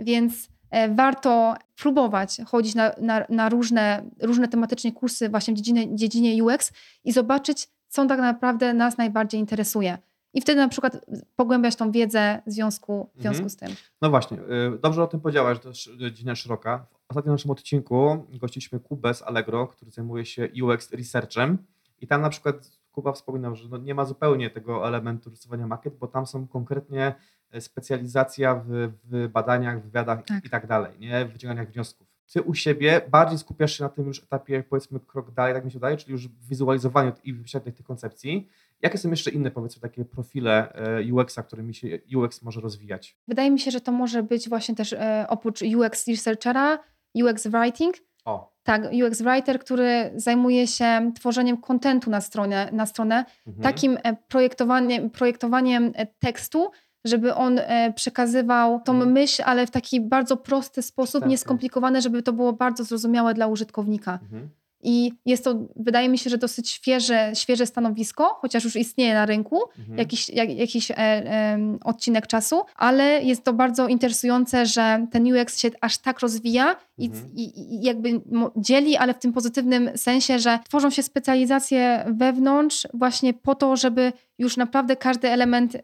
więc 0.00 0.48
e, 0.70 0.88
warto 0.94 1.54
próbować 1.76 2.36
chodzić 2.46 2.74
na, 2.74 2.92
na, 3.00 3.26
na, 3.28 3.48
różne, 3.48 4.02
różne 4.20 4.48
tematycznie 4.48 4.92
kursy 4.92 5.28
właśnie 5.28 5.54
w 5.54 5.56
dziedzinie, 5.56 5.96
dziedzinie 5.96 6.44
UX 6.44 6.72
i 7.04 7.12
zobaczyć, 7.12 7.68
co 7.88 8.06
tak 8.06 8.18
naprawdę 8.18 8.74
nas 8.74 8.98
najbardziej 8.98 9.40
interesuje 9.40 9.98
i 10.34 10.40
wtedy 10.40 10.60
na 10.60 10.68
przykład 10.68 11.06
pogłębiać 11.36 11.76
tą 11.76 11.92
wiedzę 11.92 12.42
w 12.46 12.52
związku, 12.52 13.10
w 13.14 13.20
związku 13.20 13.42
mhm. 13.42 13.50
z 13.50 13.56
tym. 13.56 13.68
No 14.02 14.10
właśnie, 14.10 14.38
y, 14.38 14.78
dobrze 14.82 15.02
o 15.02 15.06
tym 15.06 15.20
powiedziałaś, 15.20 15.58
to 15.58 15.68
jest 15.68 15.80
dziedzina 15.96 16.34
szeroka. 16.34 16.86
W 17.06 17.10
ostatnim 17.10 17.34
naszym 17.34 17.50
odcinku 17.50 18.26
gościliśmy 18.40 18.80
Kubę 18.80 19.14
z 19.14 19.22
Allegro, 19.22 19.66
który 19.66 19.90
zajmuje 19.90 20.26
się 20.26 20.48
UX 20.62 20.92
researchem 20.92 21.58
i 22.00 22.06
tam 22.06 22.22
na 22.22 22.30
przykład 22.30 22.70
Kuba 22.92 23.12
wspominał, 23.12 23.56
że 23.56 23.68
no 23.68 23.76
nie 23.76 23.94
ma 23.94 24.04
zupełnie 24.04 24.50
tego 24.50 24.88
elementu 24.88 25.30
rysowania 25.30 25.66
makiet, 25.66 25.96
bo 25.96 26.06
tam 26.06 26.26
są 26.26 26.46
konkretnie 26.48 27.14
e, 27.50 27.60
specjalizacja 27.60 28.54
w, 28.54 28.92
w 29.04 29.28
badaniach, 29.28 29.82
wywiadach 29.82 30.24
tak. 30.24 30.44
i 30.44 30.50
tak 30.50 30.66
dalej, 30.66 30.98
nie? 30.98 31.24
w 31.24 31.32
wyciąganiach 31.32 31.72
wniosków. 31.72 32.14
Ty 32.32 32.42
u 32.42 32.54
siebie 32.54 33.00
bardziej 33.10 33.38
skupiasz 33.38 33.78
się 33.78 33.84
na 33.84 33.90
tym 33.90 34.06
już 34.06 34.22
etapie, 34.22 34.64
powiedzmy, 34.68 35.00
krok 35.00 35.30
dalej, 35.30 35.54
tak 35.54 35.64
mi 35.64 35.70
się 35.70 35.78
wydaje, 35.78 35.96
czyli 35.96 36.12
już 36.12 36.28
w 36.28 36.48
wizualizowaniu 36.48 37.12
i 37.24 37.32
wyświetleniu 37.32 37.76
tych 37.76 37.86
koncepcji. 37.86 38.48
Jakie 38.82 38.98
są 38.98 39.10
jeszcze 39.10 39.30
inne, 39.30 39.50
powiedzmy, 39.50 39.82
takie 39.82 40.04
profile 40.04 40.72
e, 40.72 41.14
UX-a, 41.14 41.42
którymi 41.42 41.74
się 41.74 41.98
UX 42.16 42.42
może 42.42 42.60
rozwijać? 42.60 43.16
Wydaje 43.28 43.50
mi 43.50 43.60
się, 43.60 43.70
że 43.70 43.80
to 43.80 43.92
może 43.92 44.22
być 44.22 44.48
właśnie 44.48 44.74
też 44.74 44.92
e, 44.92 45.26
oprócz 45.28 45.62
UX 45.62 46.08
researchera, 46.08 46.78
UX 47.14 47.46
writing. 47.46 47.96
O. 48.24 48.54
Tak, 48.62 48.82
UX 48.92 49.22
writer, 49.22 49.58
który 49.58 50.12
zajmuje 50.16 50.66
się 50.66 51.12
tworzeniem 51.14 51.56
kontentu 51.56 52.10
na 52.10 52.20
stronę, 52.20 52.68
na 52.72 52.86
stronę 52.86 53.24
mhm. 53.46 53.62
takim 53.62 53.98
e, 54.02 54.16
projektowaniem, 54.28 55.10
projektowaniem 55.10 55.92
tekstu, 56.18 56.70
żeby 57.04 57.34
on 57.34 57.60
przekazywał 57.94 58.80
tą 58.80 58.92
mhm. 58.92 59.12
myśl, 59.12 59.42
ale 59.46 59.66
w 59.66 59.70
taki 59.70 60.00
bardzo 60.00 60.36
prosty 60.36 60.82
sposób, 60.82 61.20
tak, 61.20 61.30
nieskomplikowany, 61.30 62.02
żeby 62.02 62.22
to 62.22 62.32
było 62.32 62.52
bardzo 62.52 62.84
zrozumiałe 62.84 63.34
dla 63.34 63.46
użytkownika. 63.46 64.18
Mhm. 64.22 64.50
I 64.84 65.12
jest 65.26 65.44
to, 65.44 65.54
wydaje 65.76 66.08
mi 66.08 66.18
się, 66.18 66.30
że 66.30 66.38
dosyć 66.38 66.70
świeże, 66.70 67.30
świeże 67.34 67.66
stanowisko, 67.66 68.38
chociaż 68.40 68.64
już 68.64 68.76
istnieje 68.76 69.14
na 69.14 69.26
rynku 69.26 69.60
mhm. 69.78 69.98
jakiś, 69.98 70.28
jak, 70.28 70.50
jakiś 70.50 70.90
e, 70.90 70.96
e, 70.98 71.58
odcinek 71.84 72.26
czasu, 72.26 72.62
ale 72.76 73.22
jest 73.22 73.44
to 73.44 73.52
bardzo 73.52 73.88
interesujące, 73.88 74.66
że 74.66 75.06
ten 75.10 75.32
UX 75.32 75.58
się 75.58 75.70
aż 75.80 75.98
tak 75.98 76.20
rozwija 76.20 76.76
i, 76.98 77.06
mhm. 77.06 77.30
i, 77.34 77.74
i 77.74 77.82
jakby 77.82 78.20
dzieli, 78.56 78.96
ale 78.96 79.14
w 79.14 79.18
tym 79.18 79.32
pozytywnym 79.32 79.90
sensie, 79.96 80.38
że 80.38 80.58
tworzą 80.64 80.90
się 80.90 81.02
specjalizacje 81.02 82.04
wewnątrz 82.12 82.86
właśnie 82.94 83.34
po 83.34 83.54
to, 83.54 83.76
żeby 83.76 84.12
już 84.38 84.56
naprawdę 84.56 84.96
każdy 84.96 85.28
element 85.28 85.74
e, 85.74 85.80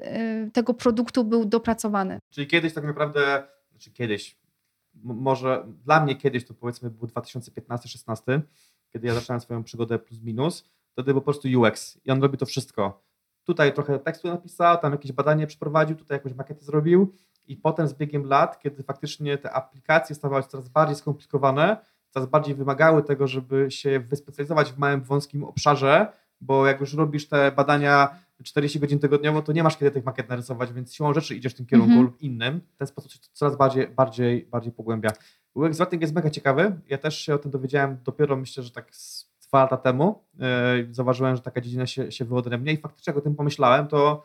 e 0.00 0.50
tego 0.52 0.74
produktu 0.74 1.24
był 1.24 1.44
dopracowany. 1.44 2.18
Czyli 2.30 2.46
kiedyś 2.46 2.74
tak 2.74 2.84
naprawdę, 2.84 3.42
znaczy 3.70 3.90
kiedyś, 3.90 4.41
może 5.02 5.66
dla 5.84 6.04
mnie 6.04 6.16
kiedyś, 6.16 6.44
to 6.44 6.54
powiedzmy 6.54 6.90
był 6.90 7.08
2015-16, 7.08 8.40
kiedy 8.92 9.06
ja 9.06 9.14
zacząłem 9.14 9.40
swoją 9.40 9.62
przygodę 9.62 9.98
plus 9.98 10.20
minus, 10.20 10.64
wtedy 10.92 11.14
po 11.14 11.20
prostu 11.20 11.48
UX 11.60 11.98
i 12.04 12.10
on 12.10 12.22
robi 12.22 12.38
to 12.38 12.46
wszystko. 12.46 13.02
Tutaj 13.44 13.74
trochę 13.74 13.98
tekstu 13.98 14.28
napisał, 14.28 14.78
tam 14.78 14.92
jakieś 14.92 15.12
badanie 15.12 15.46
przeprowadził, 15.46 15.96
tutaj 15.96 16.16
jakąś 16.16 16.34
makietę 16.34 16.64
zrobił 16.64 17.14
i 17.46 17.56
potem 17.56 17.88
z 17.88 17.94
biegiem 17.94 18.26
lat, 18.26 18.58
kiedy 18.58 18.82
faktycznie 18.82 19.38
te 19.38 19.52
aplikacje 19.52 20.14
stawały 20.14 20.42
się 20.42 20.48
coraz 20.48 20.68
bardziej 20.68 20.96
skomplikowane, 20.96 21.76
coraz 22.10 22.28
bardziej 22.28 22.54
wymagały 22.54 23.02
tego, 23.02 23.26
żeby 23.26 23.70
się 23.70 24.00
wyspecjalizować 24.00 24.72
w 24.72 24.78
małym, 24.78 25.02
wąskim 25.02 25.44
obszarze, 25.44 26.12
bo 26.40 26.66
jak 26.66 26.80
już 26.80 26.94
robisz 26.94 27.28
te 27.28 27.52
badania 27.52 28.18
40 28.42 28.80
godzin 28.80 28.98
tygodniowo, 28.98 29.42
to 29.42 29.52
nie 29.52 29.62
masz 29.62 29.76
kiedy 29.76 29.90
tych 29.90 30.04
makiet 30.04 30.28
narysować, 30.28 30.72
więc 30.72 30.94
siłą 30.94 31.14
rzeczy 31.14 31.34
idziesz 31.34 31.52
w 31.52 31.56
tym 31.56 31.66
kierunku 31.66 31.92
mm 31.92 32.04
-hmm. 32.04 32.06
lub 32.06 32.22
innym. 32.22 32.60
W 32.74 32.76
ten 32.76 32.86
sposób 32.86 33.12
się 33.12 33.18
coraz 33.32 33.56
bardziej, 33.56 33.88
bardziej, 33.88 34.46
bardziej 34.50 34.72
pogłębia. 34.72 35.10
UX 35.54 35.78
writing 35.78 36.02
jest 36.02 36.14
mega 36.14 36.30
ciekawy. 36.30 36.80
Ja 36.88 36.98
też 36.98 37.18
się 37.18 37.34
o 37.34 37.38
tym 37.38 37.50
dowiedziałem 37.50 37.98
dopiero 38.04 38.36
myślę, 38.36 38.62
że 38.62 38.70
tak 38.70 38.94
z 38.94 39.32
dwa 39.48 39.62
lata 39.62 39.76
temu. 39.76 40.24
Yy, 40.38 40.94
zauważyłem, 40.94 41.36
że 41.36 41.42
taka 41.42 41.60
dziedzina 41.60 41.86
się, 41.86 42.12
się 42.12 42.24
wyodrębnia 42.24 42.72
i 42.72 42.76
faktycznie 42.76 43.10
jak 43.10 43.18
o 43.18 43.20
tym 43.20 43.34
pomyślałem, 43.34 43.88
to 43.88 44.22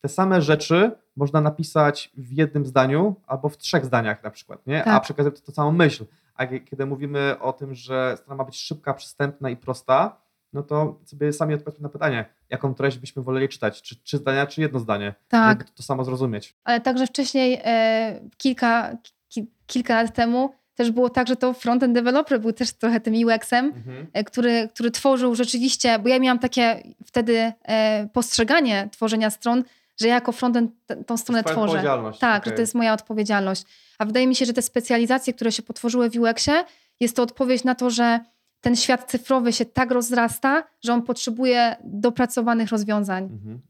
te 0.00 0.08
same 0.08 0.42
rzeczy 0.42 0.90
można 1.16 1.40
napisać 1.40 2.12
w 2.16 2.32
jednym 2.32 2.66
zdaniu 2.66 3.16
albo 3.26 3.48
w 3.48 3.58
trzech 3.58 3.84
zdaniach 3.84 4.22
na 4.22 4.30
przykład, 4.30 4.66
nie? 4.66 4.82
Tak. 4.82 4.94
a 4.94 5.00
przekazać 5.00 5.40
to, 5.40 5.46
to 5.46 5.52
samą 5.52 5.72
myśl. 5.72 6.04
A 6.34 6.46
kiedy 6.46 6.86
mówimy 6.86 7.36
o 7.40 7.52
tym, 7.52 7.74
że 7.74 8.16
strona 8.16 8.36
ma 8.36 8.44
być 8.44 8.56
szybka, 8.56 8.94
przystępna 8.94 9.50
i 9.50 9.56
prosta, 9.56 10.16
no 10.52 10.62
to 10.62 11.00
sobie 11.04 11.32
sami 11.32 11.54
odpowiedzmy 11.54 11.82
na 11.82 11.88
pytanie, 11.88 12.24
jaką 12.50 12.74
treść 12.74 12.98
byśmy 12.98 13.22
woleli 13.22 13.48
czytać, 13.48 13.82
czy 13.82 14.02
trzy 14.02 14.18
zdania, 14.18 14.46
czy 14.46 14.60
jedno 14.60 14.78
zdanie, 14.78 15.14
tak. 15.28 15.58
żeby 15.58 15.70
to 15.70 15.82
samo 15.82 16.04
zrozumieć. 16.04 16.56
Ale 16.64 16.80
także 16.80 17.06
wcześniej, 17.06 17.60
e, 17.64 18.20
kilka, 18.36 18.96
ki, 19.28 19.50
kilka 19.66 20.02
lat 20.02 20.14
temu, 20.14 20.54
też 20.74 20.90
było 20.90 21.10
tak, 21.10 21.28
że 21.28 21.36
to 21.36 21.52
frontend 21.52 21.94
developer 21.94 22.40
był 22.40 22.52
też 22.52 22.72
trochę 22.72 23.00
tym 23.00 23.14
UX-em, 23.14 23.66
mhm. 23.66 24.06
E, 24.12 24.24
który, 24.24 24.68
który 24.74 24.90
tworzył 24.90 25.34
rzeczywiście, 25.34 25.98
bo 25.98 26.08
ja 26.08 26.18
miałam 26.18 26.38
takie 26.38 26.82
wtedy 27.04 27.52
e, 27.68 28.08
postrzeganie 28.12 28.88
tworzenia 28.92 29.30
stron, 29.30 29.64
że 30.00 30.08
ja 30.08 30.14
jako 30.14 30.32
frontend 30.32 30.70
t- 30.86 31.04
tą 31.04 31.16
stronę 31.16 31.44
to 31.44 31.50
tworzę. 31.50 31.82
Tak, 32.20 32.42
okay. 32.42 32.50
że 32.50 32.52
to 32.52 32.60
jest 32.60 32.74
moja 32.74 32.92
odpowiedzialność. 32.92 33.64
A 33.98 34.04
wydaje 34.04 34.26
mi 34.26 34.34
się, 34.34 34.44
że 34.44 34.52
te 34.52 34.62
specjalizacje, 34.62 35.32
które 35.32 35.52
się 35.52 35.62
potworzyły 35.62 36.10
w 36.10 36.16
UX-ie, 36.16 36.64
jest 37.00 37.16
to 37.16 37.22
odpowiedź 37.22 37.64
na 37.64 37.74
to, 37.74 37.90
że 37.90 38.20
ten 38.60 38.76
świat 38.76 39.10
cyfrowy 39.10 39.52
się 39.52 39.64
tak 39.64 39.90
rozrasta, 39.90 40.64
że 40.80 40.92
on 40.92 41.02
potrzebuje 41.02 41.76
dopracowanych 41.84 42.70
rozwiązań. 42.70 43.24
Mhm. 43.24 43.60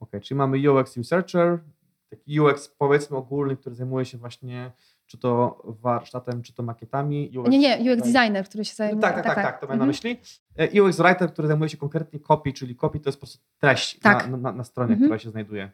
Ok, 0.00 0.10
czyli 0.22 0.38
mamy 0.38 0.72
UX 0.72 0.96
Researcher, 0.96 1.58
taki 2.10 2.40
UX 2.40 2.68
powiedzmy 2.68 3.16
ogólny, 3.16 3.56
który 3.56 3.74
zajmuje 3.74 4.04
się 4.04 4.18
właśnie 4.18 4.72
czy 5.06 5.18
to 5.18 5.62
warsztatem, 5.64 6.42
czy 6.42 6.54
to 6.54 6.62
makietami. 6.62 7.38
UX, 7.38 7.50
nie, 7.50 7.58
nie, 7.58 7.92
UX 7.92 8.02
designer, 8.02 8.44
który 8.44 8.64
się 8.64 8.74
zajmuje. 8.74 9.00
Tak, 9.00 9.14
tak, 9.14 9.24
tak, 9.24 9.34
tak, 9.34 9.44
tak 9.44 9.60
to 9.60 9.66
mam 9.66 9.72
mhm. 9.72 9.80
na 9.80 9.86
myśli. 9.86 10.18
E, 10.56 10.82
UX 10.82 10.96
writer, 10.96 11.32
który 11.32 11.48
zajmuje 11.48 11.68
się 11.68 11.76
konkretnie 11.76 12.20
copy, 12.20 12.52
czyli 12.52 12.76
copy 12.76 13.00
to 13.00 13.08
jest 13.08 13.18
po 13.18 13.26
prostu 13.26 13.38
treść 13.58 13.98
tak. 14.00 14.28
na, 14.28 14.36
na, 14.36 14.52
na, 14.52 14.64
stronie, 14.64 14.92
mhm. 14.92 15.08
która 15.08 15.18
się 15.18 15.30
znajduje. 15.30 15.70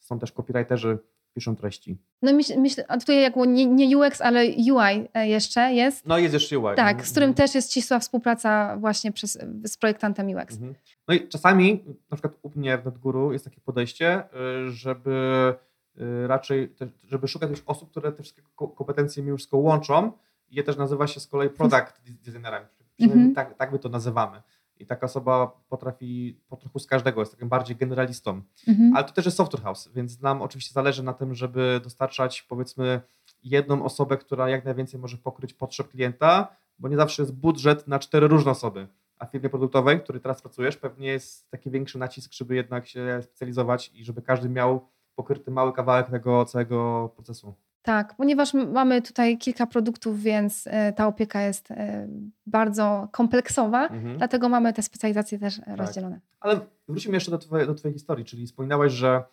Są 0.00 0.18
też 0.18 0.32
copywriterzy, 0.32 0.98
piszą 1.34 1.56
treści. 1.56 1.98
No 2.22 2.32
myślę, 2.32 2.56
myśl, 2.56 2.82
tutaj 3.00 3.22
jak 3.22 3.36
nie, 3.36 3.66
nie, 3.66 3.98
UX, 3.98 4.20
ale 4.20 4.44
UI 4.44 5.08
e, 5.14 5.28
jeszcze 5.28 5.72
jest. 5.72 6.06
No 6.06 6.18
jest 6.18 6.34
jeszcze 6.34 6.58
UI. 6.58 6.76
Tak, 6.76 7.06
z 7.06 7.10
którym 7.10 7.30
mhm. 7.30 7.46
też 7.46 7.54
jest 7.54 7.70
ścisła 7.70 7.98
współpraca 7.98 8.76
właśnie 8.76 9.12
przez, 9.12 9.38
z 9.64 9.76
projektantem 9.76 10.28
UX. 10.28 10.54
Mhm. 10.54 10.74
No 11.08 11.14
i 11.14 11.28
czasami, 11.28 11.84
na 12.10 12.16
przykład 12.16 12.38
u 12.42 12.50
mnie 12.58 12.78
w 12.78 12.84
NetGuru 12.84 13.32
jest 13.32 13.44
takie 13.44 13.60
podejście, 13.60 14.22
y, 14.66 14.70
żeby 14.70 15.54
y, 16.00 16.26
raczej, 16.26 16.74
żeby 17.04 17.28
szukać 17.28 17.50
tych 17.50 17.62
osób, 17.66 17.90
które 17.90 18.12
te 18.12 18.22
wszystkie 18.22 18.42
kompetencje 18.76 19.22
mi 19.22 19.28
już 19.28 19.48
łączą. 19.52 20.12
Je 20.50 20.62
też 20.62 20.76
nazywa 20.76 21.06
się 21.06 21.20
z 21.20 21.26
kolei 21.26 21.50
product 21.50 22.00
designerami. 22.24 22.66
Mhm. 23.00 23.34
Tak, 23.34 23.54
tak 23.54 23.72
my 23.72 23.78
to 23.78 23.88
nazywamy. 23.88 24.42
I 24.84 24.86
taka 24.86 25.06
osoba 25.06 25.60
potrafi 25.68 26.40
po 26.48 26.56
trochu 26.56 26.78
z 26.78 26.86
każdego, 26.86 27.20
jest 27.20 27.32
takim 27.32 27.48
bardziej 27.48 27.76
generalistą. 27.76 28.42
Mhm. 28.68 28.96
Ale 28.96 29.04
to 29.04 29.12
też 29.12 29.24
jest 29.24 29.36
software 29.36 29.62
house, 29.62 29.90
więc 29.94 30.20
nam 30.20 30.42
oczywiście 30.42 30.72
zależy 30.72 31.02
na 31.02 31.12
tym, 31.12 31.34
żeby 31.34 31.80
dostarczać 31.82 32.42
powiedzmy 32.42 33.00
jedną 33.42 33.84
osobę, 33.84 34.16
która 34.16 34.48
jak 34.48 34.64
najwięcej 34.64 35.00
może 35.00 35.16
pokryć 35.16 35.54
potrzeb 35.54 35.88
klienta, 35.88 36.56
bo 36.78 36.88
nie 36.88 36.96
zawsze 36.96 37.22
jest 37.22 37.34
budżet 37.34 37.88
na 37.88 37.98
cztery 37.98 38.28
różne 38.28 38.50
osoby. 38.50 38.88
A 39.18 39.26
w 39.26 39.30
firmie 39.30 39.50
produktowej, 39.50 39.98
w 39.98 40.02
której 40.02 40.22
teraz 40.22 40.42
pracujesz, 40.42 40.76
pewnie 40.76 41.08
jest 41.08 41.50
taki 41.50 41.70
większy 41.70 41.98
nacisk, 41.98 42.32
żeby 42.32 42.54
jednak 42.54 42.86
się 42.86 43.20
specjalizować 43.22 43.90
i 43.94 44.04
żeby 44.04 44.22
każdy 44.22 44.48
miał 44.48 44.88
pokryty 45.14 45.50
mały 45.50 45.72
kawałek 45.72 46.10
tego 46.10 46.44
całego 46.44 47.08
procesu. 47.14 47.54
Tak, 47.84 48.14
ponieważ 48.16 48.54
mamy 48.54 49.02
tutaj 49.02 49.38
kilka 49.38 49.66
produktów, 49.66 50.20
więc 50.20 50.66
e, 50.66 50.92
ta 50.92 51.06
opieka 51.06 51.40
jest 51.40 51.70
e, 51.70 52.08
bardzo 52.46 53.08
kompleksowa, 53.12 53.86
mhm. 53.86 54.18
dlatego 54.18 54.48
mamy 54.48 54.72
te 54.72 54.82
specjalizacje 54.82 55.38
też 55.38 55.60
tak. 55.60 55.76
rozdzielone. 55.76 56.20
Ale 56.40 56.60
wrócimy 56.88 57.16
jeszcze 57.16 57.30
do 57.30 57.38
twojej, 57.38 57.66
do 57.66 57.74
twojej 57.74 57.92
historii, 57.92 58.24
czyli 58.24 58.46
wspominałaś, 58.46 58.92
że 58.92 59.24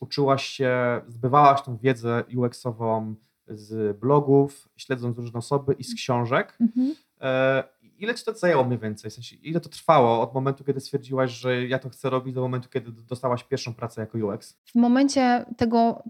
uczyłaś 0.00 0.44
się, 0.44 1.00
zbywałaś 1.08 1.62
tą 1.62 1.76
wiedzę 1.76 2.24
UX-ową 2.36 3.14
z 3.46 3.98
blogów, 3.98 4.68
śledząc 4.76 5.18
różne 5.18 5.38
osoby 5.38 5.72
i 5.72 5.84
z 5.84 5.94
książek. 5.94 6.56
Mhm. 6.60 6.94
E, 7.20 7.64
ile 7.98 8.14
ci 8.14 8.24
to 8.24 8.34
zajęło 8.34 8.64
mniej 8.64 8.78
więcej? 8.78 9.10
W 9.10 9.14
sensie, 9.14 9.36
ile 9.36 9.60
to 9.60 9.68
trwało 9.68 10.22
od 10.22 10.34
momentu, 10.34 10.64
kiedy 10.64 10.80
stwierdziłaś, 10.80 11.30
że 11.30 11.66
ja 11.66 11.78
to 11.78 11.90
chcę 11.90 12.10
robić, 12.10 12.34
do 12.34 12.40
momentu, 12.40 12.68
kiedy 12.68 12.92
dostałaś 12.92 13.44
pierwszą 13.44 13.74
pracę 13.74 14.00
jako 14.00 14.18
UX? 14.18 14.58
W 14.64 14.74
momencie 14.74 15.44
tego 15.56 16.02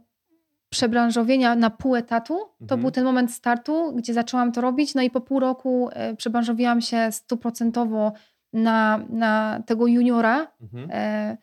przebranżowienia 0.70 1.54
na 1.54 1.70
pół 1.70 1.96
etatu. 1.96 2.38
To 2.38 2.62
mhm. 2.62 2.80
był 2.80 2.90
ten 2.90 3.04
moment 3.04 3.32
startu, 3.32 3.92
gdzie 3.94 4.14
zaczęłam 4.14 4.52
to 4.52 4.60
robić. 4.60 4.94
No 4.94 5.02
i 5.02 5.10
po 5.10 5.20
pół 5.20 5.40
roku 5.40 5.88
e, 5.92 6.16
przebranżowiłam 6.16 6.80
się 6.80 7.12
stuprocentowo 7.12 8.12
na, 8.52 9.00
na 9.08 9.62
tego 9.66 9.86
juniora. 9.86 10.52
Mhm. 10.62 10.90
E, 10.92 11.36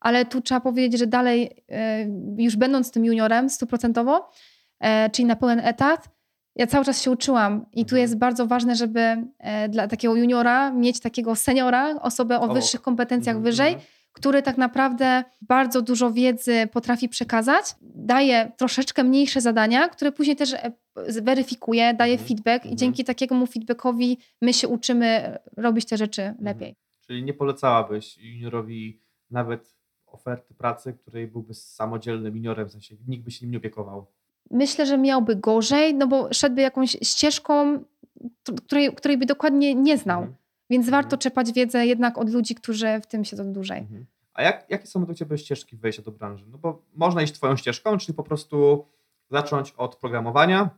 ale 0.00 0.24
tu 0.24 0.40
trzeba 0.40 0.60
powiedzieć, 0.60 0.98
że 0.98 1.06
dalej, 1.06 1.64
e, 1.68 2.06
już 2.38 2.56
będąc 2.56 2.90
tym 2.90 3.04
juniorem 3.04 3.50
stuprocentowo, 3.50 4.30
czyli 5.12 5.26
na 5.26 5.36
pełen 5.36 5.60
etat, 5.60 6.08
ja 6.56 6.66
cały 6.66 6.84
czas 6.84 7.02
się 7.02 7.10
uczyłam 7.10 7.66
i 7.72 7.84
tu 7.84 7.94
mhm. 7.94 8.00
jest 8.00 8.18
bardzo 8.18 8.46
ważne, 8.46 8.76
żeby 8.76 9.00
dla 9.68 9.88
takiego 9.88 10.16
juniora 10.16 10.70
mieć 10.70 11.00
takiego 11.00 11.34
seniora, 11.34 11.94
osobę 12.00 12.40
o, 12.40 12.42
o. 12.42 12.54
wyższych 12.54 12.82
kompetencjach 12.82 13.36
mhm. 13.36 13.44
wyżej, 13.44 13.72
mhm 13.72 13.99
który 14.12 14.42
tak 14.42 14.58
naprawdę 14.58 15.24
bardzo 15.42 15.82
dużo 15.82 16.10
wiedzy 16.10 16.68
potrafi 16.72 17.08
przekazać, 17.08 17.64
daje 17.82 18.52
troszeczkę 18.56 19.04
mniejsze 19.04 19.40
zadania, 19.40 19.88
które 19.88 20.12
później 20.12 20.36
też 20.36 20.52
e, 20.52 20.72
weryfikuje, 21.22 21.94
daje 21.94 22.12
mhm. 22.12 22.28
feedback 22.28 22.64
i 22.64 22.68
mhm. 22.68 22.76
dzięki 22.76 23.04
takiemu 23.04 23.46
feedbackowi 23.46 24.18
my 24.42 24.52
się 24.52 24.68
uczymy 24.68 25.38
robić 25.56 25.86
te 25.86 25.96
rzeczy 25.96 26.22
mhm. 26.22 26.44
lepiej. 26.44 26.76
Czyli 27.06 27.22
nie 27.22 27.34
polecałabyś 27.34 28.18
juniorowi 28.18 29.00
nawet 29.30 29.74
oferty 30.06 30.54
pracy, 30.54 30.92
której 30.92 31.26
byłby 31.26 31.54
samodzielnym 31.54 32.36
juniorem, 32.36 32.68
w 32.68 32.72
sensie 32.72 32.96
nikt 33.08 33.24
by 33.24 33.30
się 33.30 33.46
nim 33.46 33.52
nie 33.52 33.58
opiekował? 33.58 34.06
Myślę, 34.50 34.86
że 34.86 34.98
miałby 34.98 35.36
gorzej, 35.36 35.94
no 35.94 36.06
bo 36.06 36.32
szedłby 36.32 36.62
jakąś 36.62 36.90
ścieżką, 36.90 37.84
której, 38.66 38.94
której 38.94 39.18
by 39.18 39.26
dokładnie 39.26 39.74
nie 39.74 39.98
znał. 39.98 40.20
Mhm. 40.20 40.39
Więc 40.70 40.86
mhm. 40.86 41.02
warto 41.02 41.16
czerpać 41.16 41.52
wiedzę 41.52 41.86
jednak 41.86 42.18
od 42.18 42.30
ludzi, 42.30 42.54
którzy 42.54 43.00
w 43.02 43.06
tym 43.06 43.24
siedzą 43.24 43.52
dłużej. 43.52 43.78
Mhm. 43.78 44.06
A 44.34 44.42
jak, 44.42 44.70
jakie 44.70 44.86
są 44.86 45.04
do 45.04 45.14
Ciebie 45.14 45.38
ścieżki 45.38 45.76
wejścia 45.76 46.02
do 46.02 46.12
branży? 46.12 46.44
No 46.48 46.58
bo 46.58 46.82
można 46.94 47.22
iść 47.22 47.32
Twoją 47.32 47.56
ścieżką, 47.56 47.98
czyli 47.98 48.14
po 48.14 48.22
prostu 48.22 48.86
zacząć 49.30 49.72
od 49.76 49.96
programowania 49.96 50.70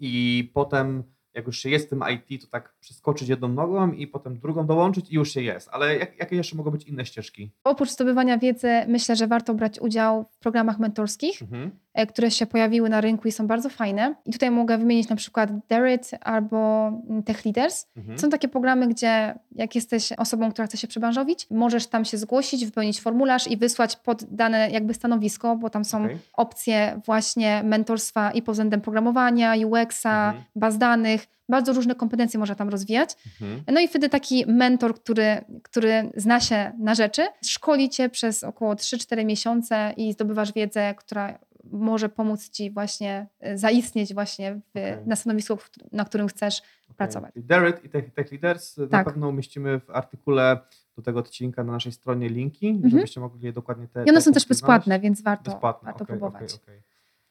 i 0.00 0.50
potem 0.54 1.02
jak 1.34 1.46
już 1.46 1.58
się 1.58 1.70
jest 1.70 1.86
w 1.86 1.88
tym 1.88 2.04
IT, 2.10 2.42
to 2.42 2.46
tak 2.50 2.73
przeskoczyć 2.84 3.28
jedną 3.28 3.48
nogą 3.48 3.92
i 3.92 4.06
potem 4.06 4.38
drugą 4.38 4.66
dołączyć 4.66 5.10
i 5.10 5.14
już 5.14 5.32
się 5.32 5.42
jest. 5.42 5.68
Ale 5.72 5.96
jak, 5.96 6.18
jakie 6.18 6.36
jeszcze 6.36 6.56
mogą 6.56 6.70
być 6.70 6.84
inne 6.84 7.06
ścieżki? 7.06 7.50
Oprócz 7.64 7.90
zdobywania 7.90 8.38
wiedzy, 8.38 8.68
myślę, 8.88 9.16
że 9.16 9.26
warto 9.26 9.54
brać 9.54 9.80
udział 9.80 10.24
w 10.30 10.38
programach 10.38 10.78
mentorskich, 10.78 11.42
mhm. 11.42 11.70
E, 11.94 12.06
które 12.06 12.30
się 12.30 12.46
pojawiły 12.46 12.88
na 12.88 13.00
rynku 13.00 13.28
i 13.28 13.32
są 13.32 13.46
bardzo 13.46 13.68
fajne. 13.68 14.14
I 14.26 14.32
tutaj 14.32 14.50
mogę 14.50 14.78
wymienić 14.78 15.08
na 15.08 15.16
przykład 15.16 15.50
Derit 15.68 16.10
albo 16.20 16.90
Tech 17.24 17.44
Leaders. 17.44 17.86
Mhm. 17.96 18.18
Są 18.18 18.30
takie 18.30 18.48
programy, 18.48 18.88
gdzie 18.88 19.34
jak 19.54 19.74
jesteś 19.74 20.12
osobą, 20.12 20.52
która 20.52 20.66
chce 20.66 20.76
się 20.76 20.88
przebranżowić, 20.88 21.46
możesz 21.50 21.86
tam 21.86 22.04
się 22.04 22.18
zgłosić, 22.18 22.66
wypełnić 22.66 23.00
formularz 23.00 23.50
i 23.50 23.56
wysłać 23.56 23.96
pod 23.96 24.24
dane 24.24 24.70
jakby 24.70 24.94
stanowisko, 24.94 25.56
bo 25.56 25.70
tam 25.70 25.84
są 25.84 26.04
okay. 26.04 26.18
opcje 26.32 27.00
właśnie 27.06 27.62
mentorstwa 27.64 28.30
i 28.30 28.42
pod 28.42 28.52
względem 28.52 28.80
programowania, 28.80 29.54
UX-a, 29.66 30.26
mhm. 30.26 30.44
baz 30.56 30.78
danych, 30.78 31.26
bardzo 31.48 31.72
różne 31.72 31.94
kompetencje 31.94 32.38
można 32.40 32.54
tam 32.54 32.68
rozwijać. 32.68 33.16
Mhm. 33.40 33.62
No 33.74 33.80
i 33.80 33.88
wtedy 33.88 34.08
taki 34.08 34.44
mentor, 34.46 34.94
który, 34.94 35.44
który 35.62 36.10
zna 36.16 36.40
się 36.40 36.72
na 36.78 36.94
rzeczy, 36.94 37.26
szkoli 37.46 37.90
cię 37.90 38.08
przez 38.08 38.44
około 38.44 38.74
3-4 38.74 39.24
miesiące 39.24 39.94
i 39.96 40.12
zdobywasz 40.12 40.52
wiedzę, 40.52 40.94
która 40.94 41.38
może 41.72 42.08
pomóc 42.08 42.50
ci 42.50 42.70
właśnie 42.70 43.26
e, 43.40 43.58
zaistnieć 43.58 44.14
właśnie 44.14 44.54
w, 44.54 44.70
okay. 44.70 45.06
na 45.06 45.16
stanowisku, 45.16 45.58
na 45.92 46.04
którym 46.04 46.28
chcesz 46.28 46.60
okay. 46.60 46.96
pracować. 46.96 47.32
Derrit 47.36 47.84
i 47.84 47.88
Tech, 47.88 48.12
Tech 48.14 48.32
Leaders 48.32 48.74
tak. 48.74 48.90
na 48.90 49.04
pewno 49.04 49.28
umieścimy 49.28 49.80
w 49.80 49.90
artykule 49.90 50.58
do 50.96 51.02
tego 51.02 51.18
odcinka 51.18 51.64
na 51.64 51.72
naszej 51.72 51.92
stronie 51.92 52.28
linki, 52.28 52.68
mm 52.68 52.82
-hmm. 52.82 52.90
żebyście 52.90 53.20
mogli 53.20 53.46
je 53.46 53.52
dokładnie 53.52 53.88
te. 53.88 54.04
I 54.04 54.10
one 54.10 54.20
są 54.20 54.32
też 54.32 54.46
bezpłatne, 54.46 54.84
znaleźć. 54.84 55.02
więc 55.02 55.22
warto, 55.22 55.50
bezpłatne. 55.50 55.86
warto 55.86 56.04
okay, 56.04 56.18
próbować. 56.18 56.60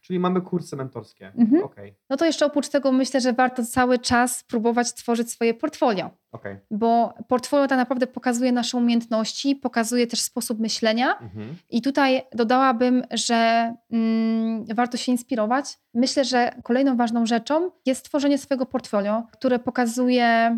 Czyli 0.03 0.19
mamy 0.19 0.41
kursy 0.41 0.75
mentorskie. 0.75 1.31
Mhm. 1.37 1.63
Okay. 1.63 1.95
No 2.09 2.17
to 2.17 2.25
jeszcze 2.25 2.45
oprócz 2.45 2.69
tego 2.69 2.91
myślę, 2.91 3.21
że 3.21 3.33
warto 3.33 3.65
cały 3.65 3.99
czas 3.99 4.43
próbować 4.43 4.93
tworzyć 4.93 5.31
swoje 5.31 5.53
portfolio. 5.53 6.09
Okay. 6.31 6.59
Bo 6.71 7.13
portfolio 7.27 7.67
tak 7.67 7.77
naprawdę 7.77 8.07
pokazuje 8.07 8.51
nasze 8.51 8.77
umiejętności, 8.77 9.55
pokazuje 9.55 10.07
też 10.07 10.19
sposób 10.19 10.59
myślenia. 10.59 11.19
Mhm. 11.19 11.55
I 11.69 11.81
tutaj 11.81 12.21
dodałabym, 12.31 13.03
że 13.11 13.73
mm, 13.91 14.65
warto 14.75 14.97
się 14.97 15.11
inspirować. 15.11 15.79
Myślę, 15.93 16.25
że 16.25 16.51
kolejną 16.63 16.97
ważną 16.97 17.25
rzeczą 17.25 17.71
jest 17.85 18.05
tworzenie 18.05 18.37
swojego 18.37 18.65
portfolio, 18.65 19.23
które 19.31 19.59
pokazuje 19.59 20.57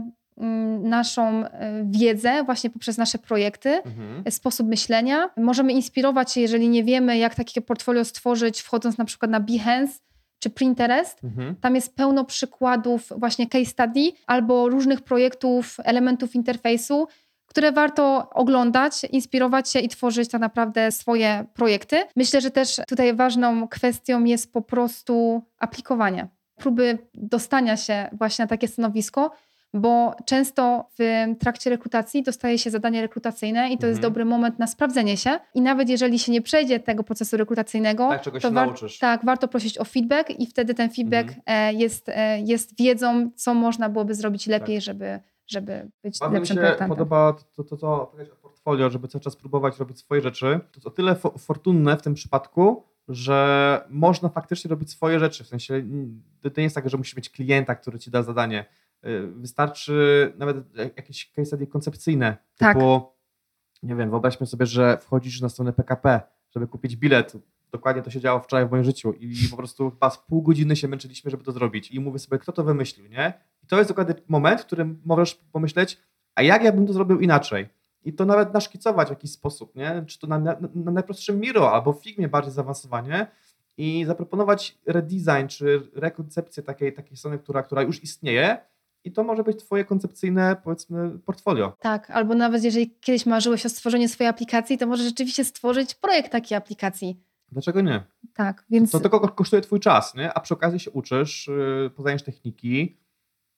naszą 0.80 1.46
e, 1.46 1.84
wiedzę 1.86 2.44
właśnie 2.44 2.70
poprzez 2.70 2.98
nasze 2.98 3.18
projekty, 3.18 3.70
mhm. 3.70 4.32
sposób 4.32 4.68
myślenia. 4.68 5.30
Możemy 5.38 5.74
inspirować 5.74 6.32
się, 6.32 6.42
jeżeli 6.42 6.70
nie 6.70 6.84
wiemy, 6.84 7.18
jak 7.18 7.36
takie 7.36 7.62
portfolio 7.62 8.06
stworzyć, 8.06 8.62
wchodząc 8.62 8.98
na 8.98 9.06
przykład 9.06 9.32
na 9.32 9.40
Behance 9.40 10.00
czy 10.40 10.50
Pinterest. 10.50 11.24
Mhm. 11.24 11.56
Tam 11.56 11.76
jest 11.76 11.96
pełno 11.96 12.26
przykładów 12.26 13.10
właśnie 13.18 13.48
case 13.48 13.66
study 13.66 14.12
albo 14.28 14.70
różnych 14.70 15.02
projektów, 15.02 15.78
elementów 15.84 16.36
interfejsu, 16.36 17.08
które 17.48 17.72
warto 17.72 18.30
oglądać, 18.30 19.04
inspirować 19.04 19.72
się 19.72 19.80
i 19.80 19.90
tworzyć 19.90 20.30
tak 20.30 20.42
naprawdę 20.42 20.92
swoje 20.92 21.46
projekty. 21.54 22.04
Myślę, 22.16 22.42
że 22.42 22.52
też 22.52 22.82
tutaj 22.88 23.16
ważną 23.16 23.68
kwestią 23.68 24.24
jest 24.24 24.54
po 24.54 24.62
prostu 24.62 25.44
aplikowanie. 25.60 26.28
Próby 26.56 26.98
dostania 27.14 27.78
się 27.78 28.10
właśnie 28.12 28.44
na 28.44 28.48
takie 28.48 28.68
stanowisko, 28.68 29.32
bo 29.76 30.16
często 30.26 30.86
w 31.00 31.26
trakcie 31.40 31.70
rekrutacji 31.70 32.24
dostaje 32.24 32.58
się 32.58 32.70
zadanie 32.70 33.02
rekrutacyjne 33.02 33.68
i 33.68 33.70
to 33.70 33.74
mhm. 33.74 33.90
jest 33.90 34.02
dobry 34.02 34.26
moment 34.26 34.60
na 34.60 34.68
sprawdzenie 34.68 35.18
się. 35.18 35.40
I 35.54 35.62
nawet 35.62 35.90
jeżeli 35.90 36.20
się 36.20 36.32
nie 36.32 36.42
przejdzie 36.42 36.80
tego 36.80 37.04
procesu 37.04 37.38
rekrutacyjnego, 37.38 38.10
tak, 38.10 38.42
to 38.42 38.52
wa 38.52 38.74
tak, 39.00 39.26
warto 39.26 39.48
prosić 39.48 39.78
o 39.78 39.86
feedback 39.86 40.30
i 40.40 40.48
wtedy 40.48 40.74
ten 40.74 40.90
feedback 40.90 41.30
mhm. 41.30 41.44
E, 41.46 41.74
jest, 41.74 42.10
e, 42.10 42.40
jest 42.40 42.78
wiedzą, 42.78 43.30
co 43.36 43.54
można 43.54 43.90
byłoby 43.90 44.16
zrobić 44.16 44.48
lepiej, 44.48 44.76
tak. 44.76 44.84
żeby, 44.84 45.20
żeby 45.48 45.90
być 46.04 46.20
Bardzo 46.20 46.38
lepszym 46.40 46.58
mi 46.58 46.64
się 46.64 46.88
podoba 46.88 47.36
to, 47.56 47.64
to, 47.64 47.78
to, 47.78 47.88
o 47.88 48.12
portfolio, 48.42 48.90
żeby 48.90 49.08
cały 49.08 49.22
czas 49.22 49.36
próbować 49.36 49.80
robić 49.80 50.00
swoje 50.00 50.22
rzeczy. 50.22 50.60
To 50.82 50.90
o 50.90 50.92
tyle 50.92 51.16
fortunne 51.38 51.98
w 51.98 52.02
tym 52.02 52.14
przypadku, 52.14 52.84
że 53.08 53.82
można 53.90 54.30
faktycznie 54.30 54.70
robić 54.70 54.92
swoje 54.92 55.20
rzeczy. 55.20 55.44
W 55.44 55.48
sensie 55.48 55.84
to 56.42 56.50
nie 56.58 56.64
jest 56.64 56.76
tak, 56.76 56.90
że 56.90 56.98
musisz 56.98 57.16
mieć 57.16 57.30
klienta, 57.30 57.76
który 57.76 58.00
ci 58.00 58.12
da 58.12 58.24
zadanie. 58.24 58.66
Y, 59.08 59.28
wystarczy 59.28 60.34
nawet 60.38 60.58
jakieś 60.98 61.32
case 61.32 61.46
study 61.46 61.68
koncepcyjne, 61.68 62.38
tak. 62.58 62.74
typu, 62.74 63.02
nie 63.84 63.96
wiem, 63.96 64.10
wyobraźmy 64.10 64.48
sobie, 64.48 64.66
że 64.66 64.98
wchodzisz 64.98 65.42
na 65.42 65.50
stronę 65.50 65.74
PKP, 65.74 66.22
żeby 66.52 66.68
kupić 66.68 66.96
bilet. 66.96 67.34
Dokładnie 67.72 68.02
to 68.02 68.10
się 68.10 68.20
działo 68.20 68.40
wczoraj 68.40 68.68
w 68.68 68.72
moim 68.72 68.84
życiu 68.84 69.14
i 69.14 69.36
po 69.52 69.58
prostu 69.58 69.92
chyba 69.92 70.10
z 70.10 70.18
pół 70.18 70.42
godziny 70.42 70.76
się 70.76 70.88
męczyliśmy, 70.88 71.32
żeby 71.32 71.44
to 71.44 71.52
zrobić. 71.52 71.92
I 71.92 72.00
mówię 72.00 72.20
sobie, 72.20 72.40
kto 72.40 72.52
to 72.52 72.64
wymyślił, 72.64 73.08
nie? 73.08 73.34
I 73.64 73.68
to 73.68 73.78
jest 73.78 73.90
dokładnie 73.90 74.16
moment, 74.28 74.62
w 74.62 74.66
którym 74.66 75.02
możesz 75.06 75.36
pomyśleć, 75.36 76.02
a 76.36 76.42
jak 76.42 76.64
ja 76.64 76.72
bym 76.72 76.88
to 76.88 76.94
zrobił 76.94 77.20
inaczej? 77.20 77.70
I 78.04 78.14
to 78.14 78.26
nawet 78.26 78.54
naszkicować 78.54 79.08
w 79.08 79.12
jakiś 79.12 79.32
sposób, 79.32 79.76
nie? 79.76 80.04
Czy 80.08 80.20
to 80.20 80.28
na, 80.28 80.40
na, 80.40 80.58
na 80.76 80.92
najprostszym 80.92 81.40
Miro 81.40 81.72
albo 81.72 81.94
w 81.94 82.04
Figmie 82.04 82.28
bardziej 82.28 82.54
zaawansowanie 82.54 83.28
i 83.78 84.06
zaproponować 84.06 84.78
redesign 84.86 85.48
czy 85.48 85.90
rekoncepcję 85.94 86.64
takiej, 86.64 86.94
takiej 86.94 87.18
strony, 87.18 87.40
która, 87.40 87.64
która 87.64 87.82
już 87.82 88.04
istnieje 88.04 88.58
i 89.06 89.12
to 89.12 89.24
może 89.24 89.44
być 89.44 89.60
twoje 89.60 89.86
koncepcyjne, 89.86 90.56
powiedzmy, 90.64 91.20
portfolio. 91.20 91.74
Tak, 91.80 92.12
albo 92.12 92.36
nawet 92.36 92.64
jeżeli 92.64 92.96
kiedyś 93.02 93.26
marzyłeś 93.26 93.66
o 93.66 93.70
stworzeniu 93.70 94.08
swojej 94.08 94.30
aplikacji, 94.30 94.78
to 94.78 94.88
możesz 94.88 95.06
rzeczywiście 95.06 95.46
stworzyć 95.46 95.96
projekt 95.96 96.32
takiej 96.32 96.58
aplikacji. 96.58 97.20
Dlaczego 97.52 97.82
nie? 97.82 98.04
Tak, 98.34 98.66
więc... 98.70 98.92
To 98.92 99.00
tylko 99.00 99.20
kosztuje 99.20 99.62
twój 99.62 99.80
czas, 99.80 100.16
nie? 100.16 100.34
a 100.34 100.40
przy 100.40 100.54
okazji 100.54 100.80
się 100.80 100.92
uczysz, 100.92 101.48
yy, 101.48 101.90
poznajesz 101.96 102.24
techniki, 102.24 102.98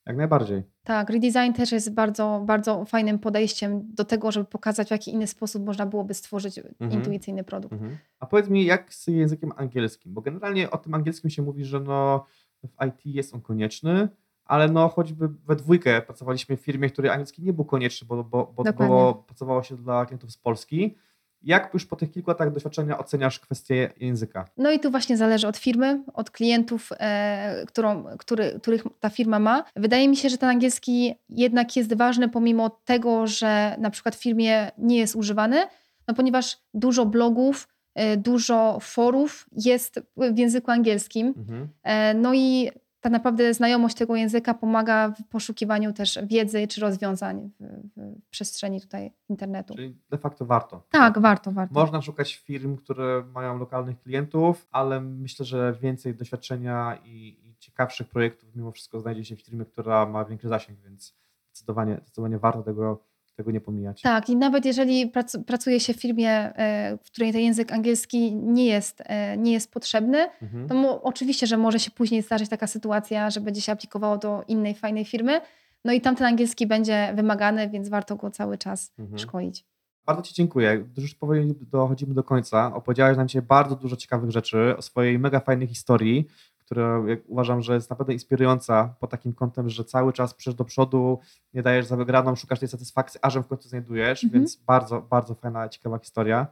jak 0.06 0.16
najbardziej. 0.16 0.62
Tak, 0.84 1.10
redesign 1.10 1.52
też 1.52 1.72
jest 1.72 1.94
bardzo, 1.94 2.42
bardzo 2.46 2.84
fajnym 2.84 3.18
podejściem 3.18 3.94
do 3.94 4.04
tego, 4.04 4.32
żeby 4.32 4.46
pokazać, 4.46 4.88
w 4.88 4.90
jaki 4.90 5.10
inny 5.12 5.26
sposób 5.26 5.64
można 5.64 5.86
byłoby 5.86 6.14
stworzyć 6.14 6.58
Mhm. 6.58 6.92
intuicyjny 6.92 7.44
produkt. 7.44 7.72
Mhm. 7.72 7.98
A 8.20 8.26
powiedz 8.26 8.48
mi, 8.48 8.64
jak 8.64 8.94
z 8.94 9.06
językiem 9.06 9.52
angielskim? 9.56 10.14
Bo 10.14 10.20
generalnie 10.20 10.70
o 10.70 10.78
tym 10.78 10.94
angielskim 10.94 11.30
się 11.30 11.42
mówi, 11.42 11.64
że 11.64 11.80
no, 11.80 12.26
w 12.64 12.84
IT 12.86 13.06
jest 13.14 13.34
on 13.34 13.40
konieczny, 13.40 14.08
ale 14.48 14.68
no 14.68 14.88
choćby 14.88 15.28
we 15.28 15.56
dwójkę 15.56 16.02
pracowaliśmy 16.02 16.56
w 16.56 16.60
firmie, 16.60 16.88
w 16.88 16.92
której 16.92 17.10
angielski 17.10 17.42
nie 17.42 17.52
był 17.52 17.64
konieczny, 17.64 18.06
bo, 18.06 18.24
bo, 18.24 18.52
bo 18.56 18.64
było, 18.72 19.14
pracowało 19.14 19.62
się 19.62 19.76
dla 19.76 20.06
klientów 20.06 20.32
z 20.32 20.36
Polski. 20.36 20.96
Jak 21.42 21.74
już 21.74 21.86
po 21.86 21.96
tych 21.96 22.10
kilku 22.10 22.30
latach 22.30 22.52
doświadczenia 22.52 22.98
oceniasz 22.98 23.40
kwestię 23.40 23.90
języka? 24.00 24.44
No 24.56 24.70
i 24.70 24.80
tu 24.80 24.90
właśnie 24.90 25.16
zależy 25.16 25.48
od 25.48 25.56
firmy, 25.56 26.02
od 26.14 26.30
klientów, 26.30 26.90
e, 26.92 27.64
którą, 27.66 28.04
który, 28.18 28.58
których 28.62 28.82
ta 29.00 29.10
firma 29.10 29.38
ma. 29.38 29.64
Wydaje 29.76 30.08
mi 30.08 30.16
się, 30.16 30.28
że 30.28 30.38
ten 30.38 30.48
angielski 30.48 31.14
jednak 31.28 31.76
jest 31.76 31.94
ważny, 31.94 32.28
pomimo 32.28 32.70
tego, 32.84 33.26
że 33.26 33.76
na 33.78 33.90
przykład 33.90 34.16
w 34.16 34.22
firmie 34.22 34.70
nie 34.78 34.98
jest 34.98 35.16
używany, 35.16 35.66
no 36.08 36.14
ponieważ 36.14 36.58
dużo 36.74 37.06
blogów, 37.06 37.68
e, 37.94 38.16
dużo 38.16 38.78
forów 38.80 39.46
jest 39.52 40.00
w 40.16 40.38
języku 40.38 40.70
angielskim. 40.70 41.34
E, 41.82 42.14
No 42.14 42.34
i 42.34 42.70
tak 43.00 43.12
naprawdę 43.12 43.54
znajomość 43.54 43.96
tego 43.96 44.16
języka 44.16 44.54
pomaga 44.54 45.10
w 45.10 45.24
poszukiwaniu 45.28 45.92
też 45.92 46.18
wiedzy 46.26 46.68
czy 46.68 46.80
rozwiązań 46.80 47.50
w, 47.60 47.64
w 47.96 48.28
przestrzeni 48.30 48.80
tutaj 48.80 49.12
internetu. 49.28 49.74
Czyli 49.74 49.98
de 50.10 50.18
facto 50.18 50.46
warto. 50.46 50.82
Tak, 50.90 51.18
warto, 51.18 51.52
warto. 51.52 51.74
Można 51.74 52.02
szukać 52.02 52.34
firm, 52.36 52.76
które 52.76 53.24
mają 53.34 53.58
lokalnych 53.58 54.00
klientów, 54.00 54.68
ale 54.70 55.00
myślę, 55.00 55.46
że 55.46 55.76
więcej 55.80 56.14
doświadczenia 56.14 56.98
i, 57.04 57.40
i 57.44 57.56
ciekawszych 57.58 58.08
projektów 58.08 58.56
mimo 58.56 58.72
wszystko 58.72 59.00
znajdzie 59.00 59.24
się 59.24 59.36
w 59.36 59.42
firmie, 59.42 59.64
która 59.64 60.06
ma 60.06 60.24
większy 60.24 60.48
zasięg, 60.48 60.78
więc 60.80 61.16
zdecydowanie, 61.52 61.94
zdecydowanie 61.94 62.38
warto 62.38 62.62
tego, 62.62 63.04
tego 63.38 63.50
nie 63.50 63.60
pomijać. 63.60 64.02
Tak, 64.02 64.28
i 64.30 64.36
nawet 64.36 64.64
jeżeli 64.64 65.06
prac, 65.06 65.36
pracuje 65.46 65.80
się 65.80 65.94
w 65.94 66.00
firmie, 66.00 66.30
e, 66.30 66.98
w 67.04 67.06
której 67.06 67.32
ten 67.32 67.40
język 67.40 67.72
angielski 67.72 68.34
nie 68.34 68.66
jest, 68.66 69.02
e, 69.06 69.36
nie 69.36 69.52
jest 69.52 69.72
potrzebny, 69.72 70.18
Mhm. 70.42 70.68
to 70.68 70.74
mo, 70.74 71.02
oczywiście, 71.02 71.46
że 71.46 71.56
może 71.56 71.78
się 71.80 71.90
później 71.90 72.22
zdarzyć 72.22 72.48
taka 72.48 72.66
sytuacja, 72.66 73.30
że 73.30 73.40
będzie 73.40 73.60
się 73.60 73.72
aplikowało 73.72 74.18
do 74.18 74.44
innej 74.48 74.74
fajnej 74.74 75.04
firmy, 75.04 75.40
no 75.84 75.92
i 75.92 76.00
tam 76.00 76.16
ten 76.16 76.26
angielski 76.26 76.66
będzie 76.66 77.12
wymagany, 77.14 77.68
więc 77.70 77.88
warto 77.88 78.16
go 78.16 78.30
cały 78.30 78.58
czas 78.58 78.92
Mhm. 78.98 79.18
szkolić. 79.18 79.64
Bardzo 80.06 80.22
Ci 80.22 80.34
dziękuję. 80.34 80.84
Już 80.96 81.14
powoli 81.14 81.54
dochodzimy 81.60 82.14
do 82.14 82.22
końca. 82.24 82.74
Opowiedziałeś 82.74 83.16
nam 83.16 83.28
dzisiaj 83.28 83.42
bardzo 83.42 83.76
dużo 83.76 83.96
ciekawych 83.96 84.30
rzeczy 84.30 84.74
o 84.78 84.82
swojej 84.82 85.18
mega 85.18 85.40
fajnej 85.40 85.68
historii, 85.68 86.26
która 86.68 87.02
jak 87.06 87.20
uważam, 87.26 87.62
że 87.62 87.74
jest 87.74 87.90
naprawdę 87.90 88.12
inspirująca 88.12 88.94
pod 89.00 89.10
takim 89.10 89.32
kątem, 89.32 89.70
że 89.70 89.84
cały 89.84 90.12
czas 90.12 90.34
przesz 90.34 90.54
do 90.54 90.64
przodu, 90.64 91.18
nie 91.54 91.62
dajesz 91.62 91.86
za 91.86 91.96
wygraną, 91.96 92.36
szukasz 92.36 92.58
tej 92.58 92.68
satysfakcji, 92.68 93.20
aż 93.22 93.34
ją 93.34 93.42
w 93.42 93.46
końcu 93.46 93.68
znajdujesz, 93.68 94.24
Mhm. 94.24 94.40
więc 94.42 94.56
bardzo, 94.56 95.00
bardzo 95.00 95.34
fajna, 95.34 95.68
ciekawa 95.68 95.98
historia. 95.98 96.46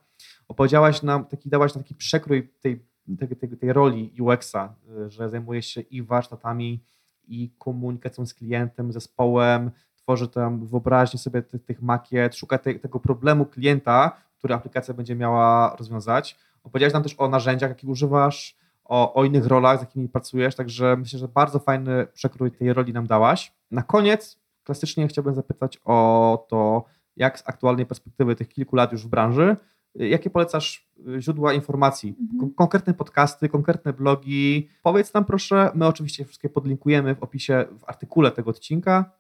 Opowiedziałaś 0.49 1.03
nam, 1.03 1.25
taki, 1.25 1.49
dałaś 1.49 1.75
nam 1.75 1.85
taki 1.85 1.95
przekrój 1.95 2.49
tej, 2.61 2.85
tej, 3.19 3.29
tej, 3.29 3.49
tej 3.49 3.73
roli 3.73 4.13
UX-a, 4.21 4.75
y, 5.07 5.11
że 5.11 5.31
zajmujesz 5.31 5.67
się 5.67 5.81
i 5.81 6.03
warsztatami, 6.03 6.81
i 7.29 7.51
komunikacją 7.59 8.27
z 8.27 8.35
klientem, 8.35 8.93
zespołem, 8.93 9.71
tworzy 9.97 10.29
tam 10.29 10.67
wyobraźnię 10.67 11.19
sobie 11.19 11.43
tych, 11.43 11.65
tych 11.65 11.83
makiet, 11.83 12.37
szuka 12.37 12.59
te, 12.59 12.75
tego 12.75 13.01
problemu 13.01 13.47
klienta, 13.47 14.17
który 14.39 14.55
aplikacja 14.55 14.95
będzie 14.95 15.15
miała 15.15 15.77
rozwiązać. 15.79 16.37
Opowiedziałeś 16.65 16.95
nam 16.95 17.03
też 17.03 17.15
o 17.19 17.29
narzędziach, 17.29 17.71
jakie 17.71 17.87
używasz, 17.87 18.57
o, 18.89 19.15
o 19.15 19.25
innych 19.25 19.47
rolach, 19.47 19.79
z 19.79 19.81
jakimi 19.83 20.09
pracujesz, 20.09 20.55
także 20.55 20.97
myślę, 20.97 21.19
że 21.19 21.29
bardzo 21.29 21.59
fajny 21.59 22.07
przekrój 22.15 22.51
tej 22.51 22.73
roli 22.73 22.93
nam 22.93 23.07
dałaś. 23.07 23.53
Na 23.71 23.83
koniec 23.83 24.39
klasycznie 24.65 25.09
chciałbym 25.09 25.35
zapytać 25.35 25.79
o 25.85 26.47
to, 26.51 26.85
jak 27.17 27.39
z 27.39 27.43
aktualnej 27.49 27.87
perspektywy 27.87 28.37
tych 28.37 28.49
kilku 28.49 28.77
lat 28.77 28.93
już 28.93 29.05
w 29.05 29.09
branży, 29.09 29.57
jakie 29.95 30.31
polecasz 30.31 30.89
y, 31.17 31.23
źródła 31.23 31.53
informacji, 31.53 32.17
Mhm. 32.21 32.41
Kon- 32.41 32.55
konkretne 32.55 32.95
podcasty, 32.95 33.49
konkretne 33.49 33.93
blogi. 33.93 34.69
Powiedz 34.83 35.15
nam 35.15 35.25
proszę, 35.25 35.71
my 35.75 35.87
oczywiście 35.87 36.25
wszystkie 36.25 36.49
podlinkujemy 36.49 37.15
w 37.15 37.23
opisie, 37.23 37.65
w 37.79 37.85
artykule 37.89 38.31
tego 38.31 38.51
odcinka. 38.51 39.11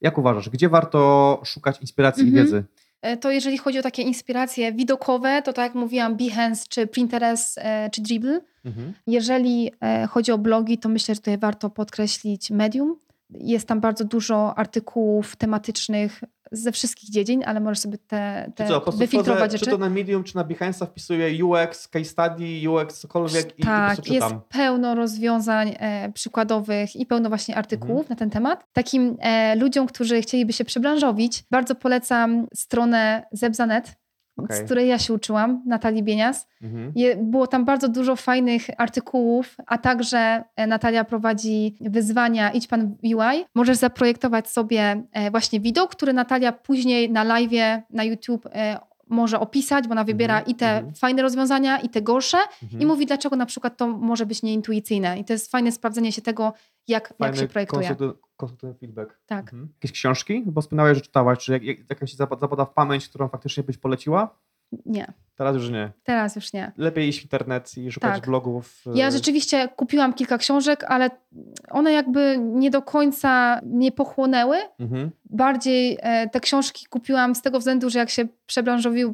Jak 0.00 0.18
uważasz, 0.18 0.50
gdzie 0.50 0.68
warto 0.68 1.40
szukać 1.44 1.80
inspiracji 1.80 2.22
Mhm. 2.22 2.36
i 2.38 2.44
wiedzy? 2.44 2.64
E, 3.02 3.16
To 3.16 3.30
jeżeli 3.30 3.58
chodzi 3.58 3.78
o 3.78 3.82
takie 3.82 4.02
inspiracje 4.02 4.72
widokowe, 4.72 5.42
to 5.42 5.52
tak 5.52 5.64
jak 5.64 5.74
mówiłam, 5.74 6.16
Behance 6.16 6.64
czy 6.68 6.86
Pinterest 6.86 7.58
e, 7.58 7.90
czy 7.90 8.02
Dribble. 8.02 8.40
Jeżeli 9.06 9.70
e, 9.80 10.06
chodzi 10.06 10.32
o 10.32 10.38
blogi, 10.38 10.78
to 10.78 10.88
myślę, 10.88 11.14
że 11.14 11.20
tutaj 11.20 11.38
warto 11.38 11.70
podkreślić 11.70 12.50
Medium. 12.50 12.96
Jest 13.30 13.68
tam 13.68 13.80
bardzo 13.80 14.04
dużo 14.04 14.58
artykułów 14.58 15.36
tematycznych 15.36 16.20
ze 16.52 16.72
wszystkich 16.72 17.10
dziedzin, 17.10 17.42
ale 17.46 17.60
możesz 17.60 17.78
sobie 17.78 17.98
te, 17.98 18.52
te 18.54 18.68
co, 18.68 18.80
wyfiltrować 18.80 19.52
rzeczy. 19.52 19.64
czy 19.64 19.70
to 19.70 19.78
na 19.78 19.88
Medium, 19.90 20.24
czy 20.24 20.36
na 20.36 20.44
Behance'a 20.44 20.86
wpisuję 20.86 21.44
UX, 21.44 21.88
case 21.88 22.04
study, 22.04 22.70
UX, 22.70 22.98
cokolwiek 23.00 23.58
i 23.58 23.62
tak, 23.62 23.94
prostu 23.94 24.12
jest 24.12 24.26
pełno 24.48 24.94
rozwiązań 24.94 25.76
e, 25.78 26.12
przykładowych 26.12 26.96
i 26.96 27.06
pełno 27.06 27.28
właśnie 27.28 27.56
artykułów 27.56 28.00
Mhm. 28.00 28.08
na 28.10 28.16
ten 28.16 28.30
temat. 28.30 28.64
Takim 28.72 29.16
e, 29.20 29.56
ludziom, 29.56 29.86
którzy 29.86 30.22
chcieliby 30.22 30.52
się 30.52 30.64
przebranżowić, 30.64 31.44
bardzo 31.50 31.74
polecam 31.74 32.46
stronę 32.54 33.22
Zebza.net, 33.32 33.99
z 34.48 34.54
Okej. 34.54 34.64
której 34.64 34.88
ja 34.88 34.98
się 34.98 35.14
uczyłam, 35.14 35.62
Natalii 35.66 36.02
Bienias. 36.02 36.48
Mhm. 36.62 36.92
Je, 36.96 37.16
było 37.16 37.46
tam 37.46 37.64
bardzo 37.64 37.88
dużo 37.88 38.16
fajnych 38.16 38.66
artykułów, 38.78 39.56
a 39.66 39.78
także 39.78 40.44
e, 40.56 40.66
Natalia 40.66 41.04
prowadzi 41.04 41.76
wyzwania 41.80 42.50
Idź 42.50 42.66
Pan 42.66 42.88
w 42.88 43.04
UI. 43.04 43.44
Możesz 43.54 43.76
zaprojektować 43.76 44.48
sobie 44.48 45.02
e, 45.12 45.30
właśnie 45.30 45.60
widok, 45.60 45.90
który 45.90 46.12
Natalia 46.12 46.52
później 46.52 47.10
na 47.10 47.24
live 47.24 47.50
na 47.90 48.04
YouTube 48.04 48.46
e, 48.46 48.89
może 49.10 49.40
opisać, 49.40 49.88
bo 49.88 49.92
ona 49.92 50.04
wybiera 50.04 50.34
Mhm, 50.38 50.50
i 50.50 50.58
te 50.58 50.76
mhm. 50.76 50.94
fajne 50.94 51.22
rozwiązania, 51.22 51.78
i 51.78 51.88
te 51.88 52.02
gorsze 52.02 52.38
Mhm. 52.62 52.82
i 52.82 52.86
mówi, 52.86 53.06
dlaczego 53.06 53.36
na 53.36 53.46
przykład 53.46 53.76
to 53.76 53.86
może 53.88 54.26
być 54.26 54.42
nieintuicyjne. 54.42 55.18
I 55.18 55.24
to 55.24 55.32
jest 55.32 55.50
fajne 55.50 55.72
sprawdzenie 55.72 56.12
się 56.12 56.22
tego, 56.22 56.52
jak, 56.88 57.08
jak 57.08 57.16
Fajny 57.18 57.36
się 57.36 57.48
projektuje. 57.48 57.88
konstrukty- 57.88 58.18
konstruktywny 58.36 58.74
feedback. 58.74 59.18
Tak. 59.26 59.40
Mhm. 59.40 59.68
Jakieś 59.74 59.92
książki? 59.92 60.42
Bo 60.46 60.60
wspomniałeś, 60.60 60.98
że 60.98 61.02
czytałaś. 61.02 61.38
Czy 61.38 61.52
jak, 61.52 61.62
jak, 61.62 61.78
jakaś 61.90 62.14
zap- 62.16 62.40
zapada 62.40 62.64
w 62.64 62.72
pamięć, 62.74 63.08
którą 63.08 63.28
faktycznie 63.28 63.62
byś 63.62 63.76
poleciła? 63.78 64.38
Nie, 64.86 65.12
Teraz 65.40 65.54
już 65.56 65.70
nie. 65.70 65.90
teraz 66.04 66.36
już 66.36 66.52
nie. 66.52 66.72
Lepiej 66.76 67.08
iść 67.08 67.20
w 67.20 67.22
internet 67.22 67.78
i 67.78 67.92
szukać 67.92 68.14
Tak. 68.14 68.26
blogów. 68.26 68.82
Ja 68.94 69.08
y, 69.08 69.10
rzeczywiście 69.10 69.68
kupiłam 69.76 70.12
kilka 70.12 70.38
książek, 70.38 70.84
ale 70.88 71.10
one 71.70 71.92
jakby 71.92 72.38
nie 72.40 72.70
do 72.70 72.82
końca 72.82 73.60
mnie 73.62 73.92
pochłonęły. 73.92 74.56
Mhm. 74.80 75.10
Bardziej 75.24 75.98
e, 76.00 76.28
te 76.28 76.40
książki 76.40 76.86
kupiłam 76.90 77.34
z 77.34 77.42
tego 77.42 77.58
względu, 77.58 77.90
że 77.90 77.98
jak 77.98 78.10
się 78.10 78.24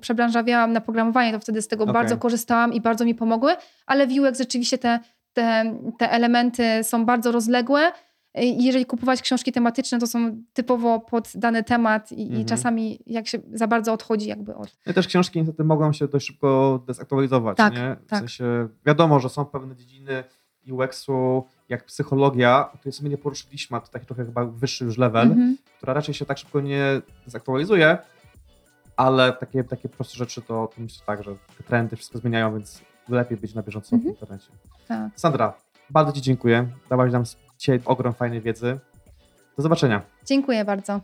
przebranżawiałam 0.01 0.73
na 0.73 0.81
programowanie, 0.81 1.33
to 1.33 1.41
wtedy 1.41 1.63
z 1.63 1.69
tego 1.69 1.85
Okej. 1.85 1.95
bardzo 1.95 2.17
korzystałam 2.17 2.73
i 2.73 2.81
bardzo 2.81 3.05
mi 3.05 3.15
pomogły, 3.15 3.53
ale 3.87 4.07
w 4.07 4.11
UX 4.11 4.39
rzeczywiście 4.39 4.79
te, 4.79 5.01
te, 5.33 5.77
te 5.99 6.11
elementy 6.11 6.65
są 6.83 7.05
bardzo 7.05 7.33
rozległe. 7.33 7.93
I 8.43 8.65
jeżeli 8.65 8.87
kupować 8.87 9.23
książki 9.23 9.53
tematyczne, 9.53 9.99
to 9.99 10.07
są 10.07 10.43
typowo 10.53 11.01
pod 11.01 11.33
dany 11.35 11.65
temat 11.65 12.13
i, 12.13 12.23
Mhm. 12.23 12.41
i 12.41 12.45
czasami 12.45 12.99
jak 13.07 13.29
się 13.29 13.39
za 13.53 13.67
bardzo 13.67 13.93
odchodzi 13.93 14.29
jakby 14.29 14.55
od... 14.55 14.77
No 14.87 14.93
też 14.93 15.07
książki 15.07 15.39
niestety 15.39 15.65
mogą 15.65 15.93
się 15.93 16.09
dość 16.09 16.27
szybko 16.27 16.81
dezaktualizować. 16.87 17.57
Tak, 17.57 17.75
nie? 17.75 17.97
W 18.07 18.07
tak. 18.11 18.19
sensie 18.19 18.69
wiadomo, 18.87 19.21
że 19.21 19.29
są 19.29 19.45
pewne 19.45 19.77
dziedziny 19.77 20.25
UX-u, 20.73 21.45
jak 21.69 21.85
psychologia, 21.85 22.69
o 22.75 22.79
której 22.79 22.93
sobie 22.93 23.11
nie 23.11 23.19
poruszyliśmy, 23.19 23.77
a 23.77 23.81
to 23.81 23.89
taki 23.89 24.07
trochę 24.07 24.25
chyba 24.25 24.45
wyższy 24.45 24.85
już 24.85 24.99
level, 24.99 25.27
Mhm. 25.29 25.57
która 25.77 25.95
raczej 25.95 26.15
się 26.15 26.25
tak 26.25 26.39
szybko 26.39 26.61
nie 26.61 26.83
dezaktualizuje, 27.25 27.99
ale 28.97 29.33
takie, 29.33 29.65
takie 29.65 29.89
proste 29.89 30.17
rzeczy 30.17 30.43
to, 30.43 30.69
to 30.77 30.81
myślę 30.83 31.03
tak, 31.07 31.23
że 31.25 31.35
te 31.59 31.65
trendy 31.65 31.97
wszystko 31.97 32.19
zmieniają, 32.19 32.53
więc 32.53 32.81
lepiej 33.09 33.39
być 33.39 33.55
na 33.55 33.63
bieżąco 33.63 33.97
Mhm. 33.97 34.15
w 34.15 34.17
internecie. 34.21 34.49
Tak. 34.89 35.11
Sandra, 35.17 35.55
bardzo 35.91 36.13
Ci 36.13 36.21
dziękuję. 36.23 36.69
Dałaś 36.91 37.13
nam 37.13 37.25
dzisiaj 37.59 37.81
ogrom 37.85 38.15
fajnej 38.15 38.41
wiedzy. 38.41 38.79
Do 39.57 39.63
zobaczenia. 39.63 40.03
Dziękuję 40.25 40.65
bardzo. 40.65 41.01